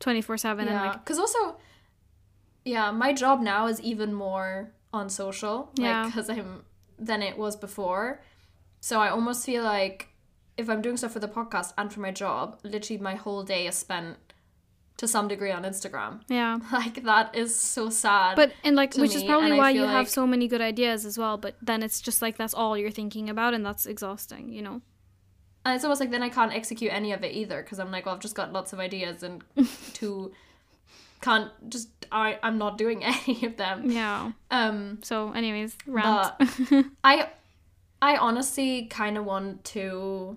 24/7 0.00 0.60
and 0.60 0.70
yeah. 0.70 0.82
like 0.82 1.04
Because 1.04 1.18
also, 1.18 1.56
yeah, 2.64 2.90
my 2.90 3.12
job 3.12 3.40
now 3.40 3.66
is 3.66 3.80
even 3.80 4.12
more 4.12 4.72
on 4.92 5.08
social. 5.08 5.70
Yeah. 5.74 6.02
Like, 6.02 6.14
because 6.14 6.30
I'm 6.30 6.64
than 6.98 7.22
it 7.22 7.36
was 7.36 7.56
before. 7.56 8.22
So 8.80 9.00
I 9.00 9.08
almost 9.10 9.44
feel 9.44 9.64
like 9.64 10.08
if 10.56 10.70
I'm 10.70 10.80
doing 10.80 10.96
stuff 10.96 11.12
for 11.12 11.18
the 11.18 11.28
podcast 11.28 11.72
and 11.76 11.92
for 11.92 12.00
my 12.00 12.10
job, 12.10 12.58
literally 12.62 13.00
my 13.00 13.14
whole 13.14 13.42
day 13.42 13.66
is 13.66 13.74
spent 13.74 14.16
to 14.96 15.06
some 15.06 15.28
degree 15.28 15.50
on 15.50 15.62
Instagram. 15.64 16.22
yeah. 16.28 16.58
Like 16.72 17.04
that 17.04 17.34
is 17.34 17.58
so 17.58 17.90
sad. 17.90 18.36
But 18.36 18.52
and 18.64 18.76
like 18.76 18.94
which 18.94 19.14
is 19.14 19.24
probably 19.24 19.50
and 19.50 19.58
why 19.58 19.70
you 19.70 19.82
feel 19.82 19.88
have 19.88 20.08
so 20.08 20.26
many 20.26 20.48
good 20.48 20.62
ideas 20.62 21.04
as 21.04 21.18
well, 21.18 21.36
but 21.36 21.56
then 21.60 21.82
it's 21.82 22.00
just 22.00 22.22
like 22.22 22.38
that's 22.38 22.54
all 22.54 22.78
you're 22.78 22.90
thinking 22.90 23.28
about 23.28 23.52
and 23.52 23.64
that's 23.64 23.86
exhausting, 23.86 24.52
you 24.52 24.62
know. 24.62 24.80
And 25.66 25.74
it's 25.74 25.82
almost 25.84 26.00
like 26.00 26.12
then 26.12 26.22
I 26.22 26.28
can't 26.28 26.52
execute 26.52 26.92
any 26.92 27.10
of 27.12 27.24
it 27.24 27.32
either 27.34 27.60
because 27.60 27.80
I'm 27.80 27.90
like, 27.90 28.06
well, 28.06 28.14
I've 28.14 28.20
just 28.20 28.36
got 28.36 28.52
lots 28.52 28.72
of 28.72 28.78
ideas 28.78 29.24
and 29.24 29.42
to 29.94 30.30
can't 31.20 31.50
just 31.68 31.88
I 32.12 32.38
I'm 32.40 32.56
not 32.56 32.78
doing 32.78 33.02
any 33.12 33.44
of 33.44 33.56
them. 33.56 33.90
Yeah. 33.90 34.30
Um, 34.52 35.00
So 35.02 35.32
anyways, 35.32 35.76
rant. 35.86 36.32
but 36.38 36.84
I 37.04 37.30
I 38.00 38.16
honestly 38.16 38.86
kind 38.86 39.18
of 39.18 39.24
want 39.24 39.64
to 39.64 40.36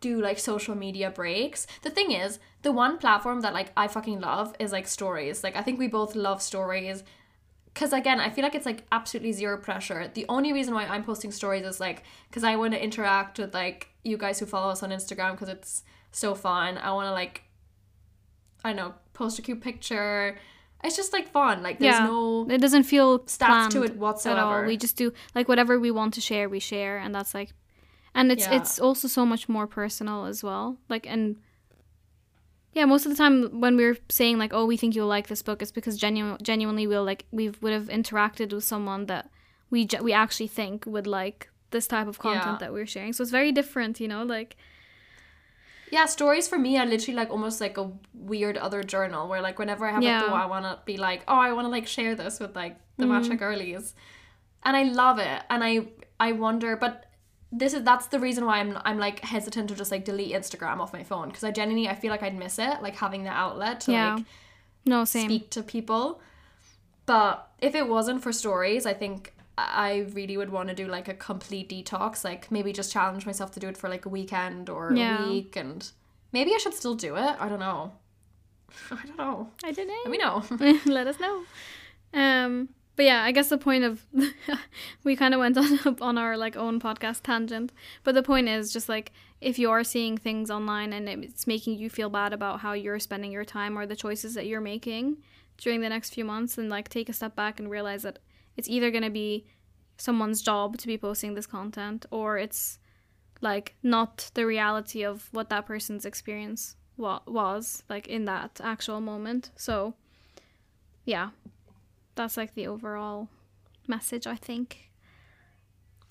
do 0.00 0.20
like 0.22 0.38
social 0.38 0.74
media 0.74 1.10
breaks. 1.10 1.66
The 1.82 1.90
thing 1.90 2.12
is, 2.12 2.38
the 2.62 2.72
one 2.72 2.96
platform 2.96 3.42
that 3.42 3.52
like 3.52 3.70
I 3.76 3.88
fucking 3.88 4.20
love 4.20 4.54
is 4.58 4.72
like 4.72 4.86
stories. 4.86 5.44
Like 5.44 5.56
I 5.56 5.62
think 5.62 5.78
we 5.78 5.88
both 5.88 6.14
love 6.14 6.40
stories. 6.40 7.04
Cause 7.74 7.92
again, 7.92 8.20
I 8.20 8.30
feel 8.30 8.44
like 8.44 8.54
it's 8.54 8.66
like 8.66 8.84
absolutely 8.92 9.32
zero 9.32 9.56
pressure. 9.58 10.08
The 10.14 10.24
only 10.28 10.52
reason 10.52 10.74
why 10.74 10.84
I'm 10.84 11.02
posting 11.02 11.32
stories 11.32 11.64
is 11.64 11.80
like 11.80 12.04
because 12.28 12.44
I 12.44 12.54
want 12.54 12.72
to 12.72 12.82
interact 12.82 13.38
with 13.38 13.52
like 13.52 13.88
you 14.04 14.16
guys 14.16 14.38
who 14.38 14.46
follow 14.46 14.70
us 14.70 14.82
on 14.84 14.90
Instagram 14.90 15.32
because 15.32 15.48
it's 15.48 15.82
so 16.12 16.36
fun. 16.36 16.78
I 16.78 16.92
want 16.92 17.06
to 17.06 17.12
like 17.12 17.42
I 18.62 18.68
don't 18.70 18.76
know 18.76 18.94
post 19.12 19.38
a 19.40 19.42
cute 19.42 19.60
picture. 19.60 20.38
It's 20.84 20.96
just 20.96 21.12
like 21.12 21.28
fun. 21.28 21.64
Like 21.64 21.80
there's 21.80 21.94
yeah. 21.98 22.06
no 22.06 22.46
it 22.48 22.60
doesn't 22.60 22.84
feel 22.84 23.20
stats 23.20 23.70
to 23.70 23.82
it 23.82 23.90
at 23.92 23.96
whatsoever. 23.96 24.40
all. 24.40 24.64
We 24.64 24.76
just 24.76 24.96
do 24.96 25.12
like 25.34 25.48
whatever 25.48 25.80
we 25.80 25.90
want 25.90 26.14
to 26.14 26.20
share, 26.20 26.48
we 26.48 26.60
share 26.60 26.98
and 26.98 27.12
that's 27.12 27.34
like 27.34 27.54
and 28.14 28.30
it's 28.30 28.46
Yeah. 28.46 28.54
it's 28.54 28.78
also 28.78 29.08
so 29.08 29.26
much 29.26 29.48
more 29.48 29.66
personal 29.66 30.26
as 30.26 30.44
well. 30.44 30.76
Like 30.88 31.06
and 31.08 31.36
yeah, 32.74 32.84
most 32.84 33.06
of 33.06 33.10
the 33.12 33.16
time 33.16 33.60
when 33.60 33.76
we're 33.76 33.96
saying 34.08 34.38
like, 34.38 34.52
"Oh, 34.52 34.66
we 34.66 34.76
think 34.76 34.94
you'll 34.94 35.06
like 35.16 35.28
this 35.28 35.42
book," 35.42 35.62
it's 35.62 35.70
because 35.72 35.96
genu- 35.96 36.36
genuinely 36.42 36.86
we'll 36.86 37.04
like 37.04 37.24
we 37.30 37.50
would 37.60 37.72
have 37.72 37.88
interacted 37.88 38.52
with 38.52 38.64
someone 38.64 39.06
that 39.06 39.30
we 39.70 39.86
ge- 39.86 40.00
we 40.00 40.12
actually 40.12 40.48
think 40.48 40.84
would 40.86 41.06
like 41.06 41.48
this 41.70 41.86
type 41.86 42.06
of 42.08 42.18
content 42.18 42.44
Yeah. 42.46 42.56
that 42.58 42.72
we're 42.72 42.86
sharing. 42.86 43.12
So 43.12 43.22
it's 43.22 43.30
very 43.32 43.52
different, 43.52 44.00
you 44.00 44.08
know. 44.08 44.22
Like 44.22 44.56
Yeah, 45.90 46.06
stories 46.06 46.48
for 46.48 46.58
me 46.58 46.76
are 46.78 46.86
literally 46.86 47.14
like 47.16 47.30
almost 47.30 47.60
like 47.60 47.76
a 47.78 47.90
weird 48.14 48.56
other 48.56 48.82
journal 48.82 49.28
where 49.28 49.40
like 49.40 49.58
whenever 49.58 49.86
I 49.86 49.92
have 49.92 50.02
Yeah. 50.02 50.24
a 50.24 50.28
thought, 50.28 50.42
I 50.42 50.46
want 50.46 50.64
to 50.64 50.78
be 50.84 50.96
like, 50.96 51.22
oh, 51.28 51.36
I 51.38 51.52
want 51.52 51.66
to 51.66 51.70
like 51.70 51.86
share 51.86 52.14
this 52.16 52.40
with 52.40 52.56
like 52.56 52.76
the 52.96 53.04
Mm-hmm. 53.06 53.32
matcha 53.32 53.38
girlies, 53.38 53.94
and 54.64 54.76
I 54.76 54.84
love 54.84 55.18
it, 55.18 55.42
and 55.50 55.62
I 55.62 55.88
I 56.18 56.32
wonder, 56.32 56.76
but 56.76 57.06
this 57.56 57.72
is 57.72 57.82
that's 57.84 58.06
the 58.08 58.18
reason 58.18 58.44
why 58.46 58.58
I'm 58.58 58.78
I'm 58.84 58.98
like 58.98 59.20
hesitant 59.20 59.68
to 59.68 59.74
just 59.74 59.90
like 59.90 60.04
delete 60.04 60.34
Instagram 60.34 60.80
off 60.80 60.92
my 60.92 61.04
phone 61.04 61.28
because 61.28 61.44
I 61.44 61.50
genuinely 61.50 61.88
I 61.88 61.94
feel 61.94 62.10
like 62.10 62.22
I'd 62.22 62.36
miss 62.36 62.58
it 62.58 62.82
like 62.82 62.96
having 62.96 63.22
the 63.24 63.30
outlet 63.30 63.80
to 63.82 63.92
Yeah. 63.92 64.14
like 64.16 64.24
no, 64.86 65.04
same. 65.04 65.28
speak 65.28 65.50
to 65.50 65.62
people. 65.62 66.20
But 67.06 67.48
if 67.60 67.74
it 67.74 67.88
wasn't 67.88 68.22
for 68.22 68.32
stories, 68.32 68.86
I 68.86 68.94
think 68.94 69.32
I 69.56 70.06
really 70.14 70.36
would 70.36 70.50
want 70.50 70.68
to 70.70 70.74
do 70.74 70.86
like 70.88 71.06
a 71.08 71.14
complete 71.14 71.68
detox, 71.68 72.24
like 72.24 72.50
maybe 72.50 72.72
just 72.72 72.92
challenge 72.92 73.24
myself 73.26 73.52
to 73.52 73.60
do 73.60 73.68
it 73.68 73.76
for 73.76 73.88
like 73.88 74.04
a 74.04 74.08
weekend 74.08 74.68
or 74.68 74.92
Yeah. 74.94 75.24
a 75.24 75.28
week 75.28 75.54
and 75.56 75.88
maybe 76.32 76.52
I 76.54 76.58
should 76.58 76.74
still 76.74 76.94
do 76.94 77.14
it. 77.16 77.36
I 77.38 77.48
don't 77.48 77.60
know. 77.60 77.92
I 78.90 79.06
don't 79.06 79.16
know. 79.18 79.50
I 79.62 79.70
didn't. 79.72 79.96
Let 80.04 80.10
me 80.10 80.18
know. 80.18 80.42
let 80.86 81.06
us 81.06 81.20
know. 81.20 81.42
Um, 82.12 82.68
but 82.96 83.04
yeah, 83.04 83.22
I 83.22 83.32
guess 83.32 83.48
the 83.48 83.58
point 83.58 83.84
of 83.84 84.04
we 85.04 85.16
kind 85.16 85.34
of 85.34 85.40
went 85.40 85.58
on 85.86 85.96
on 86.00 86.18
our 86.18 86.36
like 86.36 86.56
own 86.56 86.80
podcast 86.80 87.22
tangent. 87.22 87.72
But 88.04 88.14
the 88.14 88.22
point 88.22 88.48
is 88.48 88.72
just 88.72 88.88
like 88.88 89.12
if 89.40 89.58
you 89.58 89.70
are 89.70 89.84
seeing 89.84 90.16
things 90.16 90.50
online 90.50 90.92
and 90.92 91.08
it's 91.08 91.46
making 91.46 91.78
you 91.78 91.90
feel 91.90 92.08
bad 92.08 92.32
about 92.32 92.60
how 92.60 92.72
you're 92.72 92.98
spending 92.98 93.32
your 93.32 93.44
time 93.44 93.76
or 93.76 93.86
the 93.86 93.96
choices 93.96 94.34
that 94.34 94.46
you're 94.46 94.60
making 94.60 95.18
during 95.58 95.80
the 95.80 95.88
next 95.88 96.14
few 96.14 96.24
months, 96.24 96.54
then 96.54 96.68
like 96.68 96.88
take 96.88 97.08
a 97.08 97.12
step 97.12 97.34
back 97.36 97.58
and 97.58 97.70
realize 97.70 98.02
that 98.02 98.18
it's 98.56 98.68
either 98.68 98.90
gonna 98.90 99.10
be 99.10 99.44
someone's 99.96 100.42
job 100.42 100.76
to 100.78 100.86
be 100.86 100.98
posting 100.98 101.34
this 101.34 101.46
content 101.46 102.06
or 102.10 102.38
it's 102.38 102.78
like 103.40 103.74
not 103.82 104.30
the 104.34 104.46
reality 104.46 105.04
of 105.04 105.28
what 105.32 105.50
that 105.50 105.66
person's 105.66 106.04
experience 106.04 106.76
wa- 106.96 107.20
was 107.26 107.82
like 107.88 108.06
in 108.08 108.24
that 108.24 108.60
actual 108.62 109.00
moment. 109.00 109.50
So 109.56 109.94
yeah, 111.04 111.30
that's 112.14 112.36
like 112.36 112.54
the 112.54 112.66
overall 112.66 113.28
message, 113.86 114.26
I 114.26 114.36
think. 114.36 114.90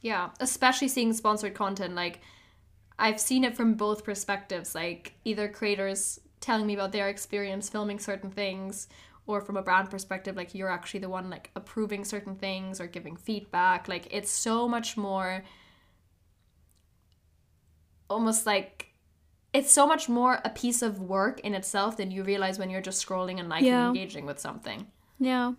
yeah, 0.02 0.30
especially 0.40 0.88
seeing 0.90 1.14
sponsored 1.14 1.54
content. 1.54 1.96
Like, 1.96 2.20
I've 3.00 3.20
seen 3.20 3.44
it 3.44 3.56
from 3.56 3.76
both 3.76 4.04
perspectives. 4.04 4.76
Like, 4.76 5.14
either 5.26 5.48
creators 5.48 6.20
telling 6.42 6.68
me 6.68 6.74
about 6.74 6.92
their 6.92 7.08
experience 7.10 7.70
filming 7.70 8.00
certain 8.00 8.30
things, 8.30 8.88
or 9.26 9.40
from 9.40 9.56
a 9.56 9.62
brand 9.64 9.90
perspective, 9.90 10.36
like 10.36 10.54
you're 10.54 10.70
actually 10.70 11.00
the 11.00 11.08
one 11.10 11.30
like 11.30 11.50
approving 11.56 12.04
certain 12.04 12.36
things 12.36 12.82
or 12.82 12.88
giving 12.88 13.16
feedback. 13.16 13.88
Like, 13.88 14.08
it's 14.12 14.30
so 14.30 14.68
much 14.68 14.98
more 14.98 15.44
almost 18.10 18.46
like 18.46 18.90
it's 19.54 19.72
so 19.72 19.88
much 19.88 20.10
more 20.10 20.40
a 20.44 20.50
piece 20.50 20.82
of 20.82 21.00
work 21.00 21.40
in 21.42 21.54
itself 21.54 21.96
than 21.98 22.12
you 22.12 22.24
realize 22.24 22.58
when 22.60 22.70
you're 22.70 22.82
just 22.82 23.06
scrolling 23.06 23.40
and 23.40 23.48
liking 23.50 23.68
Yeah. 23.68 23.88
engaging 23.88 24.26
with 24.26 24.40
something. 24.40 24.88
Yeah. 25.20 25.54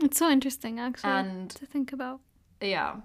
It's 0.00 0.18
so 0.18 0.28
interesting 0.30 0.78
actually 0.80 1.10
And 1.12 1.50
to 1.50 1.66
think 1.66 1.92
about. 1.92 2.20
yeah, 2.60 2.96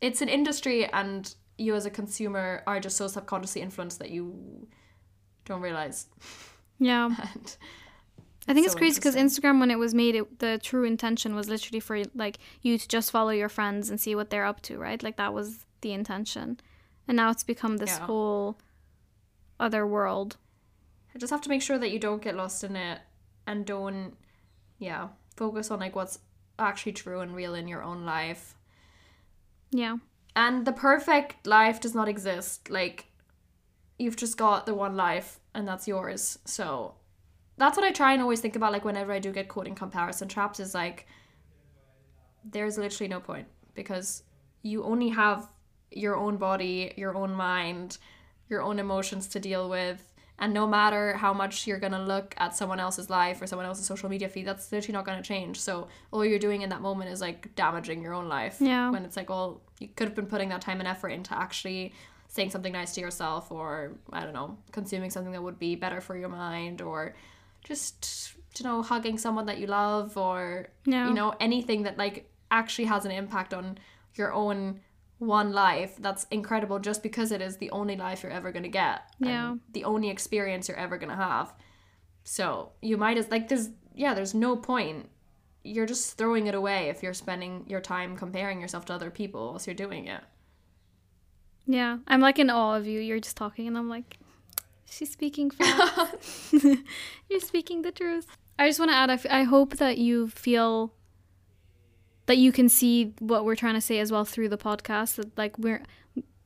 it's 0.00 0.20
an 0.22 0.28
industry, 0.28 0.84
and 0.92 1.34
you 1.58 1.74
as 1.74 1.86
a 1.86 1.90
consumer 1.90 2.62
are 2.66 2.80
just 2.80 2.96
so 2.96 3.06
subconsciously 3.08 3.62
influenced 3.62 3.98
that 4.00 4.10
you 4.10 4.66
don't 5.44 5.60
realize. 5.62 6.06
Yeah. 6.78 7.10
And 8.48 8.56
I 8.56 8.60
think 8.60 8.66
so 8.66 8.72
it's 8.72 8.78
crazy 8.78 9.00
because. 9.00 9.16
Instagram, 9.16 9.58
when 9.58 9.72
it 9.72 9.78
was 9.78 9.92
made, 9.92 10.14
it, 10.14 10.38
the 10.38 10.60
true 10.62 10.84
intention 10.84 11.34
was 11.34 11.48
literally 11.48 11.80
for 11.80 12.00
like 12.14 12.38
you 12.62 12.78
to 12.78 12.86
just 12.86 13.10
follow 13.10 13.30
your 13.30 13.48
friends 13.48 13.90
and 13.90 14.00
see 14.00 14.14
what 14.14 14.30
they're 14.30 14.44
up 14.44 14.60
to, 14.62 14.78
right? 14.78 15.02
Like 15.02 15.16
that 15.16 15.34
was 15.34 15.66
the 15.80 15.90
intention, 15.92 16.60
and 17.08 17.16
now 17.16 17.30
it's 17.30 17.42
become 17.42 17.78
this 17.78 17.90
Yeah. 17.98 18.06
whole 18.06 18.58
other 19.58 19.84
world. 19.84 20.36
I 21.12 21.18
just 21.18 21.32
have 21.32 21.40
to 21.40 21.48
make 21.48 21.60
sure 21.60 21.76
that 21.78 21.90
you 21.90 21.98
don't 21.98 22.22
get 22.22 22.36
lost 22.36 22.62
in 22.62 22.76
it 22.76 23.00
and 23.48 23.66
don't, 23.66 24.14
yeah, 24.78 25.08
focus 25.36 25.70
on 25.70 25.80
like 25.80 25.94
what's 25.94 26.18
actually 26.58 26.92
true 26.92 27.20
and 27.20 27.34
real 27.34 27.54
in 27.54 27.68
your 27.68 27.82
own 27.82 28.04
life. 28.04 28.54
Yeah, 29.70 29.96
And 30.34 30.64
the 30.64 30.72
perfect 30.72 31.46
life 31.46 31.80
does 31.80 31.94
not 31.94 32.08
exist. 32.08 32.70
Like, 32.70 33.06
you've 33.98 34.16
just 34.16 34.36
got 34.36 34.64
the 34.64 34.74
one 34.74 34.96
life 34.96 35.40
and 35.54 35.66
that's 35.66 35.88
yours. 35.88 36.38
So, 36.44 36.94
that's 37.58 37.76
what 37.76 37.86
I 37.86 37.90
try 37.90 38.12
and 38.12 38.22
always 38.22 38.40
think 38.40 38.56
about. 38.56 38.72
Like, 38.72 38.84
whenever 38.84 39.12
I 39.12 39.18
do 39.18 39.32
get 39.32 39.48
caught 39.48 39.66
in 39.66 39.74
comparison 39.74 40.28
traps, 40.28 40.60
is 40.60 40.74
like, 40.74 41.06
there's 42.44 42.78
literally 42.78 43.08
no 43.08 43.20
point 43.20 43.48
because 43.74 44.22
you 44.62 44.84
only 44.84 45.08
have 45.08 45.48
your 45.90 46.16
own 46.16 46.36
body, 46.36 46.92
your 46.96 47.16
own 47.16 47.32
mind, 47.32 47.98
your 48.48 48.62
own 48.62 48.78
emotions 48.78 49.26
to 49.28 49.40
deal 49.40 49.68
with. 49.68 50.12
And 50.38 50.52
no 50.52 50.66
matter 50.66 51.14
how 51.14 51.32
much 51.32 51.66
you're 51.66 51.78
gonna 51.78 52.02
look 52.02 52.34
at 52.36 52.54
someone 52.54 52.78
else's 52.78 53.08
life 53.08 53.40
or 53.40 53.46
someone 53.46 53.66
else's 53.66 53.86
social 53.86 54.08
media 54.08 54.28
feed, 54.28 54.46
that's 54.46 54.70
literally 54.70 54.92
not 54.92 55.06
gonna 55.06 55.22
change. 55.22 55.58
So 55.60 55.88
all 56.10 56.24
you're 56.24 56.38
doing 56.38 56.62
in 56.62 56.68
that 56.70 56.82
moment 56.82 57.10
is 57.10 57.20
like 57.20 57.54
damaging 57.54 58.02
your 58.02 58.12
own 58.12 58.28
life. 58.28 58.58
Yeah. 58.60 58.90
When 58.90 59.04
it's 59.04 59.16
like, 59.16 59.30
well, 59.30 59.62
you 59.78 59.88
could 59.88 60.08
have 60.08 60.14
been 60.14 60.26
putting 60.26 60.50
that 60.50 60.60
time 60.60 60.80
and 60.80 60.88
effort 60.88 61.08
into 61.08 61.36
actually 61.36 61.94
saying 62.28 62.50
something 62.50 62.72
nice 62.72 62.94
to 62.94 63.00
yourself 63.00 63.50
or 63.50 63.92
I 64.12 64.24
don't 64.24 64.34
know, 64.34 64.58
consuming 64.72 65.10
something 65.10 65.32
that 65.32 65.42
would 65.42 65.58
be 65.58 65.74
better 65.74 66.00
for 66.00 66.16
your 66.16 66.28
mind 66.28 66.82
or 66.82 67.14
just 67.64 68.34
you 68.58 68.64
know, 68.64 68.82
hugging 68.82 69.18
someone 69.18 69.46
that 69.46 69.58
you 69.58 69.66
love 69.66 70.16
or 70.16 70.68
you 70.84 71.14
know, 71.14 71.34
anything 71.40 71.82
that 71.82 71.98
like 71.98 72.30
actually 72.50 72.86
has 72.86 73.04
an 73.04 73.10
impact 73.10 73.52
on 73.52 73.78
your 74.14 74.32
own 74.32 74.80
one 75.18 75.52
life 75.52 75.94
that's 75.98 76.26
incredible 76.30 76.78
just 76.78 77.02
because 77.02 77.32
it 77.32 77.40
is 77.40 77.56
the 77.56 77.70
only 77.70 77.96
life 77.96 78.22
you're 78.22 78.32
ever 78.32 78.52
going 78.52 78.62
to 78.62 78.68
get 78.68 79.02
and 79.20 79.28
Yeah. 79.30 79.54
the 79.72 79.84
only 79.84 80.10
experience 80.10 80.68
you're 80.68 80.76
ever 80.76 80.98
going 80.98 81.08
to 81.10 81.16
have 81.16 81.54
so 82.24 82.72
you 82.82 82.96
might 82.98 83.16
as 83.16 83.30
like 83.30 83.48
there's 83.48 83.70
yeah 83.94 84.12
there's 84.14 84.34
no 84.34 84.56
point 84.56 85.08
you're 85.64 85.86
just 85.86 86.18
throwing 86.18 86.46
it 86.46 86.54
away 86.54 86.88
if 86.90 87.02
you're 87.02 87.14
spending 87.14 87.64
your 87.66 87.80
time 87.80 88.16
comparing 88.16 88.60
yourself 88.60 88.84
to 88.84 88.92
other 88.92 89.10
people 89.10 89.48
whilst 89.50 89.66
you're 89.66 89.74
doing 89.74 90.06
it 90.06 90.20
yeah. 91.68 91.98
I'm 92.06 92.20
like 92.20 92.38
in 92.38 92.48
awe 92.50 92.76
of 92.76 92.86
you. 92.86 93.00
You're 93.00 93.18
just 93.18 93.36
talking, 93.36 93.66
and 93.66 93.76
I'm 93.76 93.88
like, 93.88 94.18
she's 94.88 95.10
speaking 95.10 95.50
facts. 95.50 96.54
You're 97.28 97.40
speaking 97.40 97.82
the 97.82 97.90
truth. 97.90 98.26
I 98.58 98.68
just 98.68 98.78
want 98.78 98.92
to 98.92 98.96
add. 98.96 99.10
I, 99.10 99.14
f- 99.14 99.26
I 99.28 99.42
hope 99.42 99.78
that 99.78 99.98
you 99.98 100.28
feel 100.28 100.92
that 102.26 102.38
you 102.38 102.52
can 102.52 102.68
see 102.68 103.14
what 103.20 103.44
we're 103.44 103.56
trying 103.56 103.74
to 103.74 103.80
say 103.80 103.98
as 103.98 104.12
well 104.12 104.24
through 104.24 104.48
the 104.48 104.58
podcast. 104.58 105.16
That 105.16 105.36
like 105.38 105.58
we're 105.58 105.82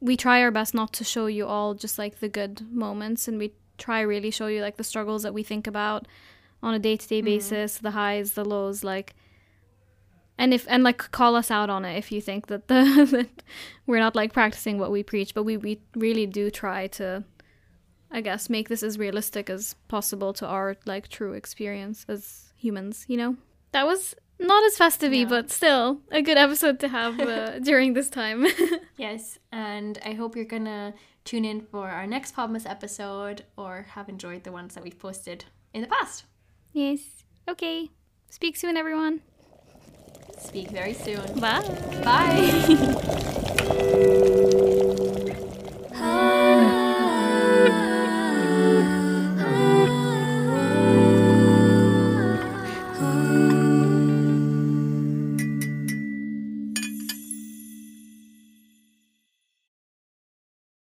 we 0.00 0.16
try 0.16 0.42
our 0.42 0.50
best 0.50 0.74
not 0.74 0.92
to 0.94 1.04
show 1.04 1.26
you 1.26 1.46
all 1.46 1.74
just 1.74 1.98
like 1.98 2.20
the 2.20 2.28
good 2.28 2.70
moments, 2.70 3.26
and 3.26 3.38
we 3.38 3.52
try 3.78 4.00
really 4.00 4.30
show 4.30 4.46
you 4.46 4.60
like 4.60 4.76
the 4.76 4.84
struggles 4.84 5.22
that 5.22 5.34
we 5.34 5.42
think 5.42 5.66
about 5.66 6.06
on 6.62 6.74
a 6.74 6.78
day 6.78 6.96
to 6.96 7.08
day 7.08 7.22
basis, 7.22 7.78
the 7.78 7.92
highs, 7.92 8.32
the 8.32 8.44
lows, 8.44 8.84
like. 8.84 9.14
And 10.38 10.54
if 10.54 10.64
and 10.68 10.82
like 10.82 10.98
call 11.10 11.36
us 11.36 11.50
out 11.50 11.68
on 11.68 11.84
it 11.84 11.98
if 11.98 12.10
you 12.10 12.22
think 12.22 12.46
that 12.46 12.68
the 12.68 13.06
that 13.10 13.42
we're 13.86 13.98
not 13.98 14.16
like 14.16 14.32
practicing 14.32 14.78
what 14.78 14.90
we 14.90 15.02
preach, 15.02 15.34
but 15.34 15.42
we 15.42 15.56
we 15.56 15.80
really 15.94 16.26
do 16.26 16.50
try 16.50 16.86
to, 16.88 17.24
I 18.10 18.22
guess, 18.22 18.48
make 18.48 18.70
this 18.70 18.82
as 18.82 18.98
realistic 18.98 19.50
as 19.50 19.74
possible 19.88 20.32
to 20.34 20.46
our 20.46 20.76
like 20.86 21.08
true 21.08 21.34
experience 21.34 22.06
as 22.08 22.52
humans. 22.56 23.04
You 23.06 23.18
know, 23.18 23.36
that 23.72 23.86
was 23.86 24.14
not 24.40 24.64
as 24.64 24.76
fast 24.76 25.00
festive 25.00 25.12
Yeah. 25.12 25.24
but 25.26 25.50
still 25.50 26.00
a 26.10 26.22
good 26.22 26.36
episode 26.38 26.78
to 26.80 26.88
have 26.88 27.20
uh, 27.20 27.58
during 27.60 27.92
this 27.94 28.08
time. 28.10 28.46
yes 28.96 29.38
and 29.52 29.98
i 30.04 30.12
hope 30.12 30.34
you're 30.36 30.44
gonna 30.56 30.94
tune 31.24 31.44
in 31.44 31.60
for 31.60 31.88
our 31.90 32.06
next 32.06 32.34
podmas 32.34 32.68
episode 32.68 33.44
or 33.56 33.86
have 33.94 34.08
enjoyed 34.08 34.42
the 34.44 34.52
ones 34.52 34.74
that 34.74 34.82
we've 34.84 34.98
posted 34.98 35.44
in 35.74 35.82
the 35.82 35.88
past 35.88 36.24
yes. 36.72 37.00
Okay. 37.48 37.90
Speak 38.30 38.56
soon, 38.56 38.76
everyone. 38.76 39.20
speak 40.38 40.70
very 40.70 40.94
soon 40.94 41.40
Bye. 41.40 41.62
bye 42.04 42.76